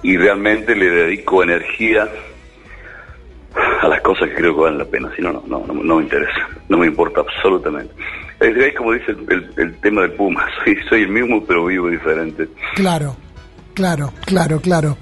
y 0.03 0.17
realmente 0.17 0.75
le 0.75 0.89
dedico 0.89 1.43
energía 1.43 2.09
a 3.83 3.87
las 3.87 4.01
cosas 4.01 4.31
que 4.31 4.37
creo 4.37 4.55
que 4.55 4.63
valen 4.63 4.79
la 4.79 4.85
pena, 4.87 5.11
si 5.15 5.21
no, 5.21 5.31
no, 5.31 5.43
no, 5.47 5.67
no, 5.67 5.75
no 5.75 5.97
me 5.97 6.05
interesa, 6.05 6.49
no 6.71 6.79
me 6.79 6.87
importa 6.87 7.21
absolutamente. 7.21 7.93
Es, 8.41 8.75
como 8.77 8.93
dice 8.93 9.13
el, 9.13 9.27
el- 9.31 9.51
el 9.57 9.75
tema 9.81 10.03
del 10.03 10.13
Puma, 10.13 10.47
soy, 10.65 10.77
soy 10.89 11.03
el 11.03 11.09
mismo 11.11 11.45
pero 11.45 11.67
vivo 11.67 11.89
diferente. 11.89 12.49
Claro, 12.75 13.17
claro, 13.75 14.13
claro, 14.25 14.61
claro. 14.61 14.97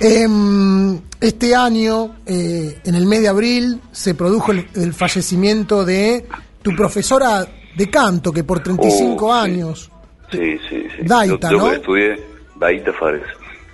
Em, 0.00 0.98
este 1.20 1.54
año, 1.54 2.16
eh, 2.26 2.78
en 2.84 2.94
el 2.94 3.06
mes 3.06 3.22
de 3.22 3.28
abril, 3.28 3.80
se 3.92 4.14
produjo 4.14 4.52
el, 4.52 4.66
el 4.74 4.92
fallecimiento 4.92 5.84
de 5.84 6.26
tu 6.62 6.74
profesora 6.74 7.46
de 7.76 7.90
canto, 7.90 8.32
que 8.32 8.44
por 8.44 8.60
35 8.60 9.26
Oh, 9.26 9.32
sí. 9.44 9.50
años. 9.50 9.90
Sí, 10.30 10.58
sí, 10.68 10.86
sí. 10.96 11.02
Daita, 11.02 11.50
yo, 11.50 11.58
yo 11.58 11.66
¿no? 11.66 11.72
estudié, 11.72 12.20
Daita 12.56 12.92
Fares, 12.94 13.22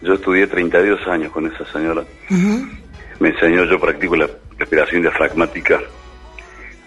yo 0.02 0.14
estudié 0.14 0.46
32 0.46 1.06
años 1.08 1.32
con 1.32 1.46
esa 1.46 1.64
señora. 1.72 2.04
Me 3.18 3.28
enseñó, 3.30 3.64
yo 3.64 3.80
practico 3.80 4.16
la 4.16 4.28
respiración 4.58 5.02
diafragmática 5.02 5.80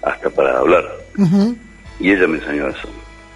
hasta 0.04 0.30
para 0.30 0.60
hablar. 0.60 0.84
Ujú. 1.18 1.56
Y 2.00 2.12
ella 2.12 2.28
me 2.28 2.38
enseñó 2.38 2.68
eso. 2.68 2.90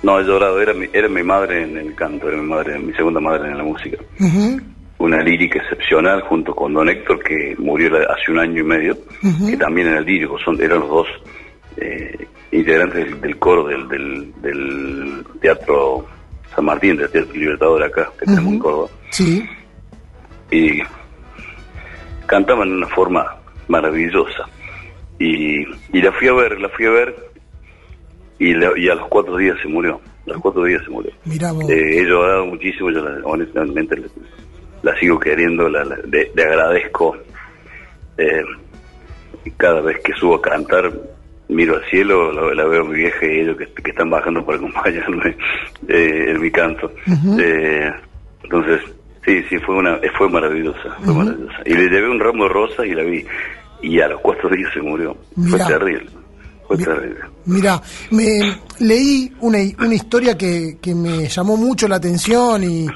No, 0.03 0.19
he 0.19 0.23
llorado, 0.23 0.61
era 0.61 0.73
mi, 0.73 0.87
era 0.93 1.07
mi 1.07 1.23
madre 1.23 1.63
en 1.63 1.77
el 1.77 1.95
canto, 1.95 2.27
era 2.27 2.37
mi 2.37 2.47
madre, 2.47 2.77
mi 2.79 2.93
segunda 2.93 3.19
madre 3.19 3.49
en 3.49 3.57
la 3.57 3.63
música. 3.63 3.97
Una 4.99 5.21
lírica 5.21 5.59
excepcional 5.59 6.21
junto 6.21 6.53
con 6.55 6.73
Don 6.73 6.89
Héctor, 6.89 7.23
que 7.23 7.55
murió 7.59 7.89
hace 8.11 8.31
un 8.31 8.39
año 8.39 8.61
y 8.61 8.63
medio, 8.63 8.97
que 9.47 9.57
también 9.57 9.87
era 9.87 10.01
lírico, 10.01 10.37
son, 10.39 10.61
eran 10.61 10.79
los 10.79 10.89
dos 10.89 11.07
eh, 11.77 12.27
integrantes 12.51 13.05
del, 13.05 13.21
del 13.21 13.37
coro 13.37 13.65
del, 13.65 13.87
del, 13.87 14.33
del 14.41 15.25
Teatro 15.41 16.05
San 16.55 16.65
Martín, 16.65 16.97
del 16.97 17.09
Teatro 17.11 17.33
Libertador 17.33 17.83
acá, 17.83 18.09
que 18.19 18.25
tenemos 18.25 18.53
en 18.53 18.59
Córdoba. 18.59 18.89
Sí, 19.11 19.47
Y 20.51 20.81
cantaban 22.25 22.69
de 22.69 22.75
una 22.77 22.87
forma 22.87 23.25
maravillosa. 23.67 24.47
Y, 25.19 25.61
y 25.93 26.01
la 26.01 26.11
fui 26.11 26.27
a 26.27 26.33
ver, 26.33 26.59
la 26.59 26.69
fui 26.69 26.85
a 26.85 26.91
ver, 26.91 27.15
y, 28.39 28.53
la- 28.53 28.71
y 28.77 28.89
a 28.89 28.95
los 28.95 29.07
cuatro 29.07 29.37
días 29.37 29.57
se 29.61 29.67
murió. 29.67 29.99
A 30.27 30.31
los 30.31 30.41
cuatro 30.41 30.63
días 30.63 30.81
se 30.83 30.89
murió. 30.89 31.11
mira 31.25 31.51
vos. 31.51 31.69
Eh, 31.69 31.99
he 31.99 32.05
llorado 32.05 32.45
muchísimo, 32.45 32.91
yo 32.91 33.01
la- 33.01 33.19
honestamente 33.25 33.97
la, 33.97 34.07
la 34.83 34.99
sigo 34.99 35.19
queriendo, 35.19 35.67
la, 35.69 35.83
le, 35.85 36.31
le 36.35 36.43
agradezco. 36.43 37.15
Eh, 38.17 38.41
y 39.45 39.51
cada 39.51 39.81
vez 39.81 39.99
que 40.03 40.13
subo 40.13 40.35
a 40.35 40.41
cantar, 40.41 40.91
miro 41.49 41.75
al 41.77 41.85
cielo, 41.85 42.31
la, 42.33 42.53
la 42.53 42.65
veo 42.67 42.81
a 42.81 42.85
mi 42.85 42.95
vieja 42.95 43.25
y 43.25 43.39
ellos 43.41 43.57
que, 43.57 43.65
que 43.81 43.91
están 43.91 44.09
bajando 44.09 44.43
para 44.45 44.57
acompañarme 44.57 45.37
eh, 45.87 46.25
en 46.31 46.41
mi 46.41 46.51
canto. 46.51 46.91
Eh, 47.39 47.89
entonces, 48.43 48.81
sí, 49.25 49.43
sí, 49.49 49.57
fue 49.59 49.75
una 49.75 49.99
fue 50.17 50.29
maravillosa, 50.29 50.95
fue 51.03 51.13
maravillosa. 51.13 51.57
Y 51.65 51.73
le 51.73 51.89
llevé 51.89 52.09
un 52.09 52.19
ramo 52.19 52.43
de 52.43 52.49
rosas 52.49 52.85
y 52.85 52.93
la 52.93 53.03
vi. 53.03 53.25
Y 53.81 53.99
a 54.01 54.07
los 54.07 54.19
cuatro 54.21 54.49
días 54.49 54.71
se 54.73 54.81
murió. 54.81 55.15
Mirá. 55.35 55.65
Fue 55.65 55.77
terrible, 55.77 56.09
fue 56.67 56.77
terrible. 56.77 57.19
Mira, 57.45 57.81
me 58.11 58.59
leí 58.79 59.33
una, 59.41 59.59
una 59.79 59.95
historia 59.95 60.37
que, 60.37 60.77
que 60.81 60.93
me 60.93 61.27
llamó 61.27 61.57
mucho 61.57 61.87
la 61.87 61.95
atención 61.95 62.63
y, 62.63 62.87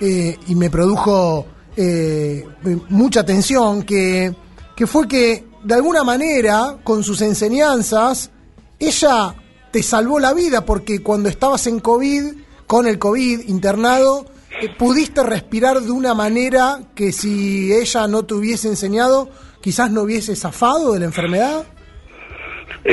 eh, 0.00 0.36
y 0.46 0.54
me 0.54 0.70
produjo 0.70 1.46
eh, 1.76 2.46
mucha 2.88 3.20
atención, 3.20 3.82
que, 3.82 4.34
que 4.74 4.86
fue 4.86 5.08
que 5.08 5.44
de 5.64 5.74
alguna 5.74 6.04
manera, 6.04 6.78
con 6.84 7.02
sus 7.02 7.20
enseñanzas, 7.22 8.30
ella 8.78 9.34
te 9.72 9.82
salvó 9.82 10.20
la 10.20 10.32
vida 10.32 10.64
porque 10.64 11.02
cuando 11.02 11.28
estabas 11.28 11.66
en 11.66 11.80
COVID, 11.80 12.34
con 12.66 12.86
el 12.86 12.98
COVID 12.98 13.48
internado, 13.48 14.26
eh, 14.62 14.68
pudiste 14.78 15.22
respirar 15.22 15.80
de 15.80 15.90
una 15.90 16.14
manera 16.14 16.80
que 16.94 17.12
si 17.12 17.72
ella 17.72 18.06
no 18.06 18.24
te 18.24 18.34
hubiese 18.34 18.68
enseñado, 18.68 19.28
quizás 19.60 19.90
no 19.90 20.02
hubiese 20.02 20.36
zafado 20.36 20.92
de 20.92 21.00
la 21.00 21.06
enfermedad. 21.06 21.66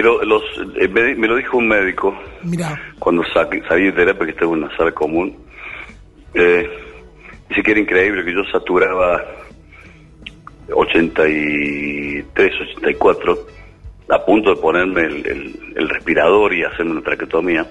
Los, 0.02 0.42
eh, 0.80 0.88
me, 0.88 1.28
lo 1.28 1.36
dijo 1.36 1.58
un 1.58 1.68
médico 1.68 2.18
Mira, 2.44 2.80
cuando 3.00 3.22
saqué- 3.26 3.62
salí 3.68 3.86
de 3.86 3.92
terapia, 3.92 4.26
que 4.26 4.32
estaba 4.32 4.52
en 4.54 4.64
una 4.64 4.76
sala 4.78 4.92
común. 4.92 5.38
Eh, 6.34 6.68
dice 7.50 7.62
que 7.62 7.72
era 7.72 7.80
increíble 7.80 8.24
que 8.26 8.34
yo 8.34 8.44
saturaba 8.52 9.24
83, 10.72 12.54
84, 12.78 13.38
a 14.10 14.26
punto 14.26 14.54
de 14.56 14.62
ponerme 14.62 15.02
el, 15.02 15.26
el- 15.28 15.60
el 15.76 15.90
respirador 15.90 16.54
y 16.54 16.64
hacerme 16.64 16.92
una 16.92 17.02
traquetomía, 17.02 17.70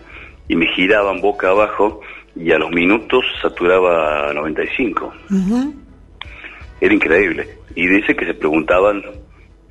y 0.48 0.56
me 0.56 0.66
giraban 0.74 1.20
boca 1.20 1.50
abajo 1.50 2.00
y 2.34 2.50
a 2.52 2.58
los 2.58 2.70
minutos 2.70 3.24
saturaba 3.40 4.32
95. 4.32 5.12
Ujú. 5.30 5.74
Era 6.80 6.94
increíble. 6.94 7.48
Y 7.74 7.86
dice 7.86 8.14
que 8.16 8.26
se 8.26 8.34
preguntaban 8.34 9.02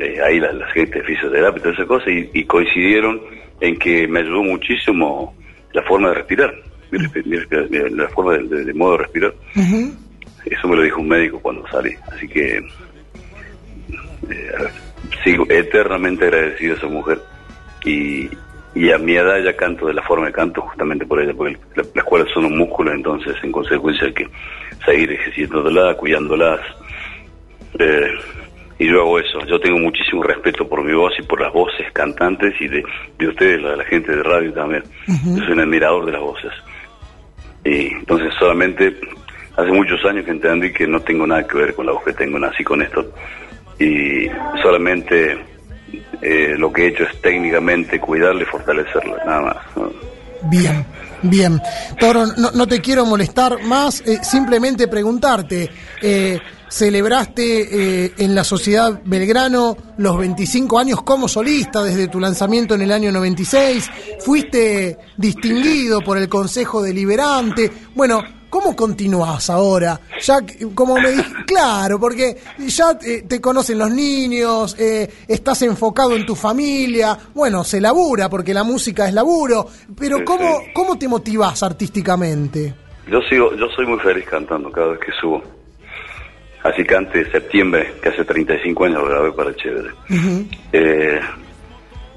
eh, 0.02 0.22
ahí 0.26 0.40
la, 0.40 0.52
la 0.54 0.68
gente 0.72 1.00
de 1.00 1.06
fisioterapia 1.06 1.60
y 1.60 1.62
todas 1.62 1.76
esas 1.78 1.88
cosas 1.88 2.08
y, 2.10 2.30
y 2.34 2.44
coincidieron 2.46 3.22
en 3.60 3.78
que 3.78 4.08
me 4.08 4.20
ayudó 4.22 4.44
muchísimo 4.44 5.36
la 5.74 5.84
forma 5.84 6.10
de 6.10 6.16
respirar, 6.16 6.54
mi 6.92 7.00
respi- 7.00 7.70
mi 7.70 7.90
la 7.96 8.08
forma 8.10 8.34
de, 8.38 8.44
de- 8.44 8.66
de 8.66 8.74
modo 8.74 8.94
de 8.94 8.98
respirar. 9.04 9.34
Eso 10.46 10.68
me 10.68 10.76
lo 10.76 10.82
dijo 10.82 11.00
un 11.00 11.08
médico 11.08 11.40
cuando 11.40 11.66
salí. 11.68 11.94
Así 12.12 12.28
que 12.28 12.58
eh, 14.30 14.52
sigo 15.24 15.46
eternamente 15.50 16.26
agradecido 16.26 16.74
a 16.74 16.78
esa 16.78 16.88
mujer. 16.88 17.20
Y, 17.86 18.30
y 18.74 18.92
a 18.92 18.98
mi 18.98 19.14
edad 19.16 19.40
ya 19.44 19.56
canto 19.56 19.88
de 19.88 19.94
la 19.94 20.02
forma 20.04 20.28
que 20.28 20.34
canto, 20.34 20.62
justamente 20.62 21.06
por 21.06 21.22
ella, 21.22 21.34
porque 21.36 21.58
la- 21.76 21.84
las 21.96 22.06
cuerdas 22.06 22.30
son 22.34 22.46
un 22.46 22.58
músculo, 22.58 22.92
entonces 22.94 23.36
en 23.44 23.52
consecuencia 23.52 24.08
hay 24.08 24.14
que 24.14 24.28
seguir 24.86 25.12
ejercitándolas, 25.12 25.96
cuidándolas. 25.98 26.60
Eh, 27.80 28.08
y 28.82 28.88
yo 28.88 29.02
hago 29.02 29.20
eso. 29.20 29.46
Yo 29.46 29.60
tengo 29.60 29.78
muchísimo 29.78 30.24
respeto 30.24 30.68
por 30.68 30.84
mi 30.84 30.92
voz 30.92 31.14
y 31.20 31.22
por 31.22 31.40
las 31.40 31.54
voces 31.54 31.86
cantantes 31.94 32.60
y 32.60 32.68
de, 32.68 32.84
de 33.20 33.28
ustedes, 33.28 33.62
la, 33.62 33.76
la 33.76 33.86
gente 33.86 34.12
de 34.12 34.24
radio 34.24 34.52
también. 34.54 34.84
Yo 35.08 35.44
soy 35.44 35.52
un 35.52 35.60
admirador 35.60 36.04
de 36.08 36.12
las 36.14 36.22
voces. 36.22 36.52
Y 37.64 37.94
entonces 37.94 38.34
solamente 38.40 39.00
hace 39.56 39.72
muchos 39.72 40.04
años 40.04 40.26
que 40.26 40.32
entendí 40.32 40.74
que 40.74 40.88
no 40.88 41.00
tengo 41.02 41.28
nada 41.28 41.46
que 41.46 41.60
ver 41.60 41.76
con 41.76 41.86
la 41.86 41.92
voz 41.92 42.04
que 42.04 42.14
tengo, 42.14 42.40
nací 42.40 42.64
con 42.64 42.82
esto. 42.82 43.14
Y 43.78 44.28
solamente 44.64 45.38
eh, 46.20 46.56
lo 46.58 46.74
que 46.74 46.86
he 46.86 46.88
hecho 46.88 47.04
es 47.04 47.22
técnicamente 47.22 48.00
cuidarla 48.00 48.42
y 48.42 48.46
fortalecerla, 48.46 49.24
nada 49.24 49.42
más. 49.42 49.58
¿no? 49.76 49.92
Bien, 50.50 50.84
bien. 51.22 51.62
Toro, 52.00 52.26
no, 52.36 52.50
no 52.50 52.66
te 52.66 52.82
quiero 52.82 53.06
molestar 53.06 53.62
más, 53.62 54.02
eh, 54.08 54.24
simplemente 54.24 54.88
preguntarte, 54.88 55.70
eh, 56.02 56.40
celebraste 56.72 58.06
eh, 58.06 58.14
en 58.18 58.34
la 58.34 58.46
Sociedad 58.46 59.02
Belgrano 59.04 59.76
los 59.98 60.18
25 60.18 60.80
años 60.80 61.04
como 61.04 61.28
solista 61.28 61.84
desde 61.84 62.08
tu 62.08 62.20
lanzamiento 62.20 62.76
en 62.76 62.82
el 62.82 62.92
año 62.94 63.12
96, 63.12 63.92
fuiste 64.20 64.98
distinguido 65.18 66.00
por 66.00 66.18
el 66.18 66.30
Consejo 66.30 66.82
Deliberante, 66.82 67.70
bueno, 67.94 68.24
¿cómo 68.50 68.74
continúas 68.74 69.50
ahora? 69.50 70.00
Ya, 70.22 70.40
como 70.74 70.96
me 70.96 71.12
dije, 71.12 71.34
claro, 71.46 72.00
porque 72.00 72.38
ya 72.60 72.98
eh, 73.06 73.26
te 73.28 73.42
conocen 73.42 73.78
los 73.78 73.92
niños, 73.92 74.78
eh, 74.80 75.10
estás 75.28 75.62
enfocado 75.64 76.16
en 76.16 76.26
tu 76.26 76.36
familia, 76.36 77.18
bueno, 77.34 77.66
se 77.66 77.82
labura 77.82 78.30
porque 78.30 78.54
la 78.54 78.64
música 78.64 79.10
es 79.10 79.14
laburo, 79.14 79.68
pero 80.00 80.24
¿cómo. 80.24 80.62
¿cómo 80.74 80.98
te 80.98 81.10
motivas 81.10 81.64
artísticamente? 81.64 82.74
Yo 83.08 83.20
sigo, 83.30 83.54
yo 83.56 83.68
soy 83.76 83.86
muy 83.86 84.00
feliz 84.00 84.26
cantando 84.26 84.72
cada 84.72 84.88
vez 84.88 85.00
que 85.00 85.12
subo. 85.20 85.61
Así 86.64 86.84
cante 86.84 87.30
septiembre, 87.32 87.92
que 88.04 88.10
hace 88.10 88.24
35 88.24 88.86
años 88.86 89.02
lo 89.02 89.10
grabé 89.10 89.32
para 89.32 89.56
Chévere. 89.56 89.90
Eh, 90.74 91.20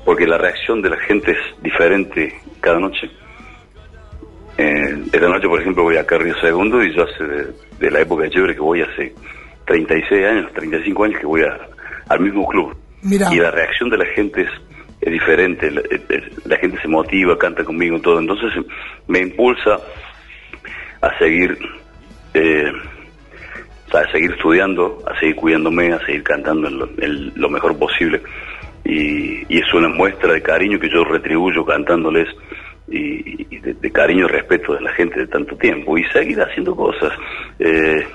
porque 0.04 0.26
la 0.26 0.36
reacción 0.36 0.82
de 0.82 0.90
la 0.90 0.98
gente 0.98 1.32
es 1.32 1.62
diferente 1.62 2.34
cada 2.60 2.78
noche. 2.78 3.10
Eh, 4.56 5.02
esta 5.12 5.28
noche, 5.28 5.48
por 5.48 5.60
ejemplo, 5.60 5.82
voy 5.82 5.96
a 5.96 6.06
Carrillo 6.06 6.36
Segundo 6.40 6.82
y 6.84 6.94
yo 6.94 7.04
hace 7.04 7.24
de, 7.24 7.46
de 7.80 7.90
la 7.90 8.00
época 8.00 8.24
de 8.24 8.30
Chévere 8.30 8.54
que 8.54 8.60
voy 8.60 8.82
hace 8.82 9.14
36 9.66 10.24
años, 10.26 10.52
35 10.52 11.04
años 11.04 11.20
que 11.20 11.26
voy 11.26 11.42
a- 11.42 11.58
al 12.08 12.20
mismo 12.20 12.46
club. 12.46 12.76
Mirá. 13.02 13.32
Y 13.32 13.38
la 13.38 13.50
reacción 13.50 13.88
de 13.90 13.96
la 13.98 14.06
gente 14.14 14.42
es, 14.42 14.50
es 15.00 15.10
diferente, 15.12 15.70
la, 15.70 15.80
es- 15.80 16.46
la 16.46 16.56
gente 16.58 16.78
se 16.82 16.88
motiva, 16.88 17.36
canta 17.38 17.64
conmigo, 17.64 17.98
todo. 18.00 18.20
Entonces 18.20 18.52
me 19.08 19.20
impulsa 19.20 19.78
a 21.00 21.18
seguir, 21.18 21.58
eh, 22.34 22.70
a 24.00 24.10
seguir 24.12 24.32
estudiando, 24.32 24.98
a 25.06 25.18
seguir 25.18 25.36
cuidándome, 25.36 25.92
a 25.92 26.04
seguir 26.04 26.22
cantando 26.22 26.68
en 26.68 26.78
lo, 26.78 26.88
en 26.98 27.32
lo 27.36 27.48
mejor 27.48 27.78
posible. 27.78 28.20
Y, 28.84 29.44
es 29.58 29.72
una 29.72 29.88
muestra 29.88 30.32
de 30.32 30.42
cariño 30.42 30.78
que 30.78 30.90
yo 30.90 31.04
retribuyo 31.04 31.64
cantándoles 31.64 32.28
y, 32.88 33.44
de 33.60 33.90
cariño 33.92 34.26
y 34.26 34.28
respeto 34.28 34.74
de 34.74 34.82
la 34.82 34.92
gente 34.92 35.20
de 35.20 35.26
tanto 35.26 35.56
tiempo. 35.56 35.96
Y 35.96 36.04
seguir 36.04 36.40
haciendo 36.40 36.74
cosas. 36.76 37.12
Eh, 37.58 38.06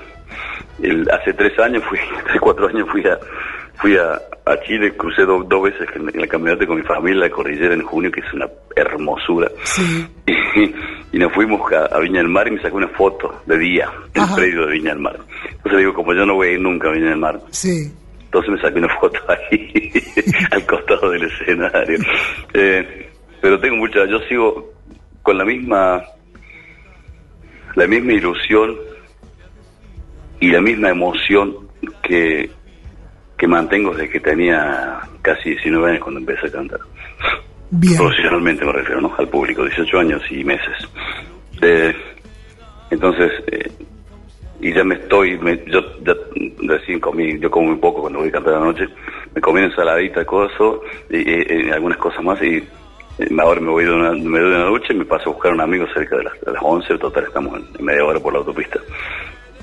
el- 0.82 1.10
hace 1.10 1.32
tres 1.34 1.58
años 1.58 1.82
fui, 1.84 1.98
tres, 2.24 2.40
cuatro 2.40 2.68
años 2.68 2.88
fui 2.90 3.02
a, 3.06 3.18
fui 3.80 3.96
a, 3.96 4.20
a 4.46 4.60
Chile, 4.66 4.94
crucé 4.96 5.22
do- 5.22 5.44
dos 5.44 5.62
veces 5.62 5.88
en, 5.94 6.08
en 6.12 6.20
la 6.20 6.26
camioneta 6.26 6.66
con 6.66 6.76
mi 6.76 6.82
familia, 6.82 7.20
la 7.22 7.30
cordillera 7.30 7.74
en 7.74 7.82
junio, 7.82 8.10
que 8.12 8.20
es 8.20 8.32
una 8.34 8.48
hermosura. 8.76 9.50
Sí. 9.64 10.06
Y, 10.52 10.74
y 11.12 11.18
nos 11.20 11.32
fuimos 11.32 11.60
a, 11.72 11.86
a 11.94 12.00
Viña 12.00 12.18
del 12.18 12.28
Mar 12.28 12.48
y 12.48 12.50
me 12.50 12.60
sacé 12.60 12.74
una 12.74 12.88
foto 12.88 13.40
de 13.46 13.56
día 13.56 13.88
del 14.12 14.24
Ajá. 14.24 14.34
predio 14.34 14.66
de 14.66 14.72
Viña 14.72 14.90
del 14.90 14.98
Mar. 14.98 15.16
Entonces 15.48 15.78
digo, 15.78 15.94
como 15.94 16.12
yo 16.12 16.26
no 16.26 16.34
voy 16.34 16.48
a 16.48 16.50
ir 16.54 16.60
nunca 16.60 16.88
a 16.88 16.92
Viña 16.92 17.10
del 17.10 17.18
Mar, 17.18 17.40
Sí. 17.50 17.88
entonces 18.24 18.50
me 18.50 18.60
saqué 18.60 18.78
una 18.80 18.92
foto 18.98 19.20
ahí, 19.28 19.92
al 20.50 20.66
costado 20.66 21.08
del 21.12 21.22
escenario. 21.22 21.98
Eh, 22.52 23.10
pero 23.40 23.60
tengo 23.60 23.76
mucha, 23.76 24.04
yo 24.06 24.18
sigo 24.28 24.72
con 25.22 25.38
la 25.38 25.44
misma, 25.44 26.02
la 27.76 27.86
misma 27.86 28.12
ilusión 28.12 28.76
y 30.40 30.50
la 30.50 30.60
misma 30.60 30.90
emoción 30.90 31.54
que, 32.02 32.50
que 33.40 33.48
mantengo 33.48 33.92
desde 33.94 34.10
que 34.10 34.20
tenía 34.20 35.00
casi 35.22 35.48
19 35.50 35.88
años 35.92 36.02
cuando 36.02 36.20
empecé 36.20 36.48
a 36.48 36.52
cantar. 36.52 36.80
Bien. 37.70 37.96
Profesionalmente 37.96 38.66
me 38.66 38.72
refiero, 38.72 39.00
¿no? 39.00 39.14
Al 39.16 39.28
público, 39.28 39.64
18 39.64 39.98
años 39.98 40.22
y 40.30 40.44
meses. 40.44 40.76
Eh, 41.62 41.94
entonces, 42.90 43.32
eh, 43.46 43.70
y 44.60 44.74
ya 44.74 44.84
me 44.84 44.96
estoy, 44.96 45.38
me- 45.38 45.64
yo 45.68 45.80
ya 46.04 46.12
recién 46.64 47.00
comí, 47.00 47.38
yo 47.38 47.50
como 47.50 47.68
muy 47.68 47.76
poco 47.76 48.02
cuando 48.02 48.18
voy 48.18 48.28
a 48.28 48.32
cantar 48.32 48.54
a 48.54 48.58
la 48.58 48.64
noche, 48.66 48.84
me 49.34 49.40
comí 49.40 49.60
una 49.60 49.68
ensaladita, 49.68 50.22
coso, 50.26 50.82
y, 51.08 51.16
y- 51.16 51.66
y 51.66 51.70
algunas 51.70 51.96
cosas 51.96 52.22
más, 52.22 52.42
y 52.42 52.56
eh, 52.58 53.28
ahora 53.42 53.60
me 53.62 53.70
voy 53.70 53.84
de 53.84 53.92
una, 53.92 54.10
me 54.12 54.38
doy 54.38 54.52
una 54.54 54.64
ducha 54.66 54.92
y 54.92 54.96
me 54.96 55.06
paso 55.06 55.30
a 55.30 55.32
buscar 55.32 55.52
a 55.52 55.54
un 55.54 55.60
amigo 55.62 55.86
cerca 55.94 56.16
de 56.18 56.24
las, 56.24 56.38
de 56.42 56.52
las 56.52 56.62
11, 56.62 56.98
total 56.98 57.24
estamos 57.24 57.58
en, 57.58 57.66
en 57.78 57.84
media 57.86 58.04
hora 58.04 58.20
por 58.20 58.34
la 58.34 58.40
autopista. 58.40 58.78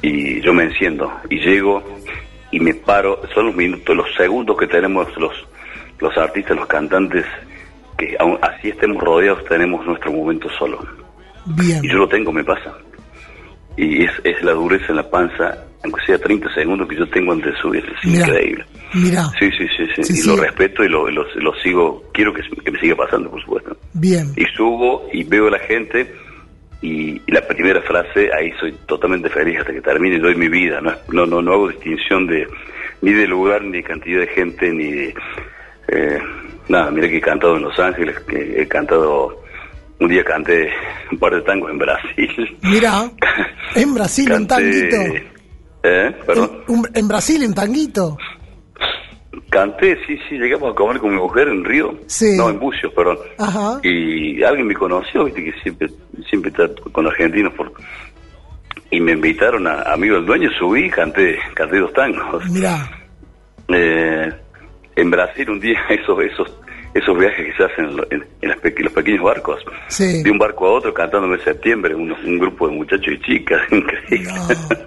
Y 0.01 0.41
yo 0.41 0.51
me 0.51 0.63
enciendo, 0.63 1.11
y 1.29 1.39
llego, 1.41 1.83
y 2.51 2.59
me 2.59 2.73
paro, 2.73 3.21
son 3.33 3.47
los 3.47 3.55
minutos, 3.55 3.95
los 3.95 4.07
segundos 4.15 4.57
que 4.57 4.67
tenemos 4.67 5.07
los, 5.17 5.33
los 5.99 6.17
artistas, 6.17 6.55
los 6.55 6.67
cantantes, 6.67 7.25
que 7.97 8.15
aun 8.19 8.37
así 8.41 8.69
estemos 8.69 9.03
rodeados, 9.03 9.43
tenemos 9.45 9.85
nuestro 9.85 10.11
momento 10.11 10.47
solo. 10.57 10.79
Bien. 11.45 11.83
Y 11.83 11.89
yo 11.89 11.97
lo 11.97 12.07
tengo, 12.07 12.31
me 12.31 12.43
pasa. 12.43 12.73
Y 13.75 14.03
es, 14.03 14.11
es 14.23 14.41
la 14.43 14.53
dureza 14.53 14.85
en 14.89 14.97
la 14.97 15.09
panza, 15.09 15.65
aunque 15.83 16.01
sea 16.05 16.17
30 16.17 16.53
segundos 16.53 16.87
que 16.87 16.95
yo 16.95 17.07
tengo 17.09 17.31
antes 17.33 17.53
de 17.53 17.59
subir, 17.59 17.85
es 17.85 18.09
Mirá. 18.09 18.27
increíble. 18.27 18.65
Mirá. 18.93 19.23
Sí, 19.39 19.49
sí, 19.51 19.67
sí, 19.75 19.85
sí. 19.95 20.03
Sí, 20.03 20.13
y 20.13 20.15
sí. 20.17 20.29
lo 20.29 20.37
respeto 20.37 20.83
y 20.83 20.89
lo, 20.89 21.09
lo, 21.09 21.25
lo 21.35 21.53
sigo, 21.61 22.03
quiero 22.13 22.33
que, 22.33 22.41
que 22.41 22.71
me 22.71 22.79
siga 22.79 22.95
pasando, 22.95 23.29
por 23.29 23.41
supuesto. 23.41 23.77
Bien. 23.93 24.31
Y 24.35 24.45
subo 24.55 25.07
y 25.11 25.23
veo 25.23 25.47
a 25.47 25.51
la 25.51 25.59
gente 25.59 26.11
y, 26.81 27.21
y 27.25 27.31
la 27.31 27.41
primera 27.41 27.81
frase, 27.81 28.29
ahí 28.33 28.51
soy 28.59 28.71
totalmente 28.85 29.29
feliz 29.29 29.59
hasta 29.59 29.73
que 29.73 29.81
termine 29.81 30.15
y 30.17 30.19
doy 30.19 30.35
mi 30.35 30.47
vida. 30.49 30.79
No, 30.81 30.91
no, 31.11 31.25
no, 31.25 31.41
no 31.41 31.53
hago 31.53 31.69
distinción 31.69 32.27
de 32.27 32.47
ni 33.01 33.13
de 33.13 33.27
lugar, 33.27 33.63
ni 33.63 33.77
de 33.77 33.83
cantidad 33.83 34.19
de 34.21 34.27
gente, 34.27 34.71
ni 34.71 34.91
de... 34.91 35.15
eh, 35.89 36.19
nada, 36.67 36.89
mira 36.91 37.07
que 37.07 37.17
he 37.17 37.21
cantado 37.21 37.55
en 37.57 37.63
Los 37.63 37.77
Ángeles, 37.79 38.19
que 38.21 38.61
he 38.61 38.67
cantado... 38.67 39.43
Un 39.99 40.09
día 40.09 40.23
canté 40.23 40.69
un 41.11 41.17
par 41.17 41.33
de 41.33 41.41
tangos 41.41 41.71
en 41.71 41.79
Brasil. 41.79 42.57
Mira, 42.61 43.09
en 43.75 43.95
Brasil 43.95 44.31
un 44.31 44.45
Canté- 44.45 44.89
tanguito. 44.91 45.25
¿Eh? 45.81 46.15
Perdón. 46.23 46.51
En, 46.67 46.75
un- 46.75 46.87
en 46.93 47.07
Brasil 47.07 47.43
un 47.47 47.53
tanguito. 47.55 48.15
Canté, 49.49 49.97
sí, 50.05 50.17
sí, 50.27 50.37
llegamos 50.37 50.71
a 50.71 50.75
comer 50.75 50.99
con 50.99 51.11
mi 51.11 51.17
mujer 51.21 51.47
en 51.47 51.63
Río. 51.63 51.93
Sí. 52.07 52.35
No, 52.37 52.49
en 52.49 52.59
Bucios, 52.59 52.91
perdón. 52.93 53.17
Ajá. 53.37 53.79
Y 53.83 54.43
alguien 54.43 54.67
me 54.67 54.73
conoció, 54.73 55.25
viste 55.25 55.43
que 55.43 55.53
siempre, 55.61 55.87
siempre 56.29 56.51
está 56.51 56.69
con 56.91 57.07
argentinos 57.07 57.53
por... 57.53 57.71
Y 58.89 58.99
me 59.01 59.11
invitaron 59.13 59.67
a 59.67 59.81
amigo 59.81 60.15
del 60.15 60.25
dueño, 60.25 60.49
subí 60.57 60.89
canté, 60.89 61.37
canté 61.53 61.77
dos 61.79 61.93
tangos. 61.93 62.49
Mira, 62.49 62.89
Eh, 63.69 64.31
en 64.95 65.11
Brasil 65.11 65.49
un 65.49 65.59
día 65.59 65.79
esos, 65.89 66.19
esos, 66.23 66.53
esos 66.97 67.17
viajes 67.17 67.45
que 67.45 67.53
se 67.57 67.63
hacen 67.63 67.85
en, 67.85 67.99
en- 68.11 68.25
en 68.41 68.49
las 68.49 68.59
pe- 68.59 68.75
los 68.79 68.93
pequeños 68.93 69.23
barcos. 69.23 69.59
Sí. 69.87 70.23
De 70.23 70.31
un 70.31 70.37
barco 70.37 70.67
a 70.67 70.71
otro 70.73 70.93
cantándome 70.93 71.35
en 71.35 71.43
septiembre, 71.43 71.93
un, 71.95 72.11
un 72.11 72.37
grupo 72.39 72.67
de 72.67 72.75
muchachos 72.75 73.13
y 73.13 73.19
chicas, 73.21 73.61
increíble. 73.71 74.31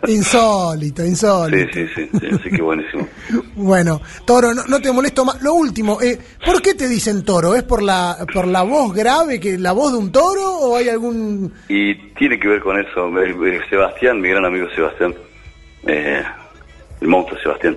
insólito, 0.08 1.02
Sí, 1.02 1.08
insólito. 1.08 1.72
sí, 1.72 1.86
sí, 1.94 2.08
sí, 2.20 2.26
así 2.26 2.50
que 2.50 2.62
buenísimo. 2.62 3.06
Bueno, 3.54 4.00
Toro, 4.24 4.54
no, 4.54 4.62
no 4.68 4.80
te 4.80 4.90
molesto 4.92 5.24
más. 5.24 5.40
Lo 5.42 5.54
último, 5.54 6.00
eh, 6.00 6.18
¿por 6.44 6.60
qué 6.62 6.74
te 6.74 6.88
dicen 6.88 7.24
toro? 7.24 7.54
¿Es 7.54 7.62
por 7.62 7.82
la 7.82 8.16
por 8.32 8.46
la 8.46 8.62
voz 8.62 8.94
grave, 8.94 9.38
que 9.38 9.58
la 9.58 9.72
voz 9.72 9.92
de 9.92 9.98
un 9.98 10.10
toro 10.12 10.42
o 10.58 10.76
hay 10.76 10.88
algún 10.88 11.52
Y 11.68 11.94
tiene 12.14 12.38
que 12.40 12.48
ver 12.48 12.60
con 12.60 12.78
eso. 12.80 13.10
Sebastián, 13.68 14.20
mi 14.20 14.28
gran 14.30 14.44
amigo 14.44 14.66
Sebastián, 14.74 15.14
eh, 15.86 16.22
el 17.00 17.08
monstruo 17.08 17.38
Sebastián, 17.40 17.76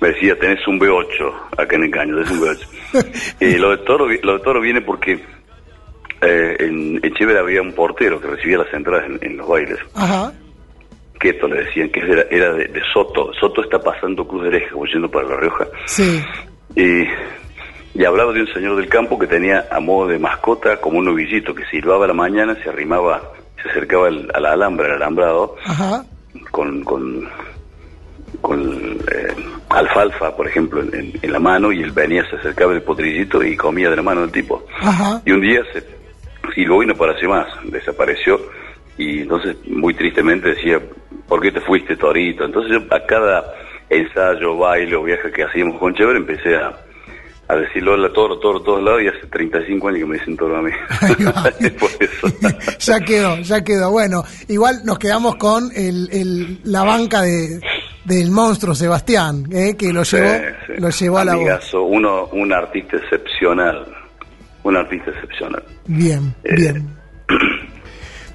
me 0.00 0.08
decía, 0.08 0.38
tenés 0.38 0.66
un 0.66 0.78
B8 0.78 1.32
acá 1.56 1.76
en 1.76 1.84
el 1.84 1.90
caño, 1.90 2.16
tenés 2.16 2.30
un 2.30 2.40
B8. 2.40 3.36
y 3.40 3.56
lo 3.58 3.70
de 3.70 3.78
Toro, 3.78 4.06
lo 4.08 4.38
de 4.38 4.44
Toro 4.44 4.60
viene 4.60 4.80
porque 4.82 5.12
eh, 6.20 6.56
en, 6.58 7.00
en 7.02 7.14
Chévere 7.14 7.38
había 7.38 7.62
un 7.62 7.72
portero 7.72 8.20
que 8.20 8.28
recibía 8.28 8.58
las 8.58 8.72
entradas 8.72 9.06
en, 9.06 9.18
en 9.22 9.36
los 9.36 9.48
bailes. 9.48 9.78
Ajá. 9.94 10.32
Que 11.20 11.30
esto 11.30 11.48
le 11.48 11.64
decían, 11.64 11.88
que 11.90 12.00
era, 12.00 12.22
era 12.30 12.52
de, 12.52 12.66
de 12.66 12.82
Soto. 12.92 13.32
Soto 13.40 13.62
está 13.62 13.78
pasando 13.78 14.26
Cruz 14.26 14.42
de 14.42 14.48
Ereja, 14.48 14.72
como 14.72 14.86
yendo 14.86 15.10
para 15.10 15.28
La 15.28 15.36
Rioja. 15.36 15.66
Sí. 15.86 16.22
Y, 16.76 17.04
y 17.94 18.04
hablaba 18.04 18.32
de 18.32 18.40
un 18.40 18.52
señor 18.52 18.76
del 18.76 18.88
campo 18.88 19.18
que 19.18 19.26
tenía 19.26 19.68
a 19.70 19.80
modo 19.80 20.08
de 20.08 20.18
mascota 20.18 20.78
como 20.80 20.98
un 20.98 21.04
novillito 21.06 21.54
que 21.54 21.64
silbaba 21.66 22.04
a 22.04 22.08
la 22.08 22.14
mañana, 22.14 22.56
se 22.62 22.68
arrimaba, 22.68 23.22
se 23.62 23.70
acercaba 23.70 24.08
al, 24.08 24.30
a 24.34 24.40
la 24.40 24.52
alhambra, 24.52 24.86
al 24.86 24.92
alambrado, 24.96 25.56
Ajá. 25.64 26.04
con, 26.50 26.82
con, 26.82 27.28
con 28.40 28.98
eh, 29.12 29.34
alfalfa, 29.68 30.36
por 30.36 30.46
ejemplo, 30.48 30.82
en, 30.82 31.12
en- 31.22 31.32
la 31.32 31.38
mano, 31.38 31.72
y 31.72 31.82
él 31.82 31.90
venía, 31.92 32.24
se 32.30 32.36
acercaba 32.36 32.72
el 32.74 32.82
potrillito 32.82 33.42
y 33.42 33.56
comía 33.56 33.90
de 33.90 33.96
la 33.96 34.02
mano 34.02 34.20
del 34.22 34.30
tipo. 34.32 34.64
Ajá. 34.80 35.20
Y 35.24 35.32
un 35.32 35.40
día 35.40 35.60
se 35.72 35.82
y 36.56 36.64
no 36.66 36.80
apareció 36.92 37.28
más, 37.30 37.46
desapareció, 37.64 38.40
y 38.96 39.20
entonces 39.22 39.56
muy 39.66 39.92
tristemente 39.94 40.50
decía, 40.50 40.80
¿por 41.26 41.40
qué 41.40 41.50
te 41.50 41.60
fuiste, 41.62 41.96
Torito? 41.96 42.44
Entonces 42.44 42.72
yo 42.72 42.94
a 42.94 43.04
cada 43.06 43.52
ensayo, 43.90 44.56
baile 44.58 44.94
o 44.94 45.02
viaje 45.02 45.32
que 45.32 45.42
hacíamos 45.42 45.78
con 45.80 45.94
Chévere 45.94 46.18
empecé 46.18 46.54
a, 46.56 46.78
a 47.48 47.56
decirlo 47.56 47.94
hola, 47.94 48.12
toro, 48.12 48.38
toro, 48.38 48.60
todos 48.60 48.82
lados, 48.84 49.02
y 49.02 49.08
hace 49.08 49.26
35 49.26 49.88
años 49.88 49.98
que 50.00 50.06
me 50.06 50.18
dicen 50.18 50.36
toro 50.36 50.56
a 50.58 50.62
mí. 50.62 50.70
Ya 52.78 53.00
quedó, 53.00 53.36
ya 53.38 53.64
quedó. 53.64 53.90
Bueno, 53.90 54.22
igual 54.48 54.82
nos 54.84 54.98
quedamos 54.98 55.36
con 55.36 55.70
el, 55.74 56.08
el- 56.12 56.60
la 56.64 56.82
banca 56.84 57.22
de, 57.22 57.60
del 58.04 58.30
monstruo 58.30 58.74
Sebastián, 58.74 59.46
¿eh? 59.52 59.76
que 59.76 59.92
lo 59.92 60.02
llevó, 60.02 60.28
sí. 60.66 60.72
lo 60.78 60.90
llevó 60.90 61.18
a 61.18 61.24
la 61.24 61.36
voz. 61.36 61.74
Uno, 61.74 62.26
un 62.32 62.52
artista 62.52 62.96
excepcional, 62.96 63.86
un 64.62 64.76
artista 64.76 65.10
excepcional. 65.10 65.62
Bien, 65.86 66.34
Eh. 66.44 66.54
bien. 66.54 66.88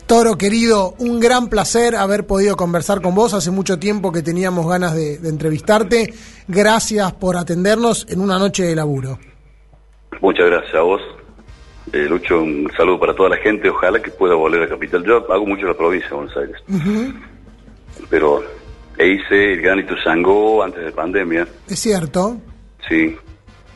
Toro, 0.07 0.37
querido, 0.39 0.95
un 0.97 1.19
gran 1.19 1.49
placer 1.49 1.95
haber 1.95 2.25
podido 2.25 2.55
conversar 2.55 2.99
con 2.99 3.13
vos. 3.13 3.35
Hace 3.35 3.51
mucho 3.51 3.77
tiempo 3.77 4.11
que 4.11 4.23
teníamos 4.23 4.67
ganas 4.67 4.95
de, 4.95 5.19
de 5.19 5.29
entrevistarte. 5.29 6.11
Gracias 6.47 7.13
por 7.13 7.37
atendernos 7.37 8.07
en 8.09 8.19
una 8.19 8.39
noche 8.39 8.63
de 8.63 8.75
laburo. 8.75 9.19
Muchas 10.19 10.47
gracias 10.47 10.73
a 10.73 10.81
vos. 10.81 11.01
Eh, 11.93 12.07
Lucho, 12.09 12.41
un 12.41 12.71
saludo 12.75 12.99
para 12.99 13.13
toda 13.13 13.29
la 13.29 13.37
gente. 13.37 13.69
Ojalá 13.69 14.01
que 14.01 14.09
pueda 14.09 14.33
volver 14.33 14.63
a 14.63 14.69
Capital. 14.69 15.03
Yo 15.05 15.31
hago 15.31 15.45
mucho 15.45 15.67
la 15.67 15.75
provincia 15.75 16.09
de 16.09 16.15
Buenos 16.15 16.37
Aires, 16.37 16.57
pero 18.09 18.43
e 18.99 19.07
hice 19.07 19.53
el 19.53 19.61
Gran 19.61 19.83
Sangó 20.03 20.61
antes 20.61 20.83
de 20.85 20.91
pandemia, 20.91 21.47
Es 21.67 21.79
cierto. 21.79 22.37
sí. 22.87 23.17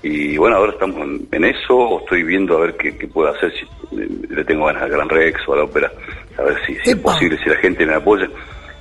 Y 0.05 0.35
bueno, 0.35 0.57
ahora 0.57 0.73
estamos 0.73 0.97
en, 0.97 1.25
en 1.31 1.45
eso. 1.45 2.01
Estoy 2.01 2.23
viendo 2.23 2.57
a 2.57 2.61
ver 2.61 2.75
qué, 2.75 2.97
qué 2.97 3.07
puedo 3.07 3.29
hacer. 3.29 3.53
Si 3.53 3.95
eh, 3.97 4.09
le 4.29 4.43
tengo 4.43 4.65
ganas 4.65 4.83
al 4.83 4.89
Gran 4.89 5.07
Rex 5.07 5.39
o 5.47 5.53
a 5.53 5.57
la 5.57 5.63
ópera. 5.63 5.89
A 6.37 6.41
ver 6.41 6.57
si, 6.67 6.75
si 6.83 6.89
es 6.89 6.97
posible, 6.97 7.39
si 7.41 7.49
la 7.49 7.55
gente 7.55 7.85
me 7.85 7.93
apoya. 7.93 8.27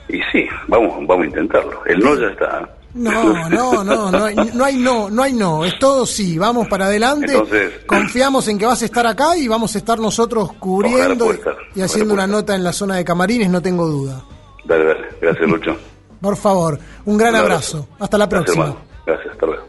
Y 0.08 0.18
sí, 0.32 0.48
vamos, 0.66 0.96
vamos 1.06 1.22
a 1.22 1.28
intentarlo. 1.28 1.84
El 1.86 2.00
no 2.00 2.16
ya 2.18 2.26
está. 2.26 2.68
No, 2.94 3.48
no, 3.48 3.84
no, 3.84 4.10
no 4.10 4.24
hay 4.24 4.34
no, 4.52 4.64
hay 4.64 4.76
no, 4.76 5.08
no 5.10 5.22
hay 5.22 5.32
no, 5.32 5.64
es 5.64 5.78
todo 5.78 6.04
sí, 6.04 6.36
vamos 6.36 6.68
para 6.68 6.86
adelante, 6.86 7.32
Entonces- 7.32 7.72
confiamos 7.86 8.46
en 8.48 8.58
que 8.58 8.66
vas 8.66 8.82
a 8.82 8.84
estar 8.84 9.06
acá 9.06 9.34
y 9.38 9.48
vamos 9.48 9.74
a 9.74 9.78
estar 9.78 9.98
nosotros 9.98 10.52
cubriendo 10.58 11.32
estar, 11.32 11.56
y 11.74 11.80
haciendo 11.80 12.12
una 12.12 12.26
nota 12.26 12.54
en 12.54 12.62
la 12.62 12.72
zona 12.74 12.96
de 12.96 13.04
camarines, 13.04 13.48
no 13.48 13.62
tengo 13.62 13.86
duda. 13.86 14.22
Dale, 14.66 14.84
dale. 14.84 15.06
Gracias, 15.22 15.48
Lucho. 15.48 15.74
Por 16.22 16.36
favor, 16.36 16.78
un 17.04 17.18
gran 17.18 17.34
Un 17.34 17.40
abrazo, 17.40 17.88
hasta 17.98 18.16
la 18.16 18.28
próxima. 18.28 18.76
Gracias, 19.04 19.32
hasta 19.32 19.46
luego. 19.46 19.64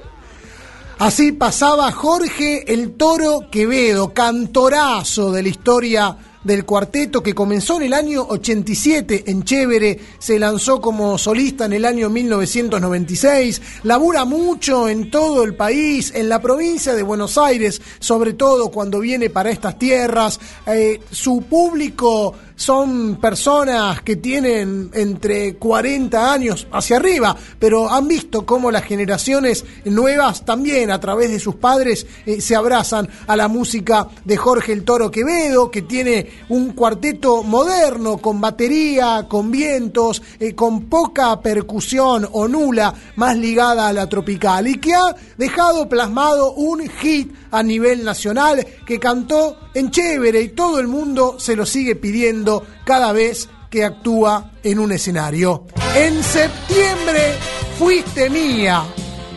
Así 0.99 1.32
pasaba 1.32 1.91
Jorge 1.91 2.72
el 2.72 2.93
Toro 2.93 3.49
Quevedo, 3.51 4.14
cantorazo 4.14 5.32
de 5.32 5.43
la 5.43 5.49
historia 5.49 6.18
del 6.43 6.66
cuarteto 6.66 7.24
que 7.24 7.34
comenzó 7.34 7.78
en 7.78 7.84
el 7.84 7.93
año 7.93 8.26
87 8.28 9.24
en 9.28 9.43
Chévere, 9.43 9.99
se 10.20 10.38
lanzó 10.38 10.82
como 10.82 11.18
solista 11.18 11.66
en 11.66 11.74
el 11.74 11.86
año 11.86 12.10
1996, 12.10 13.62
labura 13.84 14.26
mucho 14.26 14.89
en 14.89 15.10
todo 15.10 15.43
el 15.43 15.56
país, 15.56 16.12
en 16.14 16.30
la 16.30 16.41
provincia 16.41 16.93
de 16.93 17.04
Buenos 17.04 17.38
Aires, 17.38 17.82
sobre 17.99 18.34
todo 18.34 18.70
cuando 18.70 18.99
viene 18.99 19.30
para 19.30 19.51
estas 19.51 19.80
tierras, 19.80 20.39
eh, 20.68 21.01
su 21.10 21.43
público 21.43 22.36
son 22.56 23.18
personas 23.18 24.01
que 24.01 24.18
tienen 24.18 24.89
entre 24.93 25.56
40 25.56 26.32
años 26.32 26.68
hacia 26.72 26.97
arriba, 26.97 27.36
pero 27.60 27.89
han 27.89 28.08
visto 28.08 28.45
cómo 28.45 28.72
las 28.72 28.84
generaciones 28.84 29.66
nuevas 29.86 30.45
también 30.45 30.91
a 30.91 30.99
través 30.99 31.32
de 31.32 31.39
sus 31.39 31.56
padres 31.56 32.06
eh, 32.26 32.41
se 32.41 32.56
abrazan 32.56 33.10
a 33.28 33.36
la 33.36 33.47
música 33.47 34.08
de 34.24 34.38
Jorge 34.38 34.74
el 34.74 34.84
Toro 34.84 35.12
Quevedo, 35.12 35.72
que 35.72 35.82
tiene 35.82 36.30
un 36.49 36.74
cuarteto 36.74 37.43
moderno 37.43 38.18
con 38.18 38.39
batería, 38.39 39.26
con 39.28 39.51
vientos, 39.51 40.22
eh, 40.39 40.54
con 40.54 40.86
poca 40.86 41.39
percusión 41.41 42.28
o 42.32 42.47
nula, 42.47 42.93
más 43.16 43.38
ligada 43.38 43.88
a 43.88 43.93
la 43.93 44.08
tropical, 44.08 44.68
y 44.68 44.80
que 44.80 44.93
ha 44.93 45.16
dejado 45.38 45.89
plasmado 45.89 46.54
un 46.54 46.88
hit 46.89 47.34
a 47.51 47.62
nivel 47.64 48.04
nacional 48.04 48.66
que 48.86 48.99
cantó 48.99 49.58
en 49.74 49.91
Chévere 49.91 50.41
y 50.41 50.49
todo 50.49 50.80
el 50.80 50.88
mundo 50.88 51.36
se 51.39 51.56
lo 51.56 51.66
sigue 51.66 51.95
pidiendo 51.95 52.43
cada 52.84 53.12
vez 53.12 53.50
que 53.70 53.84
actúa 53.84 54.52
en 54.64 54.80
un 54.80 54.91
escenario. 54.91 55.66
En 55.96 56.24
septiembre 56.24 57.34
fuiste 57.80 58.30
mía. 58.30 58.84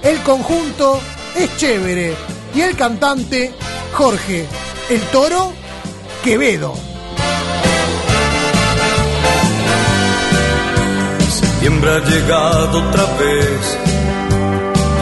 El 0.02 0.18
conjunto 0.20 1.00
es 1.34 1.56
Chévere 1.56 2.14
y 2.54 2.60
el 2.60 2.76
cantante 2.76 3.52
Jorge, 3.92 4.46
el 4.90 5.00
toro 5.12 5.52
Quevedo. 6.22 6.74
Septiembre 11.30 11.90
ha 11.90 12.04
llegado 12.04 12.88
otra 12.88 13.04
vez 13.18 13.78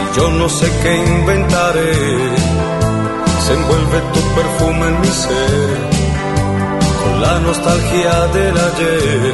y 0.01 0.17
yo 0.17 0.31
no 0.31 0.49
sé 0.49 0.71
qué 0.81 0.95
inventaré. 0.95 1.93
Se 3.45 3.53
envuelve 3.53 3.99
tu 4.13 4.21
perfume 4.35 4.87
en 4.87 5.01
mi 5.01 5.07
ser 5.07 5.94
la 7.19 7.39
nostalgia 7.39 8.27
del 8.33 8.57
ayer 8.57 9.33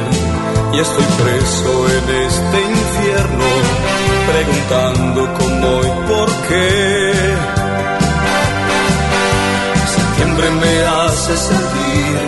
y 0.72 0.78
estoy 0.78 1.04
preso 1.22 1.88
en 1.88 2.06
este 2.26 2.58
infierno 2.80 3.48
preguntando 4.30 5.34
cómo 5.38 5.80
y 5.80 6.08
por 6.08 6.28
qué. 6.48 7.12
Septiembre 9.96 10.50
me 10.62 10.74
hace 10.84 11.36
sentir, 11.36 12.18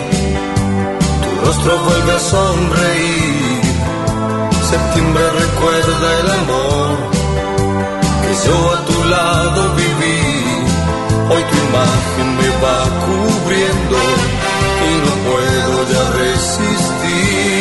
tu 1.23 1.45
rostro 1.45 1.77
vuelve 1.79 2.11
a 2.13 2.19
sonreír. 2.19 3.61
Septiembre 4.69 5.23
recuerda 5.43 6.07
el 6.21 6.31
amor 6.41 6.97
que 8.21 8.47
yo 8.47 8.57
a 8.73 8.85
tu 8.85 9.03
lado 9.09 9.75
viví. 9.75 10.45
Hoy 11.31 11.43
tu 11.49 11.55
imagen 11.67 12.27
me 12.37 12.49
va 12.63 12.77
cubriendo 13.05 13.97
no 15.03 15.13
puedo 15.29 15.77
ya 15.91 16.03
resistir. 16.19 17.54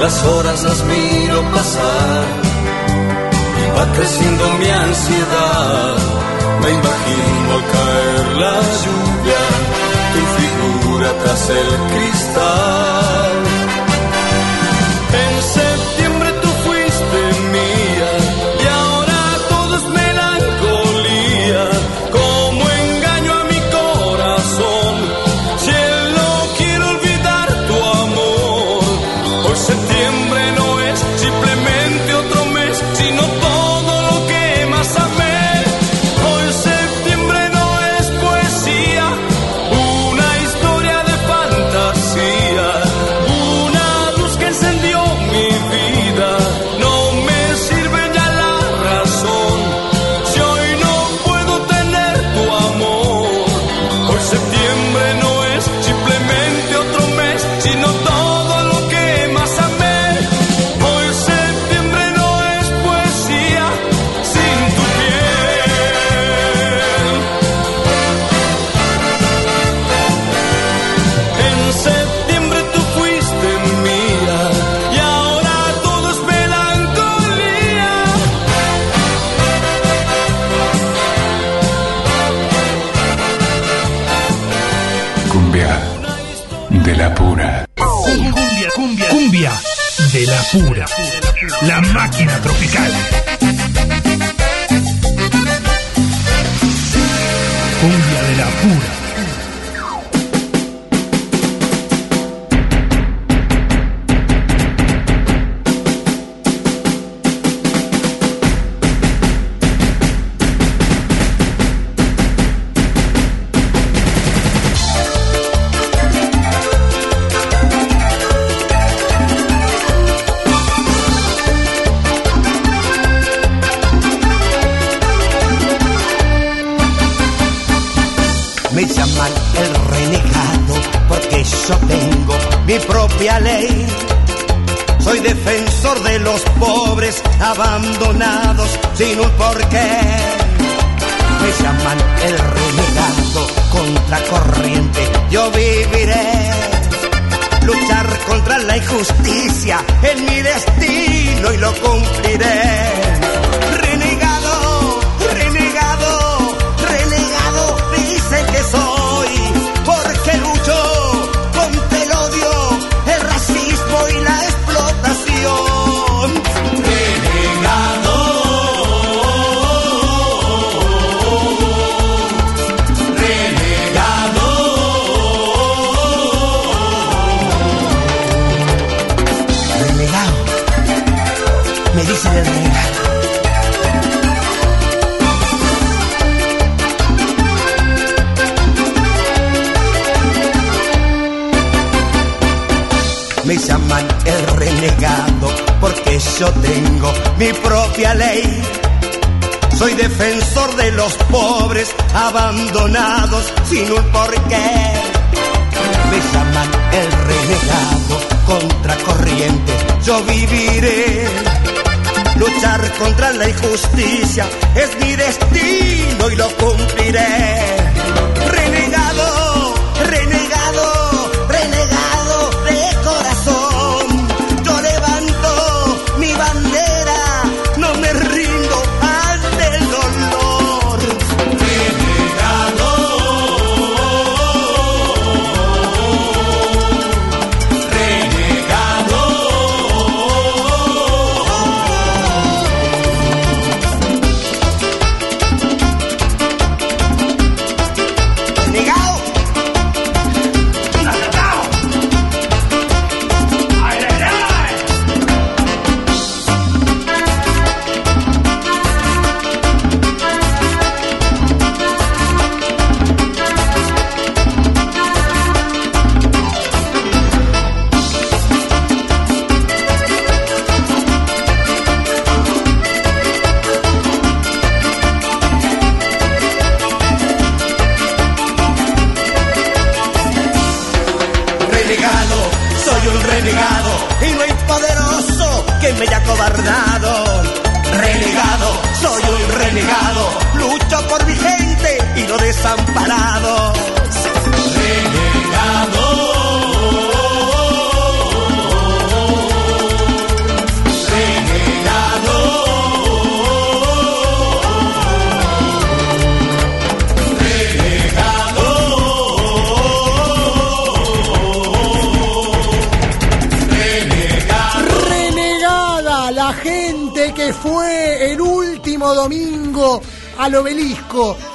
Las 0.00 0.24
horas 0.24 0.62
las 0.62 0.84
miro 0.84 1.42
pasar 1.52 2.24
y 3.60 3.70
va 3.76 3.92
creciendo 3.94 4.44
mi 4.60 4.68
ansiedad. 4.68 5.96
Me 6.62 6.70
imagino 6.70 7.54
al 7.54 7.64
caer 7.74 8.36
la 8.38 8.56
lluvia, 8.82 9.42
tu 10.14 10.22
figura 10.38 11.12
tras 11.22 11.50
el 11.50 11.68
cristal. 11.92 13.57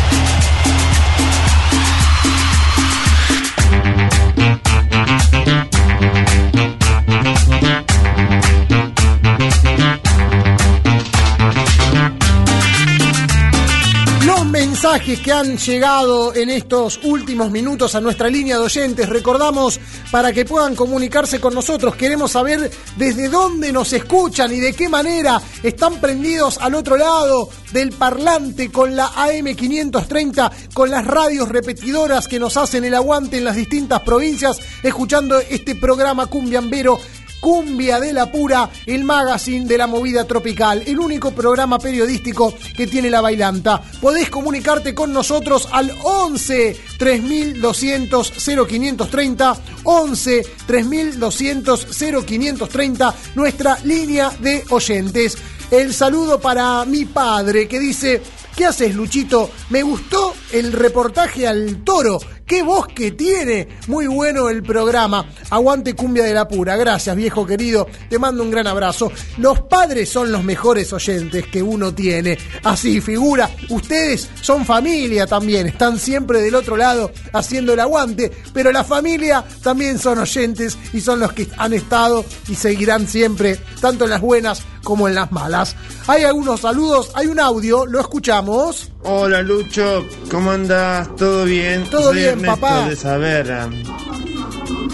mensajes 14.85 15.20
que 15.20 15.32
han 15.32 15.56
llegado 15.56 16.35
en 16.35 16.51
estos 16.51 17.01
últimos 17.05 17.51
minutos 17.51 17.94
a 17.94 18.01
nuestra 18.01 18.28
línea 18.28 18.56
de 18.56 18.65
oyentes. 18.65 19.09
Recordamos 19.09 19.81
para 20.14 20.32
que 20.32 20.44
puedan 20.44 20.76
comunicarse 20.76 21.40
con 21.40 21.54
nosotros. 21.54 21.96
Queremos 21.96 22.30
saber 22.30 22.70
desde 22.94 23.28
dónde 23.28 23.72
nos 23.72 23.92
escuchan 23.92 24.52
y 24.52 24.60
de 24.60 24.72
qué 24.72 24.88
manera 24.88 25.42
están 25.60 26.00
prendidos 26.00 26.56
al 26.58 26.76
otro 26.76 26.96
lado 26.96 27.48
del 27.72 27.90
parlante 27.90 28.70
con 28.70 28.94
la 28.94 29.08
AM530, 29.08 30.52
con 30.72 30.88
las 30.88 31.04
radios 31.04 31.48
repetidoras 31.48 32.28
que 32.28 32.38
nos 32.38 32.56
hacen 32.56 32.84
el 32.84 32.94
aguante 32.94 33.38
en 33.38 33.44
las 33.44 33.56
distintas 33.56 34.02
provincias, 34.02 34.60
escuchando 34.84 35.40
este 35.40 35.74
programa 35.74 36.26
Cumbiambero 36.26 36.96
Cumbia 37.44 38.00
de 38.00 38.14
la 38.14 38.32
Pura, 38.32 38.70
el 38.86 39.04
magazine 39.04 39.66
de 39.66 39.76
la 39.76 39.86
movida 39.86 40.24
tropical, 40.24 40.82
el 40.86 40.98
único 40.98 41.32
programa 41.32 41.78
periodístico 41.78 42.54
que 42.74 42.86
tiene 42.86 43.10
la 43.10 43.20
bailanta. 43.20 43.82
Podés 44.00 44.30
comunicarte 44.30 44.94
con 44.94 45.12
nosotros 45.12 45.68
al 45.70 45.92
11 46.04 46.74
3200 46.96 48.32
0530, 48.66 49.56
11 49.82 50.46
3200 50.66 51.86
0530, 52.26 53.14
nuestra 53.34 53.78
línea 53.84 54.30
de 54.40 54.64
oyentes. 54.70 55.36
El 55.70 55.92
saludo 55.92 56.40
para 56.40 56.82
mi 56.86 57.04
padre 57.04 57.68
que 57.68 57.78
dice, 57.78 58.22
¿qué 58.56 58.64
haces 58.64 58.94
Luchito? 58.94 59.50
Me 59.68 59.82
gustó 59.82 60.34
el 60.50 60.72
reportaje 60.72 61.46
al 61.46 61.84
toro. 61.84 62.18
¡Qué 62.46 62.62
voz 62.62 62.88
que 62.88 63.12
tiene! 63.12 63.68
Muy 63.86 64.06
bueno 64.06 64.50
el 64.50 64.62
programa. 64.62 65.26
Aguante 65.48 65.94
cumbia 65.94 66.24
de 66.24 66.34
la 66.34 66.46
pura. 66.46 66.76
Gracias, 66.76 67.16
viejo 67.16 67.46
querido. 67.46 67.86
Te 68.10 68.18
mando 68.18 68.42
un 68.42 68.50
gran 68.50 68.66
abrazo. 68.66 69.10
Los 69.38 69.60
padres 69.60 70.10
son 70.10 70.30
los 70.30 70.44
mejores 70.44 70.92
oyentes 70.92 71.46
que 71.46 71.62
uno 71.62 71.94
tiene. 71.94 72.36
Así 72.62 73.00
figura. 73.00 73.48
Ustedes 73.70 74.28
son 74.42 74.66
familia 74.66 75.26
también. 75.26 75.66
Están 75.66 75.98
siempre 75.98 76.42
del 76.42 76.54
otro 76.54 76.76
lado 76.76 77.10
haciendo 77.32 77.72
el 77.72 77.80
aguante. 77.80 78.30
Pero 78.52 78.72
la 78.72 78.84
familia 78.84 79.42
también 79.62 79.98
son 79.98 80.18
oyentes 80.18 80.76
y 80.92 81.00
son 81.00 81.20
los 81.20 81.32
que 81.32 81.48
han 81.56 81.72
estado 81.72 82.26
y 82.48 82.54
seguirán 82.54 83.08
siempre, 83.08 83.58
tanto 83.80 84.04
en 84.04 84.10
las 84.10 84.20
buenas 84.20 84.62
como 84.82 85.08
en 85.08 85.14
las 85.14 85.32
malas. 85.32 85.76
Hay 86.06 86.24
algunos 86.24 86.60
saludos, 86.60 87.10
hay 87.14 87.26
un 87.26 87.40
audio, 87.40 87.86
lo 87.86 88.00
escuchamos. 88.00 88.90
Hola 89.06 89.43
Lucho, 89.43 90.06
¿cómo 90.31 90.51
andas? 90.51 91.14
¿Todo 91.16 91.44
bien? 91.44 91.85
Todo 91.90 92.05
Soy 92.05 92.16
bien, 92.16 92.28
Ernesto 92.31 92.56
papá. 92.60 92.89
de 92.89 92.97
Saavedra. 92.97 93.68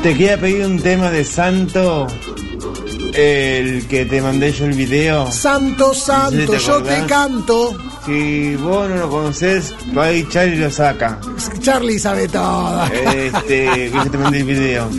Te 0.02 0.12
quería 0.14 0.40
pedir 0.40 0.66
un 0.66 0.80
tema 0.80 1.10
de 1.10 1.24
Santo, 1.24 2.06
el 3.14 3.86
que 3.86 4.06
te 4.06 4.20
mandé 4.20 4.52
yo 4.52 4.64
el 4.66 4.72
video. 4.72 5.30
Santo, 5.30 5.94
santo, 5.94 6.40
Sí, 6.40 6.46
¿te 6.46 6.58
yo 6.58 6.82
te 6.82 7.04
canto. 7.06 7.76
Si 8.04 8.56
vos 8.56 8.88
no 8.88 8.96
lo 8.96 9.10
conocés, 9.10 9.74
va 9.96 10.06
a 10.06 10.12
ir 10.12 10.28
Charlie 10.28 10.56
y 10.56 10.58
lo 10.58 10.70
saca. 10.70 11.20
Charlie 11.60 11.98
sabe 11.98 12.26
todo. 12.28 12.86
Este, 12.86 13.90
que 13.92 14.10
te 14.10 14.18
mandé 14.18 14.38
el 14.38 14.44
video. 14.44 14.90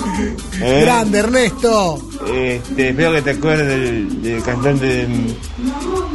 ¿Eh? 0.62 0.80
Grande, 0.84 1.18
Ernesto. 1.18 1.98
Este, 2.32 2.90
espero 2.90 3.12
que 3.12 3.22
te 3.22 3.30
acuerdes 3.32 3.68
del, 3.68 4.22
del 4.22 4.42
cantante 4.42 4.86
de 4.86 5.36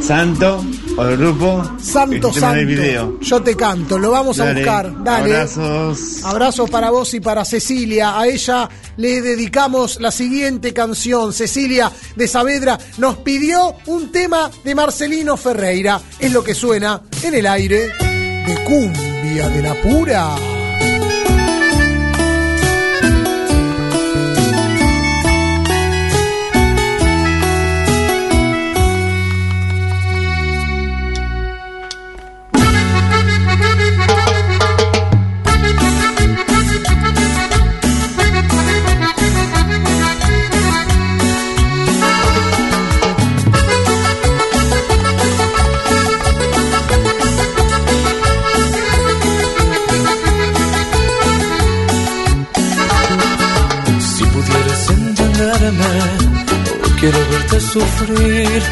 Santo 0.00 0.64
o 1.00 1.16
grupo. 1.16 1.62
Santo, 1.80 2.28
el 2.28 2.34
santo. 2.34 2.66
video. 2.66 3.20
Yo 3.20 3.42
te 3.42 3.56
canto, 3.56 3.98
lo 3.98 4.10
vamos 4.10 4.38
a 4.40 4.52
buscar. 4.52 5.02
Dale. 5.02 5.34
Abrazos. 5.34 6.24
Abrazos 6.24 6.70
para 6.70 6.90
vos 6.90 7.14
y 7.14 7.20
para 7.20 7.44
Cecilia. 7.44 8.18
A 8.18 8.26
ella 8.26 8.68
le 8.96 9.22
dedicamos 9.22 10.00
la 10.00 10.10
siguiente 10.10 10.72
canción. 10.72 11.32
Cecilia 11.32 11.90
de 12.16 12.28
Saavedra 12.28 12.78
nos 12.98 13.18
pidió 13.18 13.74
un 13.86 14.12
tema 14.12 14.50
de 14.64 14.74
Marcelino 14.74 15.36
Ferreira. 15.36 16.00
Es 16.18 16.32
lo 16.32 16.44
que 16.44 16.54
suena 16.54 17.02
en 17.22 17.34
el 17.34 17.46
aire 17.46 17.88
de 18.46 18.64
cumbia 18.64 19.48
de 19.48 19.62
la 19.62 19.74
pura. 19.82 20.49
Quiero 57.00 57.18
verte 57.30 57.60
sufrir, 57.60 58.62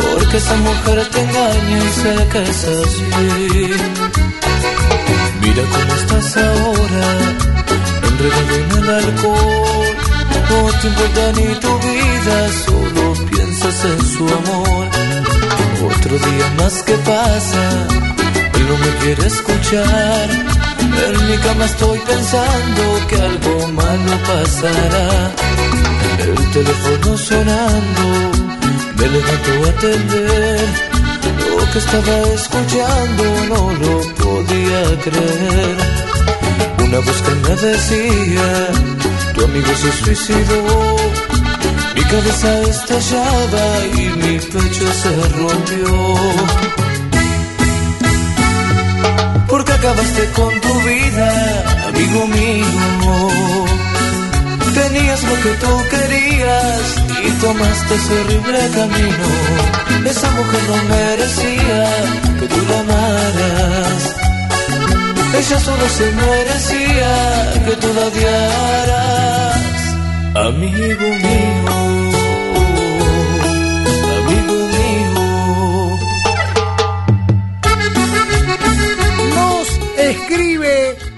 porque 0.00 0.36
esa 0.36 0.56
mujer 0.56 1.08
te 1.10 1.20
engaña 1.22 1.78
y 1.78 1.88
sé 2.00 2.28
que 2.30 2.42
es 2.42 2.64
así. 2.64 3.70
Mira 5.40 5.62
cómo 5.72 5.94
estás 5.94 6.36
ahora, 6.36 7.06
enredado 8.08 8.54
en 8.60 8.70
el 8.78 8.90
alcohol, 8.90 9.96
no 10.50 10.70
te 10.80 10.86
importa 10.86 11.32
ni 11.36 11.46
tu 11.64 11.72
vida, 11.88 12.36
solo 12.66 13.02
piensas 13.30 13.84
en 13.86 14.00
su 14.12 14.24
amor. 14.40 14.86
Otro 15.90 16.18
día 16.18 16.46
más 16.58 16.82
que 16.82 16.94
pasa, 16.98 17.64
él 18.54 18.68
no 18.68 18.76
me 18.84 18.90
quiere 19.00 19.26
escuchar. 19.26 20.28
En 21.08 21.26
mi 21.26 21.36
cama 21.38 21.64
estoy 21.64 21.98
pensando 22.00 22.82
que 23.08 23.16
algo 23.16 23.68
malo 23.68 24.12
pasará. 24.26 25.91
El 26.18 26.50
teléfono 26.50 27.16
sonando, 27.16 28.04
me 28.96 29.08
levanto 29.08 29.50
a 29.64 29.70
atender. 29.70 30.68
Lo 31.56 31.72
que 31.72 31.78
estaba 31.78 32.16
escuchando 32.34 33.24
no 33.48 33.72
lo 33.82 34.14
podía 34.22 34.82
creer. 35.04 35.76
Una 36.84 36.98
voz 36.98 37.22
que 37.22 37.34
me 37.44 37.56
decía, 37.56 38.68
tu 39.34 39.44
amigo 39.44 39.72
se 39.82 39.92
suicidó. 40.04 40.96
Mi 41.94 42.02
cabeza 42.02 42.60
estallaba 42.62 43.86
y 43.94 44.02
mi 44.22 44.38
pecho 44.38 44.86
se 45.02 45.12
rompió. 45.38 46.16
Porque 49.48 49.72
acabaste 49.72 50.30
con 50.32 50.60
tu 50.60 50.80
vida, 50.82 51.88
amigo 51.88 52.26
mío. 52.26 53.71
Tenías 54.92 55.22
lo 55.22 55.34
que 55.42 55.52
tú 55.56 55.72
querías 55.88 56.82
y 57.24 57.30
tomaste 57.40 57.94
ese 57.94 58.12
horrible 58.20 58.58
camino. 58.74 59.26
Esa 60.04 60.30
mujer 60.32 60.60
no 60.68 60.76
merecía 60.94 61.84
que 62.38 62.46
tú 62.46 62.60
la 62.68 62.80
amaras. 62.80 64.16
Ella 65.38 65.60
solo 65.60 65.88
se 65.88 66.12
merecía 66.12 67.12
que 67.64 67.76
tú 67.76 67.88
la 67.94 68.02
odiaras. 68.02 69.56
Amigo 70.34 71.08
mío, 71.24 71.61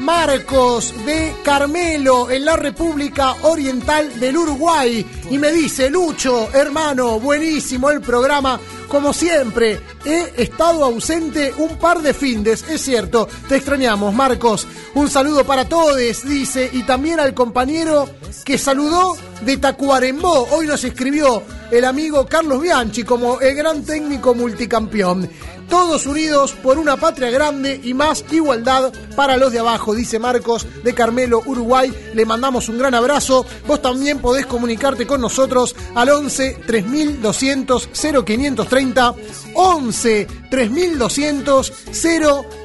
Marcos 0.05 0.93
de 1.07 1.35
Carmelo 1.43 2.31
en 2.31 2.45
la 2.45 2.57
República 2.57 3.35
Oriental 3.41 4.21
del 4.21 4.37
Uruguay 4.37 5.05
y 5.31 5.39
me 5.39 5.51
dice, 5.51 5.89
Lucho, 5.89 6.51
hermano, 6.53 7.19
buenísimo 7.19 7.91
el 7.91 8.03
programa. 8.03 8.61
Como 8.87 9.15
siempre, 9.15 9.81
he 10.05 10.43
estado 10.43 10.85
ausente 10.85 11.55
un 11.57 11.79
par 11.79 12.03
de 12.03 12.13
findes, 12.13 12.67
es 12.69 12.83
cierto, 12.83 13.27
te 13.49 13.57
extrañamos, 13.57 14.15
Marcos. 14.15 14.67
Un 14.95 15.09
saludo 15.09 15.45
para 15.45 15.67
todos, 15.67 15.97
dice, 15.97 16.69
y 16.71 16.83
también 16.83 17.19
al 17.19 17.33
compañero 17.33 18.07
que 18.45 18.59
saludó 18.59 19.17
de 19.41 19.57
Tacuarembó. 19.57 20.49
Hoy 20.51 20.67
nos 20.67 20.85
escribió 20.85 21.43
el 21.71 21.85
amigo 21.85 22.27
Carlos 22.27 22.61
Bianchi 22.61 23.03
como 23.03 23.41
el 23.41 23.55
gran 23.55 23.85
técnico 23.85 24.35
multicampeón. 24.35 25.29
Todos 25.69 26.07
unidos 26.07 26.53
por 26.53 26.79
una 26.79 26.97
patria 26.97 27.31
grande 27.31 27.81
y 27.83 27.95
más 27.95 28.25
igualdad 28.31 28.93
para 29.17 29.37
los 29.37 29.51
de 29.51 29.61
abajo, 29.61 29.95
dice 29.95 30.19
Marcos 30.19 30.67
de 30.83 30.95
Carmelo, 30.95 31.43
Uruguay. 31.47 31.93
Le 32.15 32.27
mandamos 32.27 32.69
un 32.69 32.79
gran 32.79 32.95
abrazo. 32.95 33.47
Vos 33.67 33.81
también 33.81 34.19
podés 34.19 34.47
comunicarte 34.47 35.07
con 35.07 35.21
nosotros 35.21 35.75
al 35.95 36.11
11 36.11 36.59
3200 36.67 37.89
0530. 37.93 39.15
11 39.55 40.27
3200 40.51 41.73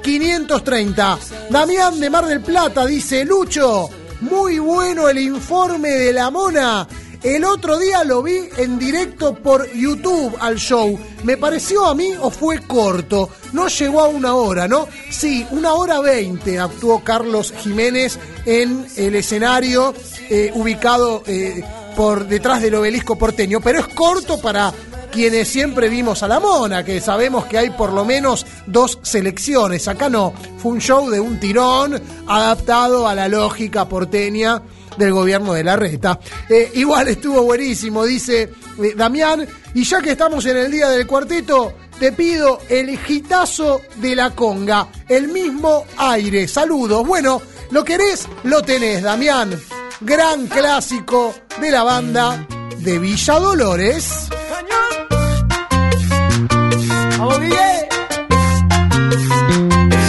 0530. 0.03 1.19
Damián 1.49 1.99
de 1.99 2.09
Mar 2.09 2.25
del 2.25 2.41
Plata 2.41 2.85
dice: 2.85 3.23
Lucho, 3.23 3.89
muy 4.21 4.59
bueno 4.59 5.07
el 5.07 5.19
informe 5.19 5.89
de 5.89 6.13
la 6.13 6.29
mona. 6.29 6.87
El 7.21 7.43
otro 7.43 7.77
día 7.77 8.05
lo 8.05 8.23
vi 8.23 8.47
en 8.57 8.79
directo 8.79 9.35
por 9.35 9.69
YouTube 9.73 10.37
al 10.39 10.55
show. 10.55 10.97
¿Me 11.23 11.35
pareció 11.35 11.85
a 11.85 11.93
mí 11.93 12.13
o 12.21 12.29
fue 12.29 12.59
corto? 12.59 13.29
No 13.51 13.67
llegó 13.67 13.99
a 13.99 14.07
una 14.07 14.35
hora, 14.35 14.69
¿no? 14.69 14.87
Sí, 15.09 15.45
una 15.51 15.73
hora 15.73 15.99
veinte 15.99 16.59
actuó 16.59 17.03
Carlos 17.03 17.53
Jiménez 17.61 18.17
en 18.45 18.87
el 18.95 19.15
escenario 19.15 19.93
eh, 20.29 20.51
ubicado 20.55 21.21
eh, 21.27 21.61
por 21.97 22.25
detrás 22.25 22.61
del 22.61 22.75
obelisco 22.75 23.17
porteño, 23.17 23.59
pero 23.59 23.79
es 23.79 23.87
corto 23.87 24.39
para 24.39 24.71
quienes 25.11 25.49
siempre 25.49 25.89
vimos 25.89 26.23
a 26.23 26.27
la 26.29 26.39
mona, 26.39 26.85
que 26.85 27.01
sabemos 27.01 27.45
que 27.45 27.57
hay 27.57 27.71
por 27.71 27.91
lo 27.91 28.05
menos 28.05 28.45
dos 28.65 28.97
selecciones. 29.01 29.89
Acá 29.89 30.07
no, 30.07 30.33
fue 30.59 30.71
un 30.71 30.79
show 30.79 31.09
de 31.09 31.19
un 31.19 31.37
tirón 31.37 32.01
adaptado 32.27 33.09
a 33.09 33.15
la 33.15 33.27
lógica 33.27 33.89
porteña 33.89 34.61
del 34.99 35.13
gobierno 35.13 35.53
de 35.53 35.63
la 35.63 35.75
reta. 35.75 36.19
Eh, 36.47 36.71
igual 36.75 37.07
estuvo 37.07 37.41
buenísimo, 37.41 38.05
dice 38.05 38.51
eh, 38.83 38.93
Damián. 38.95 39.47
Y 39.73 39.83
ya 39.83 40.01
que 40.01 40.11
estamos 40.11 40.45
en 40.45 40.57
el 40.57 40.71
día 40.71 40.89
del 40.89 41.07
cuarteto, 41.07 41.73
te 41.99 42.11
pido 42.11 42.59
el 42.69 42.97
gitazo 42.99 43.81
de 43.95 44.15
la 44.15 44.31
conga, 44.31 44.87
el 45.07 45.29
mismo 45.29 45.85
aire. 45.97 46.47
Saludos. 46.47 47.05
Bueno, 47.07 47.41
lo 47.71 47.83
querés, 47.83 48.27
lo 48.43 48.61
tenés, 48.61 49.01
Damián. 49.01 49.59
Gran 50.01 50.47
clásico 50.47 51.33
de 51.59 51.71
la 51.71 51.83
banda 51.83 52.45
de 52.77 52.99
Villa 52.99 53.39
Dolores. 53.39 54.29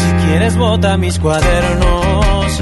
Si 0.03 0.27
quieres 0.27 0.57
bota 0.57 0.97
mis 0.97 1.19
cuadernos, 1.19 2.61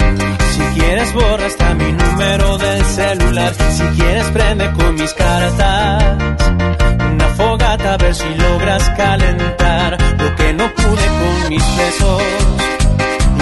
quieres 0.79 1.13
borra 1.13 1.47
hasta 1.47 1.75
mi 1.75 1.93
número 1.93 2.59
del 2.59 2.85
celular, 2.85 3.53
si 3.55 3.85
quieres 3.97 4.27
prende 4.31 4.73
con 4.73 4.95
mis 4.95 5.13
cartas, 5.15 6.17
una 7.13 7.29
fogata 7.37 7.95
a 7.95 7.97
ver 7.97 8.15
si 8.15 8.29
logras 8.35 8.89
calentar 8.91 9.99
lo 10.19 10.37
que 10.37 10.53
no 10.55 10.73
pude 10.75 11.07
con 11.21 11.49
mis 11.49 11.65
besos 11.77 12.23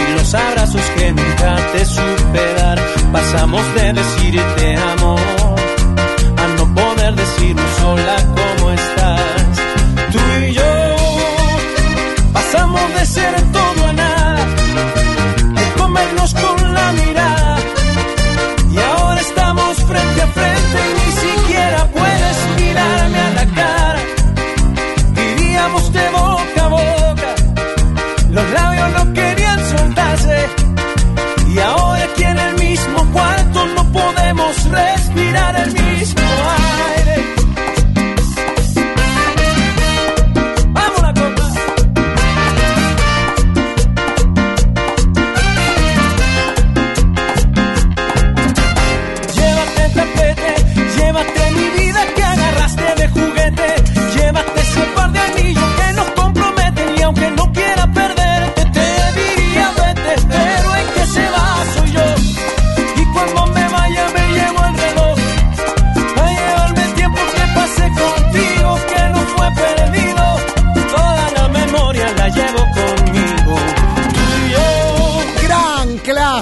y 0.09 0.13
los 0.15 0.35
abrazos 0.35 0.83
que 0.97 1.13
nunca 1.13 1.57
te 1.73 1.85
supe 1.85 2.55
dar. 2.59 2.79
Pasamos 3.13 3.63
de 3.75 3.93
decir 3.93 4.43
te 4.57 4.77
amo 4.77 5.17
a 6.37 6.47
no 6.57 6.75
poder 6.75 7.15
decir 7.15 7.57
sola 7.81 8.17
cómo 8.35 8.71
estás. 8.73 9.36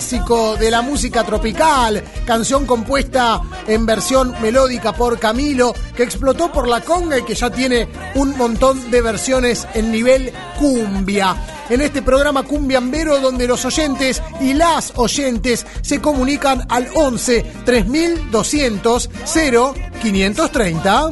Clásico 0.04 0.56
de 0.56 0.70
la 0.70 0.82
música 0.82 1.24
tropical, 1.24 2.04
canción 2.26 2.66
compuesta 2.66 3.40
en 3.66 3.86
versión 3.86 4.34
melódica 4.42 4.92
por 4.92 5.18
Camilo, 5.18 5.72
que 5.96 6.02
explotó 6.02 6.52
por 6.52 6.68
la 6.68 6.82
conga 6.82 7.16
y 7.16 7.24
que 7.24 7.34
ya 7.34 7.48
tiene 7.48 7.88
un 8.14 8.36
montón 8.36 8.90
de 8.90 9.00
versiones 9.00 9.66
en 9.72 9.90
nivel 9.90 10.30
cumbia. 10.58 11.34
En 11.70 11.80
este 11.80 12.02
programa 12.02 12.42
Cumbiambero, 12.42 13.18
donde 13.18 13.48
los 13.48 13.64
oyentes 13.64 14.22
y 14.42 14.52
las 14.52 14.92
oyentes 14.96 15.64
se 15.80 16.02
comunican 16.02 16.66
al 16.68 16.86
11 16.94 17.42
3200 17.64 19.08
0530. 19.24 21.10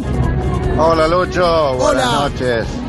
Hola 0.76 1.08
Lucho, 1.08 1.76
buenas 1.76 2.06
Hola. 2.06 2.28
noches. 2.28 2.81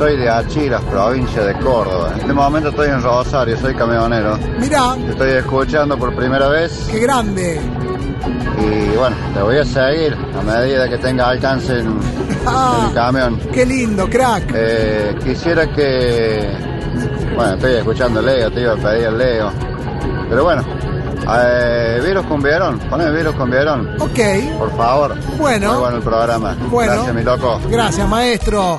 Soy 0.00 0.16
de 0.16 0.30
Achiras, 0.30 0.82
provincia 0.84 1.42
de 1.44 1.52
Córdoba. 1.58 2.12
En 2.14 2.20
este 2.22 2.32
momento 2.32 2.70
estoy 2.70 2.88
en 2.88 3.02
Rosario, 3.02 3.54
soy 3.58 3.74
camionero. 3.74 4.38
Mirá, 4.58 4.94
Te 4.94 5.10
estoy 5.10 5.30
escuchando 5.32 5.98
por 5.98 6.14
primera 6.16 6.48
vez 6.48 6.88
qué 6.90 7.00
grande. 7.00 7.60
y 8.58 8.96
bueno, 8.96 9.14
te 9.34 9.42
voy 9.42 9.58
a 9.58 9.64
seguir 9.66 10.16
a 10.38 10.42
medida 10.42 10.88
que 10.88 10.96
tenga 10.96 11.28
alcance 11.28 11.80
en, 11.80 11.86
en 11.88 12.00
Ah, 12.46 12.86
el 12.88 12.94
camión. 12.94 13.38
qué 13.52 13.66
lindo, 13.66 14.08
crack. 14.08 14.44
Eh, 14.54 15.14
quisiera 15.22 15.66
que... 15.66 16.48
Bueno, 17.36 17.52
estoy 17.56 17.72
escuchando 17.74 18.22
Leo, 18.22 18.50
te 18.50 18.62
iba 18.62 18.72
a 18.72 18.76
pedir 18.76 19.04
el 19.06 19.18
Leo. 19.18 19.52
Pero 20.30 20.44
bueno, 20.44 20.64
eh, 21.44 22.00
virus 22.02 22.24
con 22.24 22.40
Vierón, 22.42 22.78
poneme 22.88 23.10
virus 23.18 23.34
con 23.34 23.50
Vierón. 23.50 23.86
Ok, 24.00 24.18
Por 24.58 24.74
favor. 24.78 25.14
Bueno. 25.36 25.72
Muy 25.72 25.78
bueno 25.80 25.96
el 25.98 26.02
programa. 26.02 26.56
Bueno. 26.70 26.92
Gracias, 26.94 27.14
mi 27.14 27.22
loco. 27.22 27.60
gracias 27.68 28.08
maestro. 28.08 28.78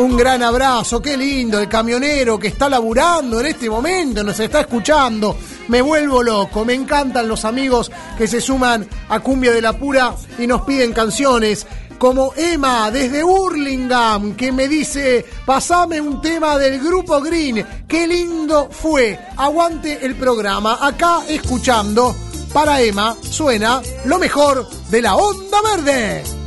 Un 0.00 0.16
gran 0.16 0.42
abrazo, 0.42 1.02
qué 1.02 1.14
lindo, 1.14 1.60
el 1.60 1.68
camionero 1.68 2.38
que 2.38 2.48
está 2.48 2.70
laburando 2.70 3.38
en 3.38 3.44
este 3.44 3.68
momento, 3.68 4.24
nos 4.24 4.40
está 4.40 4.60
escuchando. 4.60 5.36
Me 5.68 5.82
vuelvo 5.82 6.22
loco, 6.22 6.64
me 6.64 6.72
encantan 6.72 7.28
los 7.28 7.44
amigos 7.44 7.92
que 8.16 8.26
se 8.26 8.40
suman 8.40 8.88
a 9.10 9.20
Cumbia 9.20 9.52
de 9.52 9.60
la 9.60 9.74
Pura 9.74 10.14
y 10.38 10.46
nos 10.46 10.62
piden 10.62 10.94
canciones. 10.94 11.66
Como 11.98 12.32
Emma 12.34 12.90
desde 12.90 13.22
Burlingame, 13.22 14.36
que 14.36 14.52
me 14.52 14.68
dice, 14.68 15.22
pasame 15.44 16.00
un 16.00 16.22
tema 16.22 16.56
del 16.56 16.80
grupo 16.80 17.20
Green, 17.20 17.66
qué 17.86 18.06
lindo 18.06 18.70
fue, 18.70 19.20
aguante 19.36 19.98
el 20.02 20.14
programa, 20.14 20.78
acá 20.80 21.24
escuchando, 21.28 22.16
para 22.54 22.80
Emma 22.80 23.18
suena 23.20 23.82
lo 24.06 24.18
mejor 24.18 24.66
de 24.88 25.02
la 25.02 25.16
onda 25.16 25.58
verde. 25.76 26.39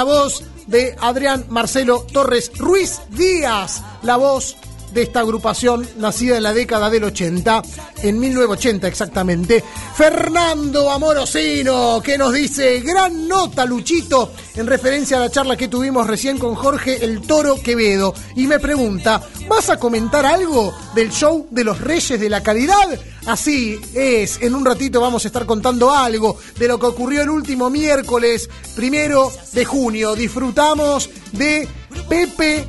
La 0.00 0.04
voz 0.04 0.42
de 0.66 0.96
Adrián 0.98 1.44
Marcelo 1.50 2.06
Torres 2.10 2.50
Ruiz 2.56 3.02
Díaz, 3.10 3.82
la 4.00 4.16
voz 4.16 4.56
de 4.94 5.02
esta 5.02 5.20
agrupación 5.20 5.86
nacida 5.98 6.38
en 6.38 6.42
la 6.42 6.54
década 6.54 6.88
del 6.88 7.04
80, 7.04 7.60
en 8.02 8.18
1980 8.18 8.88
exactamente. 8.88 9.62
Fernando 9.94 10.90
Amorosino, 10.90 12.00
que 12.02 12.16
nos 12.16 12.32
dice, 12.32 12.80
gran 12.80 13.28
nota 13.28 13.66
Luchito, 13.66 14.32
en 14.54 14.66
referencia 14.66 15.18
a 15.18 15.20
la 15.20 15.30
charla 15.30 15.58
que 15.58 15.68
tuvimos 15.68 16.06
recién 16.06 16.38
con 16.38 16.54
Jorge 16.54 17.04
el 17.04 17.20
Toro 17.20 17.56
Quevedo, 17.62 18.14
y 18.36 18.46
me 18.46 18.58
pregunta, 18.58 19.20
¿vas 19.50 19.68
a 19.68 19.78
comentar 19.78 20.24
algo 20.24 20.72
del 20.94 21.10
show 21.10 21.48
de 21.50 21.64
los 21.64 21.80
Reyes 21.80 22.20
de 22.20 22.30
la 22.30 22.40
Calidad? 22.40 22.88
Así 23.26 23.80
es, 23.94 24.40
en 24.40 24.54
un 24.54 24.64
ratito 24.64 25.00
vamos 25.00 25.24
a 25.24 25.28
estar 25.28 25.44
contando 25.44 25.92
algo 25.92 26.38
de 26.56 26.68
lo 26.68 26.78
que 26.78 26.86
ocurrió 26.86 27.22
el 27.22 27.30
último 27.30 27.68
miércoles, 27.68 28.48
primero 28.76 29.30
de 29.52 29.64
junio. 29.64 30.14
Disfrutamos 30.14 31.10
de 31.32 31.68
Pepe 32.08 32.64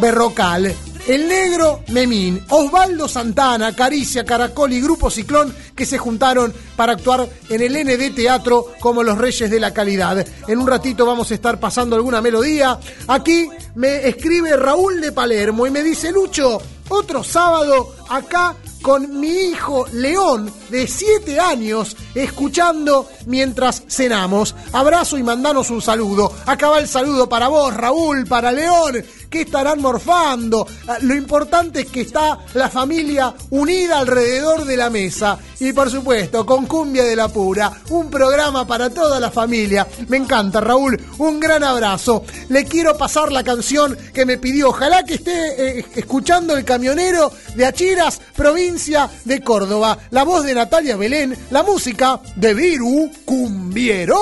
Berrocal. 0.00 0.74
El 1.06 1.28
Negro 1.28 1.84
Memín, 1.88 2.44
Osvaldo 2.48 3.06
Santana, 3.06 3.76
Caricia, 3.76 4.24
Caracol 4.24 4.72
y 4.72 4.80
Grupo 4.80 5.08
Ciclón 5.08 5.54
que 5.76 5.86
se 5.86 5.98
juntaron 5.98 6.52
para 6.74 6.94
actuar 6.94 7.28
en 7.48 7.60
el 7.60 7.74
ND 7.74 8.12
Teatro 8.12 8.72
como 8.80 9.04
los 9.04 9.16
Reyes 9.16 9.48
de 9.48 9.60
la 9.60 9.72
Calidad. 9.72 10.26
En 10.48 10.58
un 10.58 10.66
ratito 10.66 11.06
vamos 11.06 11.30
a 11.30 11.34
estar 11.34 11.60
pasando 11.60 11.94
alguna 11.94 12.20
melodía. 12.20 12.80
Aquí 13.06 13.48
me 13.76 14.08
escribe 14.08 14.56
Raúl 14.56 15.00
de 15.00 15.12
Palermo 15.12 15.64
y 15.64 15.70
me 15.70 15.84
dice, 15.84 16.10
Lucho, 16.10 16.60
otro 16.88 17.22
sábado 17.22 17.94
acá 18.08 18.56
con 18.82 19.18
mi 19.18 19.28
hijo 19.28 19.84
León 19.92 20.52
de 20.70 20.86
7 20.86 21.40
años 21.40 21.96
escuchando 22.14 23.08
mientras 23.26 23.82
cenamos. 23.88 24.54
Abrazo 24.72 25.18
y 25.18 25.24
mandanos 25.24 25.70
un 25.70 25.82
saludo. 25.82 26.32
Acá 26.46 26.68
va 26.68 26.78
el 26.78 26.86
saludo 26.86 27.28
para 27.28 27.48
vos, 27.48 27.74
Raúl, 27.74 28.26
para 28.26 28.52
León, 28.52 29.04
estarán 29.42 29.80
morfando. 29.80 30.66
Ah, 30.86 30.98
Lo 31.00 31.14
importante 31.14 31.80
es 31.80 31.86
que 31.86 32.02
está 32.02 32.38
la 32.54 32.68
familia 32.68 33.34
unida 33.50 33.98
alrededor 33.98 34.64
de 34.64 34.76
la 34.76 34.90
mesa. 34.90 35.38
Y 35.60 35.72
por 35.72 35.90
supuesto, 35.90 36.44
con 36.44 36.66
Cumbia 36.66 37.04
de 37.04 37.16
la 37.16 37.28
Pura, 37.28 37.72
un 37.90 38.10
programa 38.10 38.66
para 38.66 38.90
toda 38.90 39.18
la 39.18 39.30
familia. 39.30 39.86
Me 40.08 40.16
encanta, 40.18 40.60
Raúl. 40.60 41.00
Un 41.18 41.40
gran 41.40 41.64
abrazo. 41.64 42.24
Le 42.48 42.64
quiero 42.64 42.96
pasar 42.96 43.32
la 43.32 43.42
canción 43.42 43.96
que 44.12 44.26
me 44.26 44.38
pidió. 44.38 44.68
Ojalá 44.68 45.02
que 45.04 45.14
esté 45.14 45.78
eh, 45.78 45.86
escuchando 45.94 46.56
el 46.56 46.64
camionero 46.64 47.32
de 47.54 47.64
Achiras, 47.66 48.20
provincia 48.34 49.08
de 49.24 49.40
Córdoba. 49.42 49.98
La 50.10 50.24
voz 50.24 50.44
de 50.44 50.54
Natalia 50.54 50.96
Belén, 50.96 51.36
la 51.50 51.62
música 51.62 52.20
de 52.36 52.52
Viru 52.54 53.10
Cumbiero. 53.24 54.18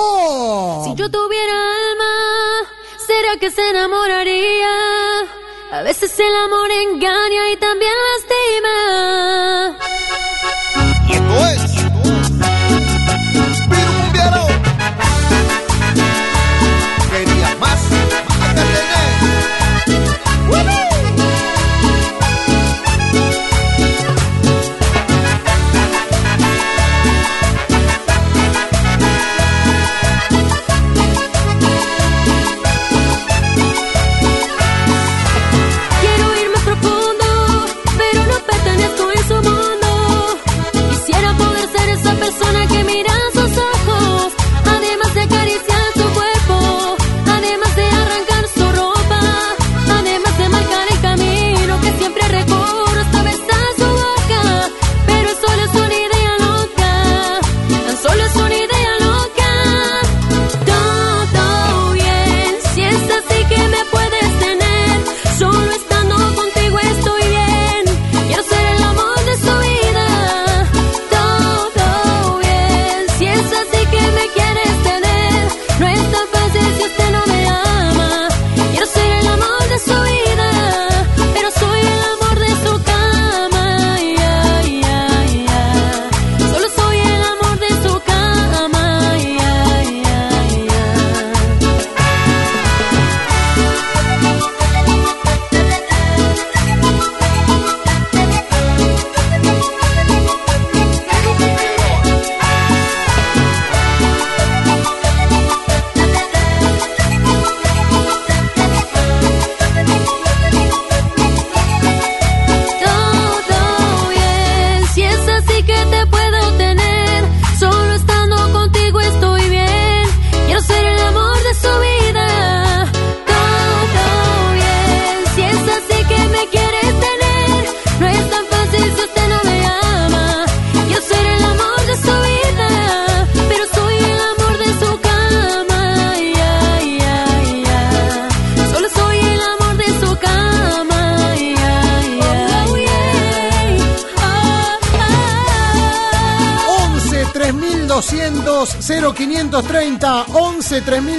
Si 0.85 0.95
yo 0.95 1.09
tuviera 1.09 1.53
alma, 1.53 2.69
¿será 3.05 3.37
que 3.39 3.51
se 3.51 3.69
enamoraría? 3.69 4.75
A 5.71 5.81
veces 5.83 6.19
el 6.19 6.35
amor 6.35 6.71
engaña 6.71 7.51
y 7.51 7.57
también 7.57 7.91
lastima. 8.11 9.77
Y 11.07 11.11
esto 11.13 11.47
es. 11.47 11.74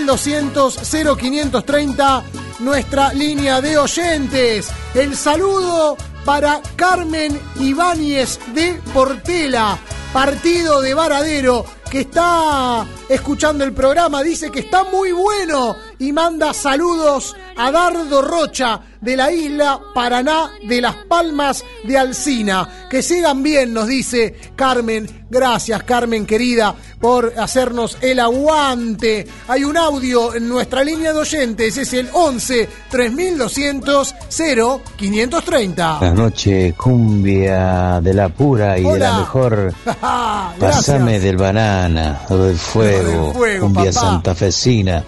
3200 0.06 0.78
0530 1.18 2.24
nuestra 2.60 3.12
línea 3.12 3.60
de 3.60 3.76
oyentes. 3.76 4.68
El 4.94 5.16
saludo 5.16 5.96
para 6.24 6.60
Carmen 6.76 7.38
Ibáñez 7.58 8.38
de 8.54 8.80
Portela, 8.94 9.78
partido 10.12 10.80
de 10.80 10.94
Varadero, 10.94 11.64
que 11.90 12.00
está 12.00 12.86
escuchando 13.08 13.64
el 13.64 13.72
programa, 13.72 14.22
dice 14.22 14.50
que 14.50 14.60
está 14.60 14.84
muy 14.84 15.12
bueno 15.12 15.76
y 15.98 16.12
manda 16.12 16.52
saludos 16.52 17.36
a 17.56 17.70
Dardo 17.70 18.22
Rocha 18.22 18.80
de 19.00 19.16
la 19.16 19.30
isla 19.30 19.80
Paraná 19.94 20.50
de 20.68 20.80
las 20.80 20.96
Palmas 21.06 21.64
de 21.84 21.96
Alcina. 21.96 22.88
Que 22.90 23.02
sigan 23.02 23.42
bien, 23.42 23.72
nos 23.72 23.86
dice 23.86 24.34
Carmen. 24.56 25.26
Gracias, 25.30 25.82
Carmen 25.84 26.26
querida, 26.26 26.74
por 27.06 27.34
hacernos 27.38 27.98
el 28.00 28.18
aguante. 28.18 29.28
Hay 29.46 29.62
un 29.62 29.76
audio 29.76 30.34
en 30.34 30.48
nuestra 30.48 30.82
línea 30.82 31.12
de 31.12 31.20
oyentes, 31.20 31.76
es 31.76 31.92
el 31.92 32.08
11 32.12 32.68
3200 32.90 34.12
0530. 34.28 35.98
Buenas 36.00 36.18
noches, 36.18 36.74
cumbia 36.74 38.00
de 38.00 38.12
la 38.12 38.28
pura 38.28 38.76
y 38.76 38.82
de 38.82 38.98
la 38.98 39.18
mejor. 39.20 39.72
Pasame 40.58 41.20
del 41.20 41.36
banana 41.36 42.22
o 42.28 42.36
del 42.38 42.56
fuego, 42.58 43.32
fuego, 43.34 43.66
cumbia 43.66 43.92
papá. 43.92 44.06
santafesina 44.06 45.04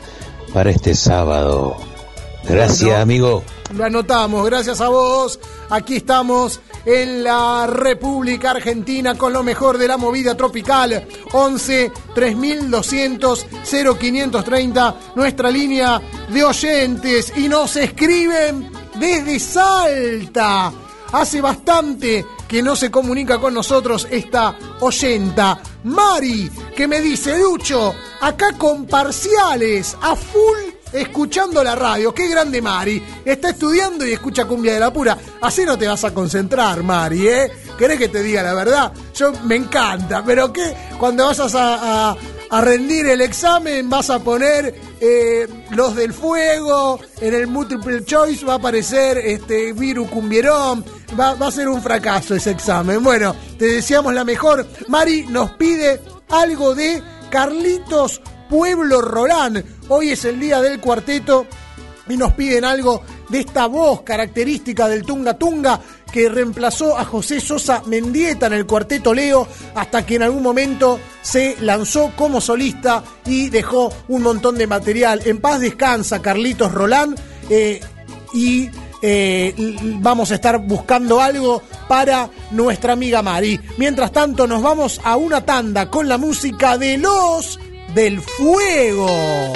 para 0.55 0.71
este 0.71 0.95
sábado. 0.95 1.77
Gracias, 2.49 2.83
Bueno. 2.83 3.03
amigo. 3.03 3.43
Lo 3.75 3.85
anotamos, 3.85 4.47
gracias 4.47 4.81
a 4.81 4.89
vos. 4.89 5.41
Aquí 5.69 5.97
estamos 5.97 6.61
en 6.89 7.23
la 7.23 7.67
República 7.67 8.53
Argentina 8.53 9.15
con 9.15 9.31
lo 9.31 9.43
mejor 9.43 9.77
de 9.77 9.87
la 9.87 9.99
movida 9.99 10.35
tropical. 10.35 11.07
11 11.33 11.93
3200 12.15 13.47
0530, 13.99 14.97
nuestra 15.15 15.51
línea 15.51 16.01
de 16.31 16.45
oyentes. 16.45 17.35
Y 17.37 17.47
nos 17.49 17.77
escriben 17.77 18.71
desde 18.95 19.39
Salta. 19.39 20.73
Hace 21.13 21.43
bastante 21.43 22.25
que 22.49 22.63
no 22.63 22.75
se 22.75 22.91
comunica 22.91 23.39
con 23.39 23.53
nosotros 23.53 24.09
esta 24.11 24.57
oyenta, 24.81 25.61
Mari, 25.85 26.51
que 26.75 26.89
me 26.89 27.01
dice, 27.03 27.39
Lucho, 27.39 27.95
acá 28.23 28.53
con 28.57 28.87
parciales, 28.87 29.95
a 30.01 30.17
full 30.17 30.78
escuchando 30.93 31.63
la 31.63 31.75
radio. 31.75 32.15
Qué 32.15 32.29
grande 32.29 32.63
Mari. 32.63 33.03
Está 33.25 33.51
estudiando 33.51 34.07
y 34.07 34.13
escucha 34.13 34.45
cumbia 34.45 34.75
de 34.75 34.81
la 34.81 34.93
pura. 34.93 35.17
Así 35.41 35.65
no 35.65 35.79
te 35.79 35.87
vas 35.87 36.05
a 36.05 36.15
concentrar, 36.15 36.83
Mari, 36.83 37.29
¿eh? 37.29 37.53
¿Querés 37.77 37.99
que 37.99 38.09
te 38.09 38.23
diga 38.23 38.43
la 38.43 38.55
verdad? 38.55 38.93
Yo 39.15 39.33
me 39.45 39.57
encanta, 39.57 40.25
pero 40.25 40.53
que 40.53 40.75
cuando 40.99 41.27
vayas 41.27 41.55
a, 41.55 42.17
rendir 42.63 43.07
el 43.07 43.21
examen 43.21 43.91
vas 43.91 44.09
a 44.09 44.19
poner 44.21 44.75
eh, 45.01 45.47
los 45.71 45.95
del 45.95 46.13
fuego, 46.13 46.99
en 47.21 47.35
el 47.35 47.47
multiple 47.47 48.05
choice 48.05 48.45
va 48.45 48.55
a 48.55 48.57
aparecer 48.57 49.19
este 49.19 49.73
Viru 49.75 50.09
Cumbierón, 50.09 50.85
va, 51.19 51.35
va 51.35 51.49
a 51.49 51.53
ser 51.53 51.69
un 51.69 51.83
fracaso 51.83 52.35
ese 52.35 52.51
examen. 52.51 53.05
Bueno, 53.05 53.37
te 53.59 53.67
deseamos 53.67 54.15
la 54.15 54.25
mejor. 54.25 54.67
Mari 54.89 55.27
nos 55.29 55.53
pide 55.53 56.01
algo 56.31 56.75
de 56.75 57.03
Carlitos 57.31 58.21
Pueblo 58.49 59.01
Rolán. 59.01 59.63
Hoy 59.89 60.11
es 60.11 60.25
el 60.25 60.41
día 60.41 60.61
del 60.61 60.81
cuarteto 60.81 61.47
y 62.09 62.17
nos 62.17 62.33
piden 62.33 62.65
algo 62.65 63.03
de 63.29 63.41
esta 63.41 63.67
voz 63.67 64.03
característica 64.03 64.89
del 64.89 65.05
Tunga 65.05 65.35
Tunga 65.35 65.81
que 66.11 66.29
reemplazó 66.29 66.97
a 66.97 67.05
José 67.05 67.41
Sosa 67.41 67.83
Mendieta 67.87 68.47
en 68.47 68.55
el 68.55 68.67
cuarteto 68.67 69.13
Leo 69.13 69.47
hasta 69.75 70.07
que 70.07 70.17
en 70.17 70.23
algún 70.23 70.43
momento 70.43 70.99
se 71.21 71.57
lanzó 71.61 72.13
como 72.17 72.41
solista 72.41 73.05
y 73.27 73.51
dejó 73.51 73.93
un 74.09 74.23
montón 74.23 74.57
de 74.57 74.67
material. 74.67 75.21
En 75.25 75.41
paz 75.41 75.61
descansa 75.61 76.23
Carlitos 76.23 76.73
Rolán 76.73 77.15
eh, 77.51 77.81
y 78.33 78.71
eh, 79.03 79.55
vamos 80.01 80.31
a 80.31 80.37
estar 80.37 80.59
buscando 80.59 81.21
algo 81.21 81.63
para 81.87 82.31
nuestra 82.51 82.95
amiga 82.95 83.23
Mari. 83.23 83.61
Mientras 83.77 84.11
tanto 84.13 84.47
nos 84.47 84.63
vamos 84.63 85.01
a 85.05 85.17
una 85.17 85.45
tanda 85.45 85.91
con 85.91 86.09
la 86.09 86.17
música 86.17 86.79
de 86.79 86.97
los 86.97 87.61
del 87.95 88.21
fuego. 88.21 89.53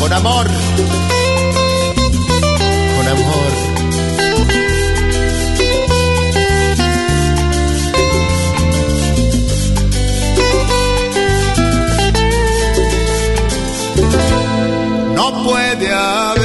Con 0.00 0.12
amor. 0.12 0.46
Con 2.96 3.08
amor. 3.08 3.52
No 15.14 15.44
puede 15.44 15.92
haber 15.92 16.43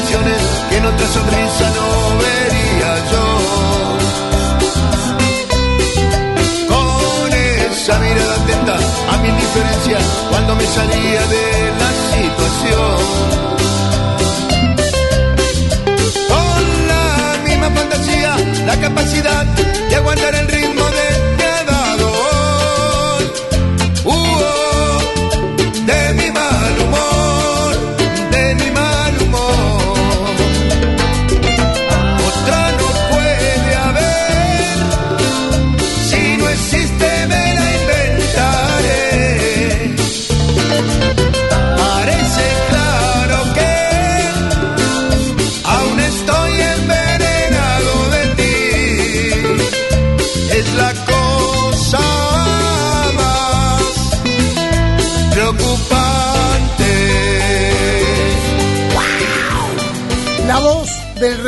que 0.00 0.76
en 0.76 0.86
otra 0.86 1.06
sonrisa 1.08 1.70
no 1.74 2.18
vería 2.22 2.90
yo. 3.10 3.26
Con 6.68 7.32
esa 7.32 7.98
mirada 7.98 8.34
atenta 8.36 8.76
a 9.12 9.16
mi 9.18 9.28
indiferencia 9.28 9.98
cuando 10.30 10.54
me 10.54 10.66
salía 10.66 11.26
de 11.26 11.72
la 11.80 11.90
situación. 12.14 12.97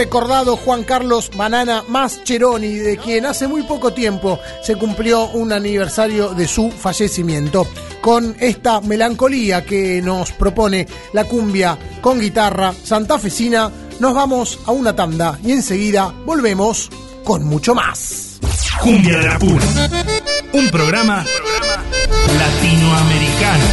Recordado 0.01 0.57
Juan 0.57 0.83
Carlos 0.85 1.31
Banana 1.37 1.85
Mascheroni, 1.87 2.69
de 2.69 2.97
quien 2.97 3.27
hace 3.27 3.47
muy 3.47 3.65
poco 3.65 3.93
tiempo 3.93 4.41
se 4.63 4.75
cumplió 4.77 5.29
un 5.29 5.53
aniversario 5.53 6.31
de 6.31 6.49
su 6.49 6.71
fallecimiento. 6.71 7.67
Con 8.01 8.35
esta 8.41 8.81
melancolía 8.81 9.63
que 9.63 10.01
nos 10.01 10.33
propone 10.33 10.89
la 11.13 11.25
cumbia 11.25 11.77
con 12.01 12.19
guitarra 12.19 12.73
santafesina, 12.83 13.71
nos 13.99 14.15
vamos 14.15 14.61
a 14.65 14.71
una 14.73 14.97
tanda 14.97 15.39
y 15.45 15.53
enseguida 15.53 16.15
volvemos 16.25 16.89
con 17.23 17.45
mucho 17.45 17.75
más. 17.75 18.41
Cumbia 18.81 19.19
de 19.19 19.27
la 19.27 19.39
Pura. 19.39 19.67
Un 20.55 20.71
programa 20.71 21.27
latinoamericano. 22.39 23.65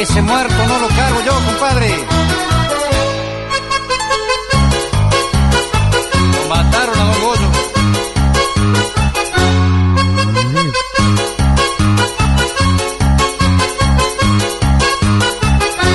Ese 0.00 0.22
muerto 0.22 0.66
no 0.66 0.78
lo 0.78 0.88
cargo 0.88 1.20
yo, 1.26 1.32
compadre. 1.44 1.88
Lo 6.32 6.48
mataron 6.48 6.98
a 6.98 7.04
Don 7.04 7.20
Goyo. 7.22 7.50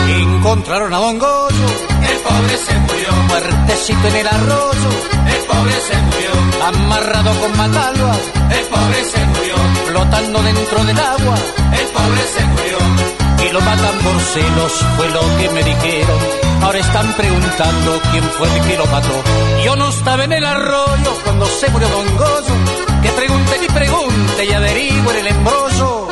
Encontraron 0.07 0.94
a 0.94 0.98
Don 0.98 1.18
Goyo. 1.18 1.68
El 2.07 2.18
pobre 2.19 2.57
se 2.60 2.77
murió. 2.77 3.11
Muertecito 3.27 4.07
en 4.07 4.15
el 4.18 4.27
arroyo. 4.27 4.90
El 5.34 5.41
pobre 5.48 5.82
se 5.82 5.98
murió. 5.98 6.32
Amarrado 6.68 7.41
con 7.41 7.57
matalba. 7.57 8.15
El 8.52 8.65
pobre 8.68 9.03
se 9.03 9.26
murió. 9.26 9.56
Flotando 9.88 10.44
dentro 10.44 10.84
del 10.84 10.99
agua. 10.99 11.38
El 11.73 11.88
pobre 11.88 12.22
se 12.36 12.45
murió. 12.45 13.24
Y 13.44 13.52
lo 13.52 13.62
matan 13.62 13.95
por 13.99 14.22
celos, 14.22 14.72
fue 14.98 15.10
lo 15.10 15.22
que 15.38 15.49
me 15.49 15.64
dijeron. 15.64 16.20
Ahora 16.62 16.80
están 16.80 17.14
preguntando 17.14 18.02
quién 18.12 18.24
fue 18.38 18.48
el 18.48 18.62
que 18.66 18.78
lo 18.78 18.86
mató. 18.88 19.24
Yo 19.64 19.76
no 19.76 19.90
estaba 19.90 20.24
en 20.24 20.34
el 20.34 20.45
arroyo 20.45 21.12
cuando 21.24 21.45
se 21.45 21.70
murió 21.70 21.88
Don 21.90 22.18
Goyo. 22.18 22.56
Que 23.03 23.10
pregunte 23.10 23.57
ni 23.62 23.68
pregunte 23.68 24.45
y 24.45 24.52
averigüe 24.52 25.12
en 25.12 25.26
el 25.26 25.28
embrollo. 25.28 26.07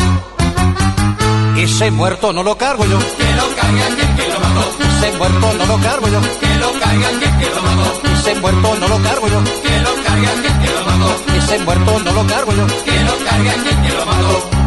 Ese 1.57 1.91
muerto 1.91 2.33
no 2.33 2.43
lo 2.43 2.57
cargo 2.57 2.85
yo. 2.85 2.99
Que 2.99 3.33
lo 3.35 3.55
cargue 3.55 3.83
aquel 3.83 4.15
que 4.15 4.27
lo 4.33 4.39
mató. 4.39 4.63
Ese 4.97 5.17
muerto 5.17 5.53
no 5.57 5.65
lo 5.65 5.81
cargo 5.81 6.07
yo. 6.07 6.21
Que 6.39 6.55
lo 6.59 6.71
cargue 6.79 7.05
aquel 7.05 7.37
que 7.39 7.55
lo 7.55 7.61
mató. 7.61 8.19
Ese 8.19 8.35
muerto 8.35 8.75
no 8.79 8.87
lo 8.87 9.01
cargo 9.01 9.27
yo. 9.27 9.43
Que 9.63 9.79
lo 9.79 10.03
cargue 10.03 10.27
aquel 10.27 10.59
que 10.61 10.73
lo 10.73 10.85
mató. 10.85 11.37
Ese 11.37 11.59
muerto 11.59 11.99
no 11.99 12.11
lo 12.11 12.27
cargo 12.27 12.51
yo. 12.53 12.67
Que 12.85 13.03
lo 13.03 13.25
cargue 13.25 13.49
aquel 13.49 13.81
que 13.81 13.89
lo 13.89 14.05
mató. 14.05 14.62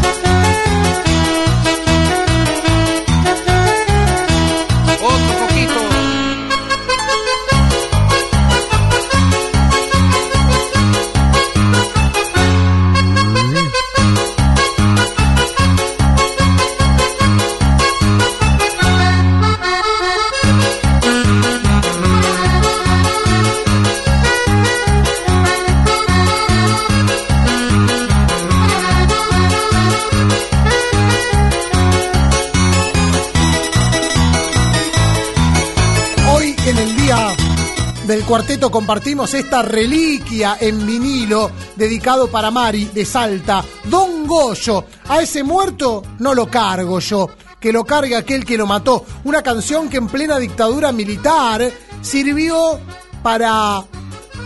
Cuarteto 38.27 38.73
compartimos 38.73 39.33
esta 39.35 39.63
reliquia 39.63 40.57
en 40.61 40.85
vinilo 40.85 41.53
dedicado 41.77 42.29
para 42.29 42.51
Mari 42.51 42.87
de 42.87 43.05
Salta, 43.05 43.65
Don 43.85 44.27
Goyo. 44.27 44.85
A 45.09 45.23
ese 45.23 45.45
muerto 45.45 46.03
no 46.19 46.35
lo 46.35 46.51
cargo 46.51 46.99
yo, 46.99 47.31
que 47.61 47.73
lo 47.73 47.85
cargue 47.85 48.17
aquel 48.17 48.45
que 48.45 48.59
lo 48.59 48.67
mató. 48.67 49.05
Una 49.25 49.43
canción 49.43 49.89
que 49.89 49.99
en 49.99 50.09
plena 50.09 50.39
dictadura 50.39 50.91
militar 50.91 51.71
sirvió 52.03 52.81
para 53.23 53.85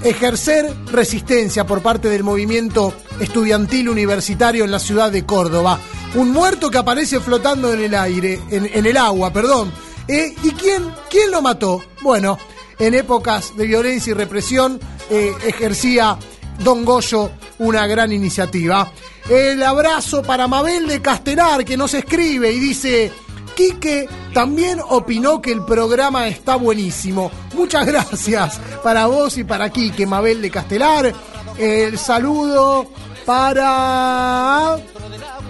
ejercer 0.04 0.74
resistencia 0.92 1.66
por 1.66 1.80
parte 1.80 2.08
del 2.08 2.22
movimiento 2.22 2.92
estudiantil 3.18 3.88
universitario 3.88 4.64
en 4.64 4.72
la 4.72 4.78
ciudad 4.78 5.10
de 5.10 5.24
Córdoba. 5.24 5.80
Un 6.16 6.32
muerto 6.32 6.70
que 6.70 6.78
aparece 6.78 7.18
flotando 7.20 7.72
en 7.72 7.80
el 7.80 7.94
aire, 7.94 8.40
en, 8.50 8.68
en 8.72 8.84
el 8.84 8.96
agua, 8.98 9.32
perdón. 9.32 9.72
Eh, 10.06 10.34
¿Y 10.42 10.50
quién, 10.50 10.92
quién 11.08 11.30
lo 11.30 11.40
mató? 11.40 11.82
Bueno, 12.02 12.36
en 12.80 12.94
épocas 12.94 13.56
de 13.56 13.66
violencia 13.66 14.10
y 14.10 14.14
represión 14.14 14.80
eh, 15.10 15.32
ejercía 15.46 16.18
Don 16.64 16.84
Goyo 16.84 17.30
una 17.58 17.86
gran 17.86 18.10
iniciativa. 18.10 18.90
El 19.28 19.62
abrazo 19.62 20.22
para 20.22 20.48
Mabel 20.48 20.88
de 20.88 21.00
Castelar 21.00 21.64
que 21.64 21.76
nos 21.76 21.94
escribe 21.94 22.50
y 22.50 22.58
dice, 22.58 23.12
Quique 23.54 24.08
también 24.32 24.80
opinó 24.88 25.40
que 25.40 25.52
el 25.52 25.64
programa 25.64 26.26
está 26.26 26.56
buenísimo. 26.56 27.30
Muchas 27.54 27.86
gracias 27.86 28.58
para 28.82 29.06
vos 29.06 29.36
y 29.38 29.44
para 29.44 29.70
Quique, 29.70 30.06
Mabel 30.06 30.40
de 30.42 30.50
Castelar. 30.50 31.12
El 31.58 31.98
saludo 31.98 32.90
para 33.24 34.76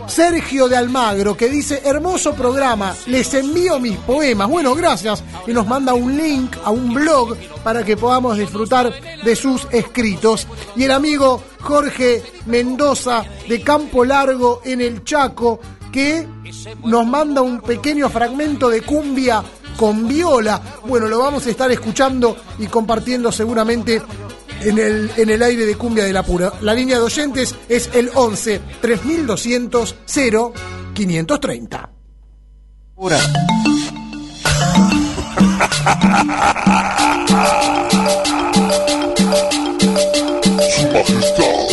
Sergio 0.07 0.69
de 0.69 0.77
Almagro 0.77 1.37
que 1.37 1.49
dice, 1.49 1.83
hermoso 1.85 2.35
programa, 2.35 2.95
les 3.07 3.33
envío 3.35 3.79
mis 3.79 3.97
poemas. 3.99 4.49
Bueno, 4.49 4.75
gracias. 4.75 5.23
Y 5.47 5.53
nos 5.53 5.67
manda 5.67 5.95
un 5.95 6.17
link 6.17 6.57
a 6.65 6.71
un 6.71 6.93
blog 6.93 7.37
para 7.63 7.85
que 7.85 7.97
podamos 7.97 8.37
disfrutar 8.37 8.93
de 9.23 9.37
sus 9.37 9.67
escritos. 9.71 10.47
Y 10.77 10.85
el 10.85 10.91
amigo 10.91 11.43
Jorge 11.61 12.23
Mendoza 12.47 13.25
de 13.49 13.63
Campo 13.63 14.05
Largo 14.05 14.63
en 14.65 14.81
el 14.81 15.05
Chaco 15.05 15.61
que 15.93 16.27
nos 16.85 17.07
manda 17.07 17.43
un 17.43 17.61
pequeño 17.61 18.09
fragmento 18.09 18.69
de 18.69 18.83
cumbia 18.83 19.43
con 19.77 20.07
viola. 20.07 20.61
Bueno, 20.87 21.09
lo 21.09 21.21
vamos 21.21 21.47
a 21.47 21.51
estar 21.51 21.71
escuchando 21.71 22.37
y 22.59 22.67
compartiendo 22.67 23.33
seguramente 23.33 24.03
en 24.61 24.79
el, 24.79 25.11
en 25.17 25.31
el 25.31 25.43
aire 25.43 25.67
de 25.67 25.75
Cumbia 25.77 26.05
de 26.05 26.13
la 26.13 26.23
Pura. 26.23 26.53
La 26.61 26.75
línea 26.75 26.99
de 26.99 27.05
oyentes 27.05 27.55
es 27.69 27.91
el 27.95 28.11
11 28.15 28.61
3200 28.81 29.97
0 30.05 30.53
530. 30.95 31.91
Pura. 32.95 33.19
Nos 40.93 41.70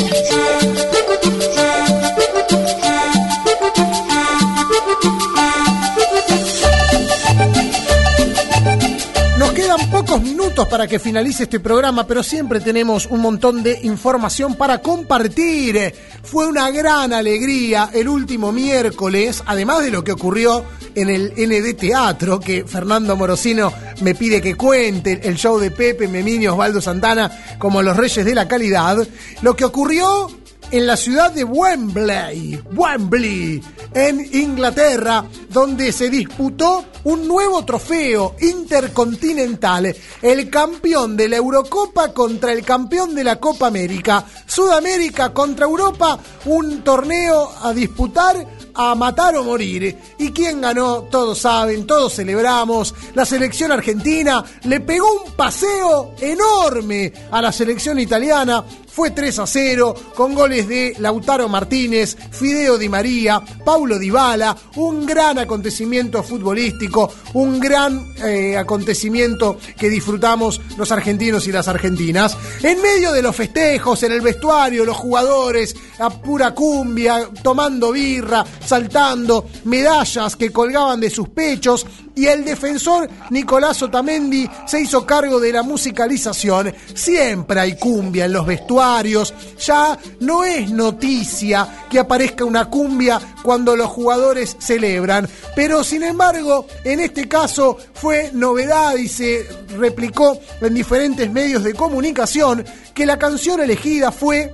para 10.65 10.87
que 10.87 10.97
finalice 10.97 11.43
este 11.43 11.59
programa, 11.59 12.07
pero 12.07 12.23
siempre 12.23 12.59
tenemos 12.59 13.05
un 13.05 13.21
montón 13.21 13.61
de 13.61 13.79
información 13.83 14.55
para 14.55 14.79
compartir. 14.79 15.93
Fue 16.23 16.47
una 16.47 16.71
gran 16.71 17.13
alegría 17.13 17.91
el 17.93 18.07
último 18.07 18.51
miércoles, 18.51 19.43
además 19.45 19.83
de 19.83 19.91
lo 19.91 20.03
que 20.03 20.13
ocurrió 20.13 20.65
en 20.95 21.09
el 21.09 21.33
ND 21.37 21.77
Teatro, 21.77 22.39
que 22.39 22.65
Fernando 22.65 23.15
Morosino 23.15 23.71
me 24.01 24.15
pide 24.15 24.41
que 24.41 24.55
cuente, 24.55 25.19
el 25.23 25.35
show 25.35 25.59
de 25.59 25.69
Pepe, 25.69 26.07
Memín 26.07 26.41
y 26.41 26.47
Osvaldo 26.47 26.81
Santana 26.81 27.29
como 27.59 27.83
los 27.83 27.95
reyes 27.95 28.25
de 28.25 28.33
la 28.33 28.47
calidad, 28.47 28.97
lo 29.43 29.55
que 29.55 29.65
ocurrió 29.65 30.27
en 30.71 30.87
la 30.87 30.97
ciudad 30.97 31.31
de 31.31 31.43
Wembley, 31.43 32.61
Wembley, 32.73 33.63
en 33.93 34.35
Inglaterra, 34.35 35.25
donde 35.49 35.91
se 35.91 36.09
disputó 36.09 36.85
un 37.05 37.27
nuevo 37.27 37.63
trofeo 37.63 38.35
intercontinental, 38.41 39.95
el 40.21 40.49
campeón 40.49 41.15
de 41.15 41.29
la 41.29 41.37
Eurocopa 41.37 42.13
contra 42.13 42.51
el 42.51 42.63
campeón 42.63 43.15
de 43.15 43.23
la 43.23 43.37
Copa 43.37 43.67
América, 43.67 44.25
Sudamérica 44.45 45.33
contra 45.33 45.65
Europa, 45.65 46.19
un 46.45 46.83
torneo 46.83 47.51
a 47.61 47.73
disputar 47.73 48.45
a 48.77 48.93
matar 48.93 49.35
o 49.35 49.43
morir. 49.43 49.97
¿Y 50.19 50.31
quién 50.31 50.61
ganó? 50.61 51.03
Todos 51.09 51.39
saben, 51.39 51.87
todos 51.87 52.13
celebramos. 52.13 52.93
La 53.15 53.25
selección 53.25 53.71
argentina 53.71 54.43
le 54.65 54.79
pegó 54.81 55.23
un 55.23 55.31
paseo 55.31 56.13
enorme 56.21 57.11
a 57.31 57.41
la 57.41 57.51
selección 57.51 57.97
italiana. 57.99 58.63
Fue 58.97 59.11
3 59.11 59.37
a 59.37 59.45
0 59.45 59.93
con 60.15 60.33
goles 60.33 60.67
de 60.67 60.95
Lautaro 60.97 61.47
Martínez, 61.47 62.17
Fideo 62.31 62.79
Di 62.79 62.89
María, 62.89 63.39
Paulo 63.63 63.99
Dybala. 63.99 64.57
Un 64.77 65.05
gran 65.05 65.37
acontecimiento 65.37 66.23
futbolístico, 66.23 67.13
un 67.35 67.59
gran 67.59 68.15
eh, 68.25 68.57
acontecimiento 68.57 69.59
que 69.77 69.91
disfrutamos 69.91 70.59
los 70.77 70.91
argentinos 70.91 71.45
y 71.45 71.51
las 71.51 71.67
argentinas. 71.67 72.35
En 72.63 72.81
medio 72.81 73.11
de 73.11 73.21
los 73.21 73.35
festejos, 73.35 74.01
en 74.01 74.13
el 74.13 74.21
vestuario, 74.21 74.83
los 74.83 74.97
jugadores 74.97 75.75
a 75.99 76.09
pura 76.09 76.55
cumbia, 76.55 77.29
tomando 77.43 77.91
birra, 77.91 78.43
saltando, 78.65 79.45
medallas 79.65 80.35
que 80.35 80.51
colgaban 80.51 80.99
de 80.99 81.11
sus 81.11 81.29
pechos 81.29 81.85
y 82.17 82.25
el 82.25 82.43
defensor 82.43 83.07
Nicolás 83.29 83.81
Otamendi 83.83 84.49
se 84.65 84.81
hizo 84.81 85.05
cargo 85.05 85.39
de 85.39 85.53
la 85.53 85.61
musicalización. 85.61 86.73
Siempre 86.95 87.59
hay 87.59 87.75
cumbia 87.77 88.25
en 88.25 88.33
los 88.33 88.45
vestuarios, 88.45 89.33
ya 89.63 89.97
no 90.21 90.43
es 90.43 90.71
noticia 90.71 91.85
que 91.89 91.99
aparezca 91.99 92.43
una 92.43 92.65
cumbia 92.65 93.21
cuando 93.43 93.75
los 93.75 93.87
jugadores 93.89 94.57
celebran, 94.59 95.29
pero 95.55 95.83
sin 95.83 96.01
embargo 96.01 96.65
en 96.83 97.01
este 97.01 97.27
caso 97.27 97.77
fue 97.93 98.31
novedad 98.33 98.95
y 98.95 99.07
se 99.07 99.47
replicó 99.77 100.39
en 100.59 100.73
diferentes 100.73 101.31
medios 101.31 101.63
de 101.63 101.75
comunicación 101.75 102.65
que 102.95 103.05
la 103.05 103.19
canción 103.19 103.61
elegida 103.61 104.11
fue 104.11 104.51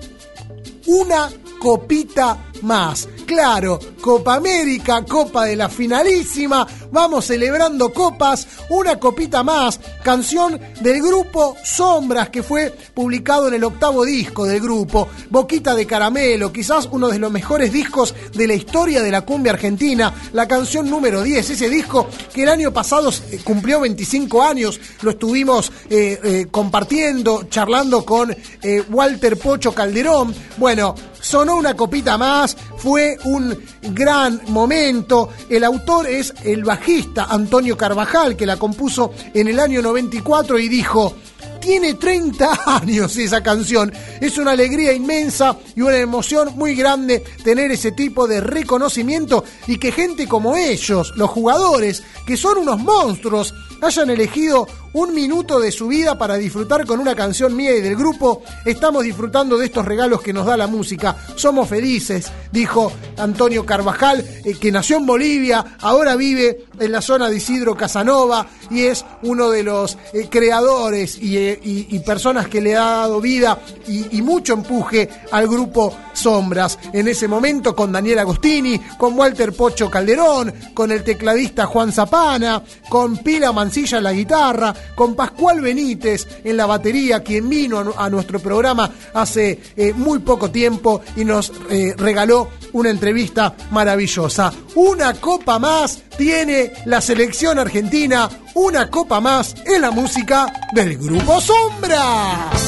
una 0.85 1.29
copita 1.59 2.37
más. 2.63 3.07
Claro, 3.25 3.79
Copa 4.01 4.35
América, 4.35 5.03
Copa 5.03 5.45
de 5.45 5.55
la 5.55 5.69
Finalísima, 5.69 6.67
vamos 6.91 7.25
celebrando 7.25 7.93
copas, 7.93 8.47
una 8.69 8.99
copita 8.99 9.43
más, 9.43 9.79
canción 10.03 10.59
del 10.81 11.01
grupo 11.01 11.55
Sombras 11.63 12.29
que 12.29 12.43
fue 12.43 12.73
publicado 12.93 13.47
en 13.47 13.55
el 13.55 13.63
octavo 13.63 14.05
disco 14.05 14.45
del 14.45 14.61
grupo, 14.61 15.07
Boquita 15.29 15.73
de 15.75 15.85
Caramelo, 15.85 16.51
quizás 16.51 16.87
uno 16.91 17.09
de 17.09 17.19
los 17.19 17.31
mejores 17.31 17.71
discos 17.71 18.13
de 18.33 18.47
la 18.47 18.53
historia 18.53 19.01
de 19.01 19.11
la 19.11 19.21
cumbia 19.21 19.53
argentina, 19.53 20.13
la 20.33 20.47
canción 20.47 20.89
número 20.89 21.23
10, 21.23 21.49
ese 21.49 21.69
disco 21.69 22.07
que 22.33 22.43
el 22.43 22.49
año 22.49 22.71
pasado 22.71 23.11
cumplió 23.43 23.79
25 23.81 24.43
años, 24.43 24.79
lo 25.01 25.11
estuvimos 25.11 25.71
eh, 25.89 26.19
eh, 26.23 26.47
compartiendo, 26.51 27.43
charlando 27.49 28.05
con 28.05 28.35
eh, 28.61 28.83
Walter 28.89 29.37
Pocho 29.37 29.73
Calderón, 29.73 30.33
bueno, 30.57 30.95
sonó 31.23 31.55
una 31.55 31.75
copita 31.75 32.17
más, 32.17 32.55
fue 32.77 33.17
un 33.23 33.57
gran 33.81 34.41
momento. 34.49 35.29
El 35.49 35.63
autor 35.63 36.07
es 36.07 36.33
el 36.43 36.63
bajista 36.63 37.25
Antonio 37.29 37.77
Carvajal, 37.77 38.35
que 38.35 38.45
la 38.45 38.57
compuso 38.57 39.13
en 39.33 39.47
el 39.47 39.59
año 39.59 39.81
94 39.81 40.59
y 40.59 40.67
dijo, 40.67 41.15
tiene 41.61 41.93
30 41.93 42.59
años 42.65 43.17
esa 43.17 43.41
canción. 43.41 43.91
Es 44.19 44.37
una 44.37 44.51
alegría 44.51 44.93
inmensa 44.93 45.57
y 45.75 45.81
una 45.81 45.97
emoción 45.97 46.51
muy 46.55 46.75
grande 46.75 47.23
tener 47.43 47.71
ese 47.71 47.93
tipo 47.93 48.27
de 48.27 48.41
reconocimiento 48.41 49.45
y 49.67 49.77
que 49.77 49.91
gente 49.91 50.27
como 50.27 50.57
ellos, 50.57 51.13
los 51.15 51.29
jugadores, 51.29 52.03
que 52.27 52.35
son 52.35 52.57
unos 52.57 52.79
monstruos, 52.79 53.53
hayan 53.81 54.09
elegido 54.09 54.67
un 54.93 55.13
minuto 55.13 55.59
de 55.59 55.71
su 55.71 55.87
vida 55.87 56.17
para 56.19 56.35
disfrutar 56.35 56.85
con 56.85 56.99
una 56.99 57.15
canción 57.15 57.55
mía 57.55 57.75
y 57.75 57.81
del 57.81 57.95
grupo. 57.95 58.43
Estamos 58.63 59.03
disfrutando 59.03 59.57
de 59.57 59.65
estos 59.65 59.85
regalos 59.85 60.21
que 60.21 60.33
nos 60.33 60.45
da 60.45 60.55
la 60.55 60.67
música. 60.67 61.15
Somos 61.35 61.67
felices, 61.67 62.31
dijo 62.51 62.91
Antonio 63.17 63.65
Carvajal, 63.65 64.23
eh, 64.45 64.53
que 64.59 64.71
nació 64.71 64.97
en 64.97 65.07
Bolivia, 65.07 65.77
ahora 65.81 66.15
vive 66.15 66.65
en 66.79 66.91
la 66.91 67.01
zona 67.01 67.29
de 67.29 67.37
Isidro 67.37 67.75
Casanova 67.75 68.45
y 68.69 68.83
es 68.83 69.03
uno 69.23 69.49
de 69.49 69.63
los 69.63 69.97
eh, 70.13 70.27
creadores 70.29 71.17
y, 71.17 71.37
eh, 71.37 71.59
y- 71.63 71.99
personas 72.03 72.47
que 72.47 72.61
le 72.61 72.75
ha 72.75 72.83
dado 72.83 73.21
vida 73.21 73.59
y, 73.87 74.21
mucho 74.21 74.53
empuje 74.53 75.09
al 75.31 75.47
grupo 75.47 75.95
Sombras. 76.13 76.77
En 76.91 77.07
ese 77.07 77.27
momento 77.27 77.75
con 77.75 77.91
Daniel 77.91 78.19
Agostini, 78.19 78.77
con 78.97 79.17
Walter 79.17 79.53
Pocho 79.53 79.89
Calderón, 79.89 80.53
con 80.73 80.91
el 80.91 81.03
tecladista 81.03 81.65
Juan 81.65 81.91
Zapana, 81.91 82.61
con 82.89 83.17
Pila 83.17 83.51
Mancilla 83.63 83.97
en 83.99 84.03
la 84.03 84.11
guitarra, 84.11 84.73
con 84.93 85.15
Pascual 85.15 85.61
Benítez 85.61 86.27
en 86.43 86.57
la 86.57 86.65
batería, 86.65 87.23
quien 87.23 87.47
vino 87.47 87.79
a, 87.79 87.83
nu- 87.85 87.93
a 87.97 88.09
nuestro 88.09 88.39
programa 88.39 88.91
hace 89.13 89.61
eh, 89.77 89.93
muy 89.95 90.19
poco 90.19 90.51
tiempo 90.51 90.99
y 91.15 91.23
nos 91.23 91.49
eh, 91.69 91.93
regaló 91.97 92.49
una 92.73 92.89
entrevista 92.89 93.55
maravillosa. 93.71 94.51
Una 94.75 95.13
copa 95.13 95.59
más 95.59 96.01
tiene 96.17 96.73
la 96.85 96.99
selección 96.99 97.57
argentina, 97.57 98.29
una 98.55 98.89
copa 98.89 99.21
más 99.21 99.55
en 99.65 99.81
la 99.81 99.91
música 99.91 100.51
del 100.73 100.97
grupo 100.97 101.39
Sombras. 101.39 102.59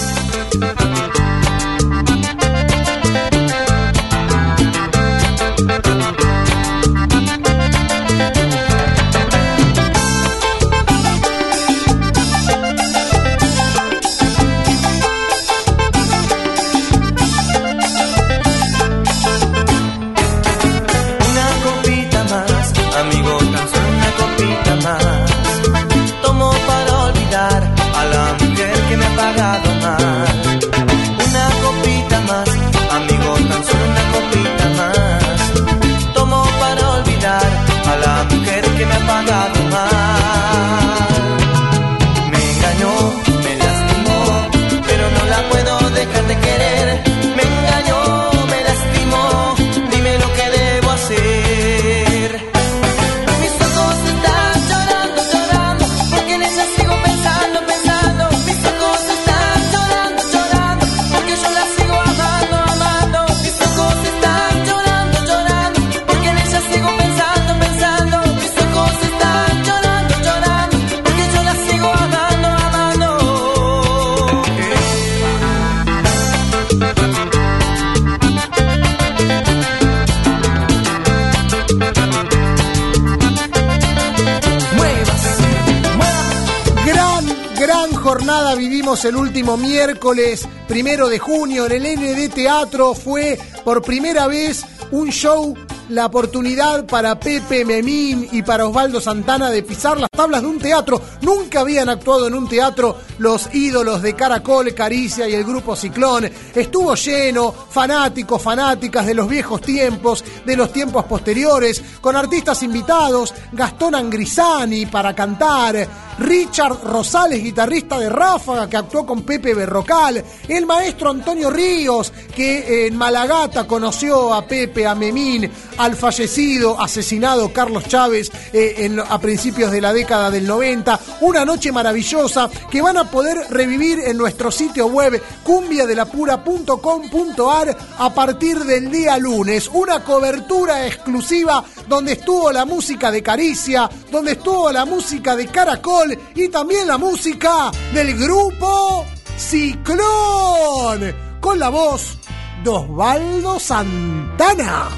El 89.03 89.17
último 89.17 89.57
miércoles, 89.57 90.47
primero 90.69 91.09
de 91.09 91.19
junio, 91.19 91.65
en 91.65 91.85
el 91.85 91.99
ND 91.99 92.33
Teatro. 92.33 92.93
Fue 92.93 93.37
por 93.65 93.81
primera 93.81 94.27
vez 94.27 94.63
un 94.91 95.09
show, 95.09 95.53
la 95.89 96.05
oportunidad 96.05 96.85
para 96.85 97.19
Pepe 97.19 97.65
Memín 97.65 98.27
y 98.31 98.41
para 98.41 98.67
Osvaldo 98.67 99.01
Santana 99.01 99.49
de 99.49 99.63
pisar 99.63 99.99
las 99.99 100.09
tablas 100.09 100.41
de 100.41 100.47
un 100.47 100.59
teatro. 100.59 101.01
Nunca 101.21 101.59
habían 101.59 101.89
actuado 101.89 102.27
en 102.27 102.35
un 102.35 102.47
teatro 102.47 102.97
los 103.17 103.53
ídolos 103.53 104.01
de 104.01 104.15
Caracol, 104.15 104.73
Caricia 104.73 105.27
y 105.27 105.33
el 105.33 105.43
grupo 105.43 105.75
Ciclón. 105.75 106.29
Estuvo 106.53 106.95
lleno, 106.95 107.51
fanáticos, 107.51 108.41
fanáticas 108.41 109.05
de 109.05 109.13
los 109.13 109.27
viejos 109.27 109.61
tiempos, 109.61 110.23
de 110.45 110.55
los 110.55 110.71
tiempos 110.71 111.05
posteriores, 111.05 111.83
con 111.99 112.15
artistas 112.15 112.63
invitados, 112.63 113.33
Gastón 113.51 113.95
Angrisani 113.95 114.85
para 114.85 115.13
cantar, 115.13 115.87
Richard 116.17 116.81
Rosales, 116.83 117.43
guitarrista 117.43 117.99
de 117.99 118.09
Ráfaga, 118.09 118.69
que 118.69 118.77
actuó 118.77 119.05
con 119.05 119.23
Pepe 119.23 119.53
Berrocal, 119.53 120.23
el 120.47 120.65
maestro 120.65 121.09
Antonio 121.09 121.49
Ríos, 121.49 122.13
que 122.33 122.87
en 122.87 122.95
Malagata 122.95 123.67
conoció 123.67 124.33
a 124.33 124.47
Pepe, 124.47 124.87
a 124.87 124.95
Memín, 124.95 125.51
al 125.77 125.93
fallecido, 125.95 126.79
asesinado 126.79 127.51
Carlos 127.51 127.85
Chávez 127.87 128.31
eh, 128.53 128.95
a 129.09 129.19
principios 129.19 129.71
de 129.71 129.81
la 129.81 129.91
década 129.91 130.31
del 130.31 130.47
90. 130.47 130.97
Una 131.21 131.43
noche 131.43 131.71
maravillosa 131.71 132.49
que 132.69 132.81
van 132.81 132.97
a 132.97 133.09
poder 133.11 133.37
revivir 133.49 133.99
en 133.99 134.17
nuestro 134.17 134.51
sitio 134.51 134.87
web 134.87 135.21
cumbiadelapura.com.ar 135.43 137.77
a 137.97 138.13
partir 138.13 138.59
del 138.59 138.89
día 138.89 139.17
lunes. 139.17 139.69
Una 139.73 140.01
cobertura 140.03 140.87
exclusiva 140.87 141.63
donde 141.87 142.13
estuvo 142.13 142.51
la 142.51 142.65
música 142.65 143.11
de 143.11 143.21
Caricia, 143.21 143.87
donde 144.11 144.31
estuvo 144.33 144.71
la 144.71 144.85
música 144.85 145.35
de 145.35 145.47
Caracol 145.47 146.04
y 146.35 146.49
también 146.49 146.87
la 146.87 146.97
música 146.97 147.71
del 147.93 148.17
grupo 148.17 149.05
Ciclón, 149.37 151.15
con 151.39 151.59
la 151.59 151.69
voz 151.69 152.17
de 152.63 152.69
Osvaldo 152.69 153.59
Santana. 153.59 154.89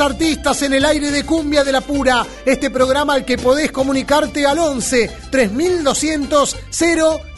Artistas 0.00 0.62
en 0.62 0.72
el 0.74 0.84
aire 0.84 1.10
de 1.10 1.24
Cumbia 1.24 1.64
de 1.64 1.72
la 1.72 1.80
Pura. 1.80 2.26
Este 2.44 2.70
programa 2.70 3.14
al 3.14 3.24
que 3.24 3.38
podés 3.38 3.72
comunicarte 3.72 4.46
al 4.46 4.58
11 4.58 5.10
3200 5.30 6.56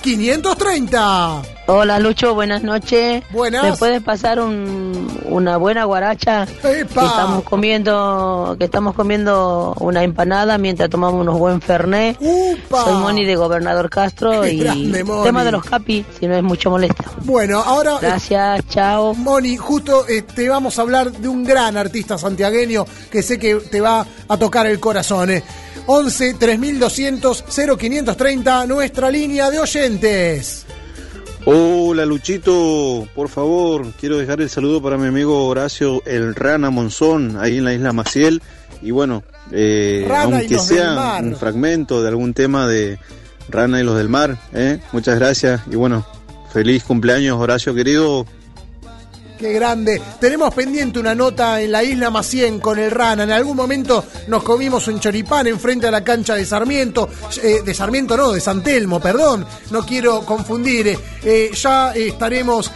0530. 0.02 1.59
Hola 1.72 2.00
Lucho, 2.00 2.34
buenas 2.34 2.64
noches. 2.64 3.22
Buenas. 3.30 3.62
¿Me 3.62 3.76
puedes 3.76 4.02
pasar 4.02 4.40
un- 4.40 5.08
una 5.26 5.56
buena 5.56 5.84
guaracha? 5.84 6.44
Que 6.62 6.80
estamos 6.80 7.44
comiendo, 7.44 8.56
que 8.58 8.64
estamos 8.64 8.92
comiendo 8.96 9.74
una 9.78 10.02
empanada 10.02 10.58
mientras 10.58 10.90
tomamos 10.90 11.20
unos 11.20 11.38
buen 11.38 11.60
fernet. 11.60 12.18
Soy 12.18 12.94
Moni 12.94 13.24
de 13.24 13.36
Gobernador 13.36 13.88
Castro 13.88 14.40
Qué 14.42 14.52
y 14.54 14.58
grande, 14.58 15.04
Moni. 15.04 15.22
tema 15.22 15.44
de 15.44 15.52
los 15.52 15.64
capi, 15.64 16.04
si 16.18 16.26
no 16.26 16.34
es 16.34 16.42
mucho 16.42 16.70
molesta. 16.70 17.04
Bueno, 17.24 17.60
ahora. 17.60 17.98
Gracias, 18.00 18.66
chao. 18.68 19.14
Moni, 19.14 19.56
justo 19.56 20.08
eh, 20.08 20.22
te 20.22 20.48
vamos 20.48 20.76
a 20.76 20.82
hablar 20.82 21.12
de 21.12 21.28
un 21.28 21.44
gran 21.44 21.76
artista 21.76 22.18
santiagueño 22.18 22.84
que 23.12 23.22
sé 23.22 23.38
que 23.38 23.54
te 23.56 23.80
va 23.80 24.04
a 24.28 24.36
tocar 24.36 24.66
el 24.66 24.80
corazón. 24.80 25.30
eh. 25.30 25.44
11 25.86 26.34
3200 26.34 27.44
0530, 27.78 28.66
nuestra 28.66 29.08
línea 29.10 29.50
de 29.50 29.60
oyentes. 29.60 30.66
Hola 31.46 32.04
Luchito, 32.04 33.08
por 33.14 33.30
favor, 33.30 33.86
quiero 33.98 34.18
dejar 34.18 34.42
el 34.42 34.50
saludo 34.50 34.82
para 34.82 34.98
mi 34.98 35.06
amigo 35.06 35.46
Horacio 35.46 36.02
El 36.04 36.34
Rana 36.34 36.68
Monzón, 36.68 37.38
ahí 37.40 37.58
en 37.58 37.64
la 37.64 37.72
isla 37.72 37.94
Maciel. 37.94 38.42
Y 38.82 38.90
bueno, 38.90 39.22
eh, 39.50 40.06
aunque 40.14 40.58
sea 40.58 41.18
un 41.22 41.34
fragmento 41.36 42.02
de 42.02 42.08
algún 42.08 42.34
tema 42.34 42.66
de 42.66 42.98
Rana 43.48 43.80
y 43.80 43.84
los 43.84 43.96
del 43.96 44.10
mar, 44.10 44.36
¿eh? 44.52 44.80
muchas 44.92 45.18
gracias 45.18 45.62
y 45.70 45.76
bueno, 45.76 46.06
feliz 46.52 46.84
cumpleaños 46.84 47.38
Horacio 47.38 47.74
querido. 47.74 48.26
Qué 49.40 49.54
grande. 49.54 50.02
Tenemos 50.20 50.52
pendiente 50.52 50.98
una 50.98 51.14
nota 51.14 51.62
en 51.62 51.72
la 51.72 51.82
isla 51.82 52.10
Macien 52.10 52.60
con 52.60 52.78
el 52.78 52.90
Rana. 52.90 53.22
En 53.22 53.30
algún 53.30 53.56
momento 53.56 54.04
nos 54.28 54.42
comimos 54.42 54.86
un 54.86 55.00
choripán 55.00 55.46
enfrente 55.46 55.86
a 55.86 55.90
la 55.90 56.04
cancha 56.04 56.34
de 56.34 56.44
Sarmiento. 56.44 57.08
Eh, 57.42 57.62
de 57.64 57.72
Sarmiento 57.72 58.18
no, 58.18 58.32
de 58.32 58.40
San 58.42 58.62
Telmo, 58.62 59.00
perdón. 59.00 59.46
No 59.70 59.80
quiero 59.86 60.26
confundir. 60.26 60.88
eh. 60.88 60.98
Eh, 61.24 61.50
ya 61.54 61.92
estaremos 61.94 62.70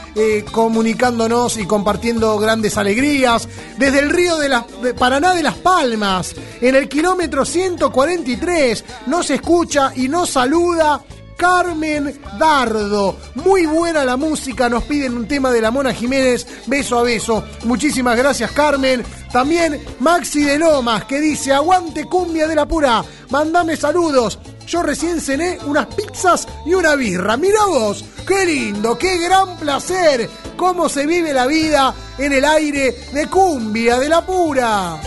comunicándonos 0.52 1.58
y 1.58 1.66
compartiendo 1.66 2.38
grandes 2.38 2.78
alegrías. 2.78 3.46
Desde 3.76 3.98
el 3.98 4.08
río 4.08 4.38
de, 4.38 4.48
de 4.82 4.94
Paraná 4.94 5.34
de 5.34 5.42
Las 5.42 5.56
Palmas, 5.56 6.34
en 6.62 6.76
el 6.76 6.88
kilómetro 6.88 7.44
143, 7.44 8.84
nos 9.08 9.28
escucha 9.28 9.92
y 9.94 10.08
nos 10.08 10.30
saluda 10.30 11.02
Carmen 11.44 12.18
Dardo. 12.38 13.18
Muy 13.34 13.66
buena 13.66 14.02
la 14.02 14.16
música, 14.16 14.70
nos 14.70 14.84
piden 14.84 15.14
un 15.14 15.28
tema 15.28 15.52
de 15.52 15.60
la 15.60 15.70
Mona 15.70 15.92
Jiménez, 15.92 16.46
beso 16.64 16.98
a 16.98 17.02
beso. 17.02 17.44
Muchísimas 17.64 18.16
gracias 18.16 18.50
Carmen. 18.52 19.04
También 19.30 19.78
Maxi 20.00 20.42
de 20.42 20.58
Lomas, 20.58 21.04
que 21.04 21.20
dice, 21.20 21.52
aguante 21.52 22.06
cumbia 22.06 22.48
de 22.48 22.54
la 22.54 22.66
pura, 22.66 23.04
mandame 23.28 23.76
saludos. 23.76 24.38
Yo 24.66 24.82
recién 24.82 25.20
cené 25.20 25.58
unas 25.66 25.84
pizzas 25.88 26.48
y 26.64 26.72
una 26.72 26.94
birra. 26.94 27.36
Mira 27.36 27.66
vos, 27.66 28.02
qué 28.26 28.46
lindo, 28.46 28.96
qué 28.96 29.18
gran 29.18 29.58
placer. 29.58 30.30
Cómo 30.56 30.88
se 30.88 31.04
vive 31.04 31.34
la 31.34 31.46
vida 31.46 31.94
en 32.16 32.32
el 32.32 32.44
aire 32.46 32.96
de 33.12 33.26
cumbia 33.26 33.98
de 33.98 34.08
la 34.08 34.24
pura. 34.24 34.98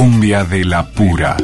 Cumbia 0.00 0.44
de 0.44 0.64
la 0.64 0.90
pura. 0.90 1.36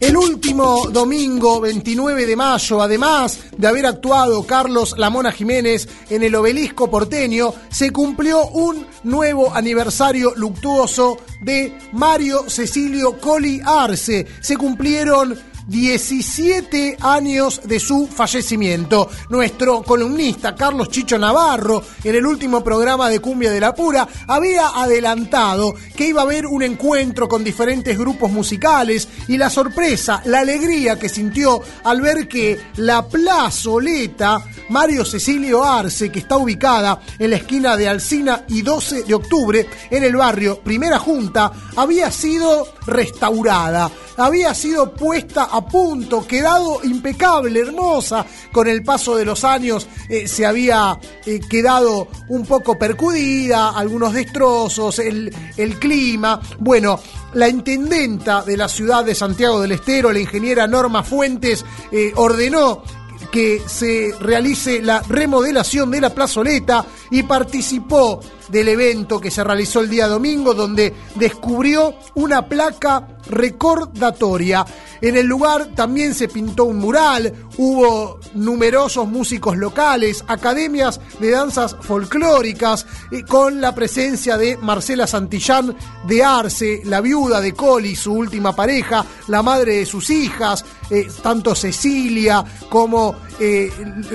El 0.00 0.16
último 0.16 0.88
domingo 0.90 1.60
29 1.60 2.26
de 2.26 2.34
mayo, 2.34 2.82
además 2.82 3.38
de 3.56 3.68
haber 3.68 3.86
actuado 3.86 4.44
Carlos 4.44 4.96
Lamona 4.98 5.30
Jiménez 5.30 5.88
en 6.10 6.24
el 6.24 6.34
obelisco 6.34 6.90
porteño, 6.90 7.54
se 7.70 7.92
cumplió 7.92 8.44
un 8.48 8.84
nuevo 9.04 9.54
aniversario 9.54 10.32
luctuoso 10.34 11.18
de 11.42 11.78
Mario 11.92 12.46
Cecilio 12.48 13.20
Coli 13.20 13.60
Arce. 13.64 14.26
Se 14.40 14.56
cumplieron 14.56 15.38
17 15.70 16.96
años 17.00 17.60
de 17.64 17.78
su 17.78 18.08
fallecimiento. 18.08 19.08
Nuestro 19.28 19.82
columnista 19.84 20.56
Carlos 20.56 20.88
Chicho 20.88 21.16
Navarro, 21.16 21.84
en 22.02 22.16
el 22.16 22.26
último 22.26 22.64
programa 22.64 23.08
de 23.08 23.20
Cumbia 23.20 23.52
de 23.52 23.60
la 23.60 23.72
Pura, 23.72 24.08
había 24.26 24.66
adelantado 24.66 25.72
que 25.96 26.08
iba 26.08 26.22
a 26.22 26.24
haber 26.24 26.46
un 26.46 26.64
encuentro 26.64 27.28
con 27.28 27.44
diferentes 27.44 27.96
grupos 27.96 28.32
musicales 28.32 29.06
y 29.28 29.36
la 29.36 29.48
sorpresa, 29.48 30.20
la 30.24 30.40
alegría 30.40 30.98
que 30.98 31.08
sintió 31.08 31.62
al 31.84 32.00
ver 32.00 32.26
que 32.26 32.60
la 32.74 33.06
plazoleta 33.06 34.44
Mario 34.70 35.04
Cecilio 35.04 35.62
Arce, 35.64 36.10
que 36.10 36.18
está 36.18 36.36
ubicada 36.36 37.00
en 37.16 37.30
la 37.30 37.36
esquina 37.36 37.76
de 37.76 37.88
Alcina 37.88 38.44
y 38.48 38.62
12 38.62 39.04
de 39.04 39.14
octubre, 39.14 39.68
en 39.88 40.02
el 40.02 40.16
barrio 40.16 40.60
Primera 40.60 40.98
Junta, 40.98 41.52
había 41.76 42.10
sido 42.10 42.66
restaurada 42.90 43.90
había 44.16 44.54
sido 44.54 44.92
puesta 44.92 45.44
a 45.44 45.64
punto, 45.64 46.26
quedado 46.26 46.80
impecable, 46.84 47.60
hermosa. 47.60 48.26
Con 48.52 48.68
el 48.68 48.82
paso 48.82 49.16
de 49.16 49.24
los 49.24 49.44
años 49.44 49.88
eh, 50.08 50.28
se 50.28 50.44
había 50.44 50.98
eh, 51.24 51.40
quedado 51.48 52.08
un 52.28 52.44
poco 52.44 52.78
percudida, 52.78 53.70
algunos 53.70 54.12
destrozos, 54.12 54.98
el, 54.98 55.32
clima. 55.78 56.40
Bueno, 56.58 57.00
la 57.34 57.48
intendenta 57.48 58.42
de 58.42 58.56
la 58.56 58.68
ciudad 58.68 59.04
de 59.04 59.14
Santiago 59.14 59.60
del 59.60 59.72
Estero, 59.72 60.12
la 60.12 60.20
ingeniera 60.20 60.66
Norma 60.66 61.02
Fuentes, 61.02 61.64
eh, 61.90 62.12
ordenó 62.16 62.82
que 63.30 63.62
se 63.66 64.12
realice 64.20 64.82
la 64.82 65.00
remodelación 65.08 65.90
de 65.90 66.00
la 66.00 66.10
plazoleta 66.10 66.84
y 67.10 67.22
participó 67.22 68.20
del 68.50 68.68
evento 68.68 69.20
que 69.20 69.30
se 69.30 69.44
realizó 69.44 69.80
el 69.80 69.90
día 69.90 70.08
domingo 70.08 70.54
donde 70.54 70.94
descubrió 71.14 71.94
una 72.14 72.46
placa 72.46 73.08
recordatoria. 73.28 74.64
En 75.00 75.16
el 75.16 75.26
lugar 75.26 75.68
también 75.74 76.14
se 76.14 76.28
pintó 76.28 76.64
un 76.64 76.78
mural, 76.78 77.32
hubo 77.56 78.20
numerosos 78.34 79.08
músicos 79.08 79.56
locales, 79.56 80.24
academias 80.26 81.00
de 81.20 81.30
danzas 81.30 81.76
folclóricas, 81.80 82.86
con 83.28 83.60
la 83.60 83.74
presencia 83.74 84.36
de 84.36 84.56
Marcela 84.58 85.06
Santillán 85.06 85.76
de 86.06 86.22
Arce, 86.22 86.82
la 86.84 87.00
viuda 87.00 87.40
de 87.40 87.52
Coli, 87.52 87.96
su 87.96 88.12
última 88.12 88.54
pareja, 88.54 89.04
la 89.28 89.42
madre 89.42 89.76
de 89.76 89.86
sus 89.86 90.10
hijas, 90.10 90.64
eh, 90.90 91.06
tanto 91.22 91.54
Cecilia 91.54 92.44
como 92.68 93.14
eh, 93.38 93.70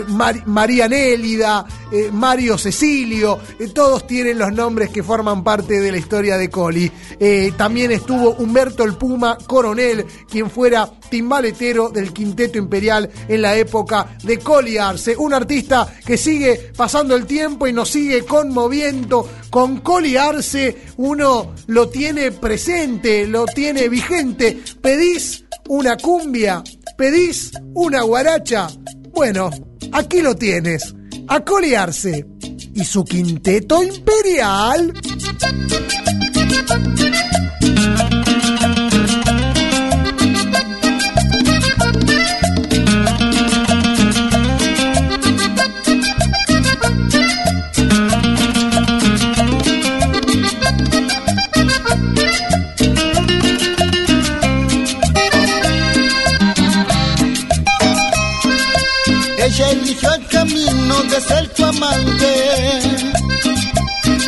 Mar- 0.10 0.45
María 0.45 0.88
Nélida, 0.88 1.65
eh, 1.91 2.10
Mario 2.11 2.57
Cecilio, 2.57 3.39
todos 3.73 4.06
tienen 4.07 4.38
los 4.38 4.52
nombres 4.52 4.89
que 4.89 5.02
forman 5.03 5.43
parte 5.43 5.80
de 5.80 5.91
la 5.91 5.97
historia 5.97 6.38
de 6.38 6.49
Coli. 6.49 6.91
También 7.57 7.91
estuvo 7.91 8.31
Humberto 8.31 8.84
el 8.84 8.95
Puma 8.95 9.38
Coronel, 9.47 10.06
quien 10.30 10.49
fuera 10.49 10.89
timbaletero 11.10 11.89
del 11.89 12.11
Quinteto 12.14 12.57
Imperial 12.57 13.10
en 13.27 13.41
la 13.41 13.56
época 13.56 14.18
de 14.23 14.38
Coli 14.39 14.77
Arce, 14.77 15.15
un 15.18 15.34
artista 15.34 15.91
que 16.06 16.18
sigue 16.18 16.72
pasando 16.76 17.15
el 17.15 17.26
tiempo 17.26 17.68
y 17.68 17.73
nos 17.73 17.89
sigue 17.89 18.23
conmoviendo. 18.26 19.27
Con 19.49 19.80
Coli 19.80 20.18
Arce 20.18 20.76
uno 20.97 21.53
lo 21.68 21.89
tiene 21.89 22.31
presente, 22.31 23.26
lo 23.26 23.45
tiene 23.45 23.88
vigente. 23.88 24.60
Pedís 24.81 25.44
una 25.67 25.97
cumbia, 25.97 26.63
pedís 26.97 27.51
una 27.73 28.01
guaracha. 28.03 28.67
Bueno, 29.13 29.49
aquí 29.91 30.21
lo 30.21 30.35
tienes. 30.35 30.93
A 31.27 31.39
Coli 31.43 31.73
Arce 31.73 32.25
y 32.73 32.83
su 32.83 33.03
Quinteto 33.03 33.83
Imperial. 33.83 34.93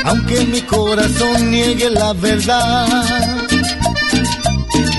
Aunque 0.06 0.46
mi 0.46 0.62
corazón 0.62 1.52
niegue 1.52 1.90
la 1.90 2.14
verdad. 2.14 2.88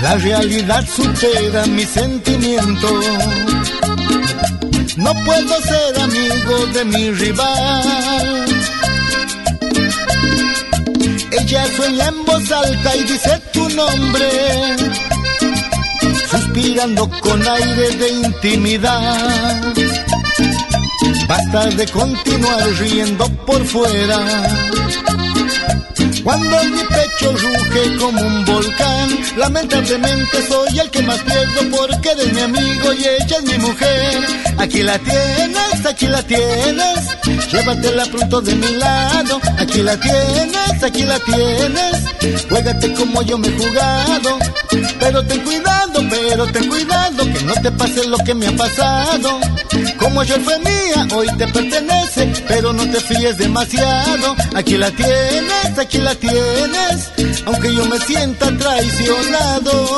La 0.02 0.14
realidad 0.16 0.86
supera 0.86 1.66
mi 1.66 1.84
sentimiento. 1.84 3.00
No 4.96 5.14
puedo 5.24 5.54
ser 5.62 6.00
amigo 6.00 6.66
de 6.74 6.84
mi 6.84 7.10
rival. 7.10 8.46
Ella 11.30 11.66
sueña 11.76 12.08
en 12.08 12.24
voz 12.24 12.52
alta 12.52 12.96
y 12.96 13.02
dice 13.04 13.42
tu 13.52 13.68
nombre, 13.70 14.28
suspirando 16.30 17.08
con 17.20 17.46
aire 17.48 17.90
de 17.96 18.08
intimidad. 18.10 19.74
Basta 21.28 21.66
de 21.66 21.86
continuar 21.88 22.64
riendo 22.78 23.28
por 23.44 23.62
fuera. 23.66 24.18
Cuando 26.24 26.64
mi 26.64 26.82
pecho 26.84 27.32
ruge 27.32 27.96
como 27.98 28.20
un 28.20 28.44
volcán, 28.46 29.18
lamentablemente 29.36 30.48
soy 30.48 30.78
el 30.78 30.90
que 30.90 31.02
más 31.02 31.18
pierdo 31.20 31.76
porque 31.76 32.10
eres 32.12 32.32
mi 32.32 32.40
amigo 32.40 32.92
y 32.94 33.04
ella 33.04 33.36
es 33.38 33.44
mi 33.44 33.58
mujer. 33.58 34.47
Aquí 34.58 34.82
la 34.82 34.98
tienes, 34.98 35.86
aquí 35.86 36.06
la 36.06 36.22
tienes, 36.22 36.98
llévatela 37.52 38.04
pronto 38.06 38.40
de 38.40 38.54
mi 38.54 38.72
lado. 38.76 39.40
Aquí 39.58 39.82
la 39.82 39.96
tienes, 39.96 40.82
aquí 40.82 41.04
la 41.04 41.18
tienes, 41.20 42.44
juégate 42.48 42.92
como 42.94 43.22
yo 43.22 43.38
me 43.38 43.48
he 43.48 43.58
jugado. 43.58 44.38
Pero 45.00 45.24
ten 45.24 45.40
cuidado, 45.44 46.02
pero 46.10 46.46
ten 46.46 46.68
cuidado, 46.68 47.24
que 47.24 47.42
no 47.44 47.54
te 47.54 47.70
pase 47.72 48.06
lo 48.08 48.18
que 48.18 48.34
me 48.34 48.48
ha 48.48 48.56
pasado. 48.56 49.40
Como 49.98 50.20
ayer 50.20 50.40
fue 50.40 50.58
mía, 50.58 51.06
hoy 51.14 51.28
te 51.38 51.46
pertenece, 51.46 52.32
pero 52.48 52.72
no 52.72 52.84
te 52.90 53.00
fíes 53.00 53.38
demasiado. 53.38 54.34
Aquí 54.54 54.76
la 54.76 54.90
tienes, 54.90 55.78
aquí 55.78 55.98
la 55.98 56.14
tienes, 56.14 57.10
aunque 57.46 57.74
yo 57.74 57.84
me 57.86 57.98
sienta 58.00 58.46
traicionado. 58.56 59.88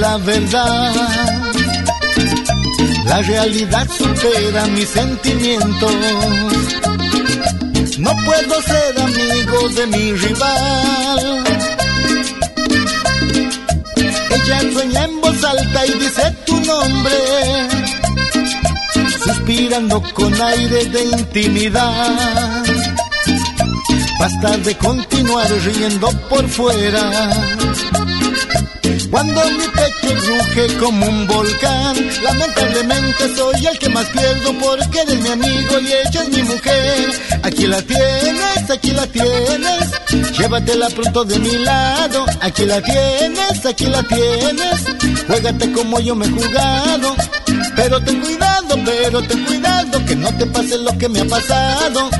La 0.00 0.16
verdad. 0.18 0.92
La 3.06 3.22
realidad 3.22 3.88
supera 3.90 4.66
mis 4.68 4.88
sentimientos. 4.88 5.92
No 7.98 8.12
puedo 8.24 8.62
ser 8.62 9.00
amigo 9.00 9.68
de 9.70 9.86
mi 9.86 10.12
rival. 10.12 11.44
Ella 14.30 14.60
sueña 14.72 15.04
en 15.04 15.20
voz 15.20 15.44
alta 15.44 15.86
y 15.86 15.92
dice 15.98 16.36
tu 16.46 16.60
nombre, 16.60 17.18
suspirando 19.24 20.02
con 20.14 20.32
aire 20.40 20.84
de 20.86 21.04
intimidad. 21.04 22.64
Basta 24.18 24.56
de 24.58 24.76
continuar 24.78 25.50
riendo 25.64 26.08
por 26.28 26.48
fuera. 26.48 27.61
Cuando 29.12 29.44
mi 29.50 29.68
pecho 29.68 30.14
ruge 30.26 30.78
como 30.78 31.06
un 31.06 31.26
volcán, 31.26 31.94
lamentablemente 32.22 33.36
soy 33.36 33.66
el 33.66 33.78
que 33.78 33.90
más 33.90 34.06
pierdo 34.06 34.54
porque 34.58 35.00
eres 35.00 35.20
mi 35.20 35.28
amigo 35.28 35.80
y 35.80 35.86
ella 35.86 36.22
es 36.22 36.28
mi 36.30 36.42
mujer. 36.42 37.20
Aquí 37.42 37.66
la 37.66 37.82
tienes, 37.82 38.70
aquí 38.70 38.90
la 38.92 39.06
tienes, 39.06 39.90
llévatela 40.38 40.88
pronto 40.88 41.24
de 41.24 41.38
mi 41.40 41.58
lado. 41.58 42.24
Aquí 42.40 42.64
la 42.64 42.80
tienes, 42.80 43.66
aquí 43.66 43.84
la 43.84 44.02
tienes, 44.02 45.26
juégate 45.26 45.72
como 45.72 46.00
yo 46.00 46.14
me 46.14 46.24
he 46.24 46.30
jugado. 46.30 47.14
Pero 47.76 48.00
ten 48.02 48.20
cuidado, 48.20 48.76
pero 48.84 49.22
ten 49.22 49.44
cuidado, 49.44 50.04
que 50.04 50.16
no 50.16 50.36
te 50.36 50.46
pase 50.46 50.78
lo 50.78 50.96
que 50.98 51.08
me 51.08 51.20
ha 51.20 51.24
pasado. 51.24 52.10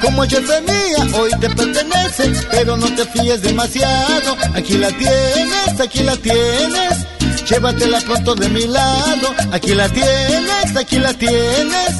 Como 0.00 0.24
fue 0.24 0.60
mía, 0.62 1.18
hoy 1.18 1.30
te 1.40 1.48
pertenece, 1.50 2.32
pero 2.50 2.76
no 2.76 2.86
te 2.94 3.04
fíes 3.06 3.42
demasiado. 3.42 4.36
Aquí 4.54 4.74
la 4.74 4.88
tienes, 4.88 5.80
aquí 5.80 6.02
la 6.02 6.16
tienes, 6.16 7.06
llévatela 7.48 8.00
pronto 8.00 8.34
de 8.34 8.48
mi 8.48 8.66
lado. 8.66 9.34
Aquí 9.52 9.74
la 9.74 9.88
tienes, 9.88 10.76
aquí 10.76 10.98
la 10.98 11.12
tienes, 11.14 11.90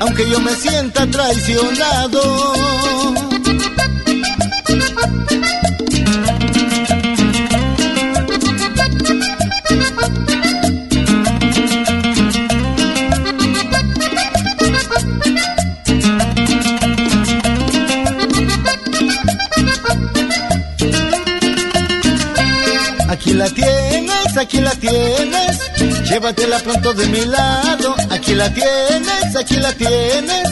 aunque 0.00 0.28
yo 0.28 0.40
me 0.40 0.54
sienta 0.54 1.06
traicionado. 1.06 2.54
Aquí 24.40 24.60
la 24.60 24.70
tienes, 24.72 25.58
llévatela 26.08 26.58
pronto 26.60 26.92
de 26.94 27.06
mi 27.06 27.24
lado. 27.26 27.94
Aquí 28.10 28.34
la 28.34 28.52
tienes, 28.52 29.36
aquí 29.36 29.56
la 29.56 29.72
tienes, 29.72 30.48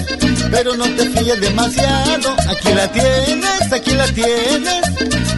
pero 0.51 0.77
no 0.77 0.85
te 0.85 1.07
fíes 1.11 1.41
demasiado. 1.41 2.35
Aquí 2.49 2.69
la 2.75 2.87
tienes, 2.93 3.73
aquí 3.73 3.93
la 3.93 4.07
tienes, 4.07 4.83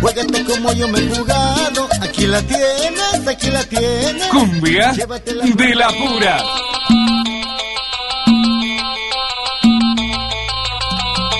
juégate 0.00 0.44
como 0.44 0.72
yo 0.72 0.88
me 0.88 0.98
he 0.98 1.08
jugado. 1.14 1.88
Aquí 2.02 2.26
la 2.26 2.42
tienes, 2.42 3.26
aquí 3.26 3.50
la 3.50 3.64
tienes. 3.64 4.26
Cumbia 4.28 4.92
de 4.92 5.74
la 5.74 5.88
pura. 5.88 6.42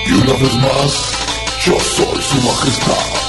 Y 0.07 0.11
una 0.13 0.33
vez 0.33 0.53
más, 0.55 0.91
yo 1.65 1.77
soy 1.79 2.21
su 2.21 2.35
majestad. 2.47 3.20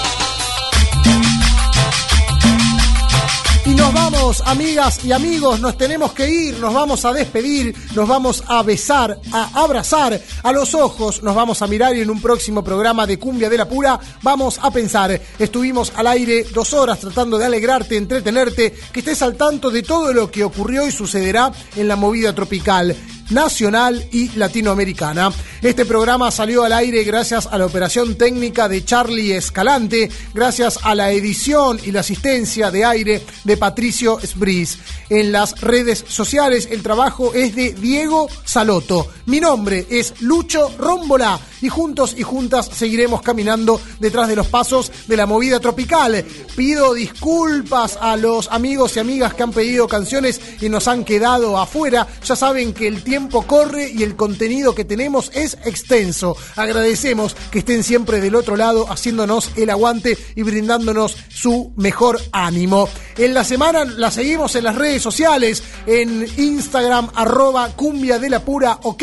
Amigas 4.41 5.05
y 5.05 5.13
amigos, 5.13 5.61
nos 5.61 5.77
tenemos 5.77 6.13
que 6.13 6.29
ir, 6.29 6.59
nos 6.59 6.73
vamos 6.73 7.05
a 7.05 7.13
despedir, 7.13 7.75
nos 7.95 8.09
vamos 8.09 8.43
a 8.47 8.63
besar, 8.63 9.19
a 9.33 9.63
abrazar 9.63 10.21
a 10.43 10.53
los 10.53 10.75
ojos, 10.75 11.23
nos 11.23 11.35
vamos 11.35 11.61
a 11.63 11.67
mirar 11.67 11.95
y 11.95 12.01
en 12.01 12.11
un 12.11 12.21
próximo 12.21 12.65
programa 12.65 13.07
de 13.07 13.19
Cumbia 13.19 13.51
de 13.51 13.59
la 13.59 13.69
Pura 13.69 14.01
vamos 14.23 14.59
a 14.63 14.71
pensar. 14.71 15.21
Estuvimos 15.39 15.93
al 15.97 16.07
aire 16.07 16.45
dos 16.55 16.73
horas 16.73 17.01
tratando 17.01 17.39
de 17.39 17.47
alegrarte, 17.47 17.97
entretenerte, 17.97 18.75
que 18.93 19.01
estés 19.01 19.23
al 19.23 19.37
tanto 19.37 19.71
de 19.71 19.83
todo 19.83 20.13
lo 20.13 20.31
que 20.31 20.45
ocurrió 20.45 20.87
y 20.87 20.93
sucederá 20.93 21.53
en 21.77 21.89
la 21.89 21.97
movida 21.97 22.35
tropical 22.35 22.97
nacional 23.33 24.07
y 24.13 24.29
latinoamericana. 24.31 25.33
Este 25.63 25.85
programa 25.85 26.31
salió 26.31 26.65
al 26.65 26.73
aire 26.73 27.05
gracias 27.05 27.47
a 27.47 27.59
la 27.59 27.67
operación 27.67 28.17
técnica 28.17 28.69
de 28.69 28.85
Charlie 28.85 29.37
Escalante, 29.37 30.11
gracias 30.35 30.79
a 30.83 30.95
la 30.95 31.11
edición 31.13 31.79
y 31.85 31.93
la 31.93 32.01
asistencia 32.01 32.71
de 32.71 32.85
aire 32.85 33.23
de 33.45 33.57
Patricio 33.57 34.19
Sbris. 34.21 34.79
En 35.09 35.33
las 35.33 35.61
redes 35.61 36.05
sociales 36.09 36.69
el 36.71 36.83
trabajo 36.83 37.33
es 37.35 37.55
de 37.55 37.73
Diego 37.73 38.29
Saloto. 38.45 39.09
Mi 39.27 39.41
nombre 39.41 39.87
es 39.89 40.21
Lucho 40.21 40.71
Rómbola 40.79 41.39
y 41.61 41.69
juntos 41.69 42.15
y 42.19 42.23
juntas 42.23 42.69
seguiremos 42.73 43.23
caminando 43.23 43.81
detrás 44.01 44.29
de 44.29 44.37
los 44.37 44.49
pasos 44.49 44.91
de 45.07 45.17
la 45.17 45.27
movida 45.27 45.61
tropical. 45.61 46.25
Pido 46.57 46.93
disculpas 46.93 47.97
a 48.01 48.17
los 48.17 48.49
amigos 48.51 48.97
y 48.97 49.01
amigas 49.01 49.35
que 49.35 49.43
han 49.43 49.53
pedido 49.53 49.87
canciones 49.87 50.41
y 50.61 50.69
nos 50.69 50.89
han 50.89 51.05
quedado 51.05 51.59
afuera. 51.59 52.07
Ya 52.25 52.37
saben 52.37 52.73
que 52.73 52.89
el 52.89 53.03
tiempo 53.03 53.22
corre 53.29 53.91
y 53.91 54.03
el 54.03 54.17
contenido 54.17 54.75
que 54.75 54.85
tenemos 54.85 55.31
es 55.35 55.59
extenso. 55.65 56.37
Agradecemos 56.57 57.35
que 57.51 57.61
estén 57.61 57.83
siempre 57.83 58.21
del 58.21 58.35
otro 58.35 58.57
lado 58.57 58.91
haciéndonos 58.91 59.53
el 59.57 59.71
aguante 59.71 60.17
y 60.35 60.43
brindándonos 60.43 61.17
su 61.29 61.73
mejor 61.77 62.21
ánimo. 62.33 62.89
En 63.17 63.35
la 63.35 63.45
semana 63.45 63.85
la 63.85 64.11
seguimos 64.11 64.57
en 64.57 64.65
las 64.65 64.77
redes 64.77 65.03
sociales, 65.03 65.63
en 65.87 66.27
Instagram 66.37 67.11
arroba 67.15 67.69
cumbia 67.77 68.19
de 68.19 68.31
la 68.31 68.45
pura 68.45 68.79
ok 68.83 69.03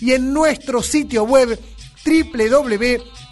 y 0.00 0.12
en 0.12 0.32
nuestro 0.32 0.82
sitio 0.82 1.24
web 1.24 1.58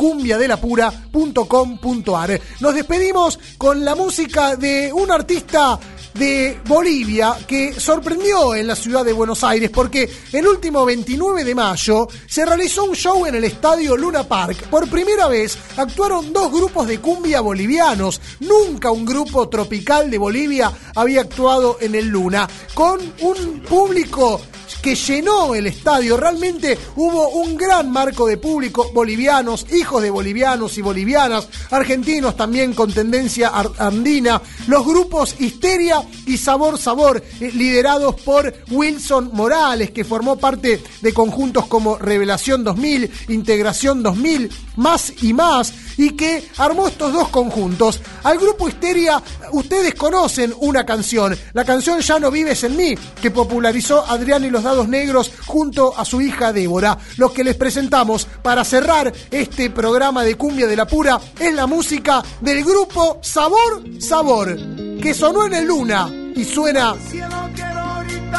cumbiadelapura.com.ar. 0.02 2.40
Nos 2.58 2.74
despedimos 2.74 3.38
con 3.56 3.84
la 3.84 3.94
música 3.94 4.56
de 4.56 4.92
un 4.92 5.12
artista 5.12 5.78
de 6.14 6.58
Bolivia 6.66 7.36
que 7.46 7.78
sorprendió 7.78 8.56
en 8.56 8.66
la 8.66 8.74
ciudad 8.74 9.04
de 9.04 9.12
Buenos 9.12 9.44
Aires 9.44 9.70
porque 9.70 10.10
el 10.32 10.48
último 10.48 10.84
29 10.84 11.44
de 11.44 11.54
mayo 11.54 12.08
se 12.26 12.44
realizó 12.44 12.82
un 12.82 12.96
show 12.96 13.24
en 13.26 13.36
el 13.36 13.44
estadio 13.44 13.96
Luna 13.96 14.24
Park. 14.24 14.66
Por 14.68 14.90
primera 14.90 15.28
vez 15.28 15.56
actuaron 15.76 16.32
dos 16.32 16.50
grupos 16.50 16.88
de 16.88 16.98
cumbia 16.98 17.40
bolivianos. 17.40 18.20
Nunca 18.40 18.90
un 18.90 19.04
grupo 19.04 19.48
tropical 19.48 20.10
de 20.10 20.18
Bolivia 20.18 20.72
había 20.96 21.20
actuado 21.20 21.78
en 21.80 21.94
el 21.94 22.08
Luna 22.08 22.48
con 22.74 22.98
un 23.20 23.60
público 23.60 24.40
que 24.82 24.96
llenó 24.96 25.54
el 25.54 25.68
estadio. 25.68 26.16
Realmente 26.16 26.76
hubo 26.96 27.28
un 27.28 27.56
gran 27.56 27.90
marco 27.90 28.26
de 28.26 28.36
público, 28.36 28.90
bolivianos, 28.92 29.66
hijos 29.72 29.91
de 30.01 30.10
bolivianos 30.10 30.78
y 30.78 30.82
bolivianas, 30.82 31.48
argentinos 31.70 32.36
también 32.36 32.74
con 32.74 32.93
tendencia 32.93 33.52
andina, 33.78 34.40
los 34.66 34.85
grupos 34.85 35.36
Histeria 35.39 36.02
y 36.27 36.36
Sabor 36.36 36.78
Sabor, 36.78 37.23
eh, 37.40 37.51
liderados 37.52 38.20
por 38.20 38.52
Wilson 38.70 39.31
Morales, 39.32 39.90
que 39.90 40.05
formó 40.05 40.36
parte 40.36 40.82
de 41.01 41.12
conjuntos 41.12 41.66
como 41.66 41.98
Revelación 41.98 42.64
2000, 42.64 43.10
Integración 43.28 44.02
2000, 44.02 44.51
Más 44.77 45.12
y 45.23 45.32
Más, 45.32 45.73
y 45.97 46.10
que 46.10 46.48
armó 46.59 46.89
estos 46.89 47.12
dos 47.12 47.28
conjuntos. 47.28 48.01
Al 48.23 48.39
grupo 48.39 48.69
Histeria, 48.69 49.23
ustedes 49.52 49.94
conocen 49.94 50.55
una 50.60 50.85
canción, 50.86 51.36
la 51.52 51.64
canción 51.64 52.01
Ya 52.01 52.19
no 52.19 52.31
vives 52.31 52.64
en 52.64 52.77
mí, 52.77 52.94
que 53.20 53.31
popularizó 53.31 54.05
Adrián 54.06 54.44
y 54.44 54.51
los 54.51 54.62
Dados 54.62 54.89
Negros 54.89 55.31
junto 55.47 55.97
a 55.97 56.05
su 56.05 56.20
hija 56.20 56.52
Débora. 56.52 56.98
Lo 57.16 57.32
que 57.32 57.44
les 57.44 57.56
presentamos 57.56 58.27
para 58.43 58.64
cerrar 58.64 59.12
este 59.31 59.70
programa 59.70 59.81
de 59.82 60.36
Cumbia 60.36 60.68
de 60.68 60.76
la 60.76 60.86
Pura 60.86 61.20
es 61.40 61.52
la 61.54 61.66
música 61.66 62.22
del 62.40 62.64
grupo 62.64 63.18
Sabor 63.20 63.82
Sabor, 63.98 64.56
que 65.02 65.12
sonó 65.12 65.46
en 65.46 65.54
el 65.54 65.66
Luna 65.66 66.09
y 66.36 66.44
suena 66.44 66.94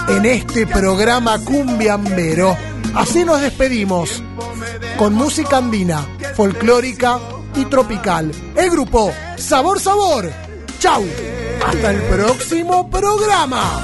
en 0.08 0.26
este 0.26 0.66
programa 0.66 1.38
cumbiambero. 1.40 2.56
Así 2.96 3.26
nos 3.26 3.42
despedimos 3.42 4.24
con 4.98 5.14
música 5.16 5.58
andina, 5.58 6.08
folclórica 6.34 7.20
y 7.56 7.66
tropical. 7.66 8.32
El 8.56 8.70
grupo 8.70 9.12
Sabor 9.36 9.82
Sabor. 9.82 10.32
Chau. 10.80 11.04
Hasta 11.68 11.92
el 11.92 12.02
próximo 12.04 12.90
programa. 12.90 13.84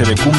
Una 0.00 0.10
noche 0.10 0.37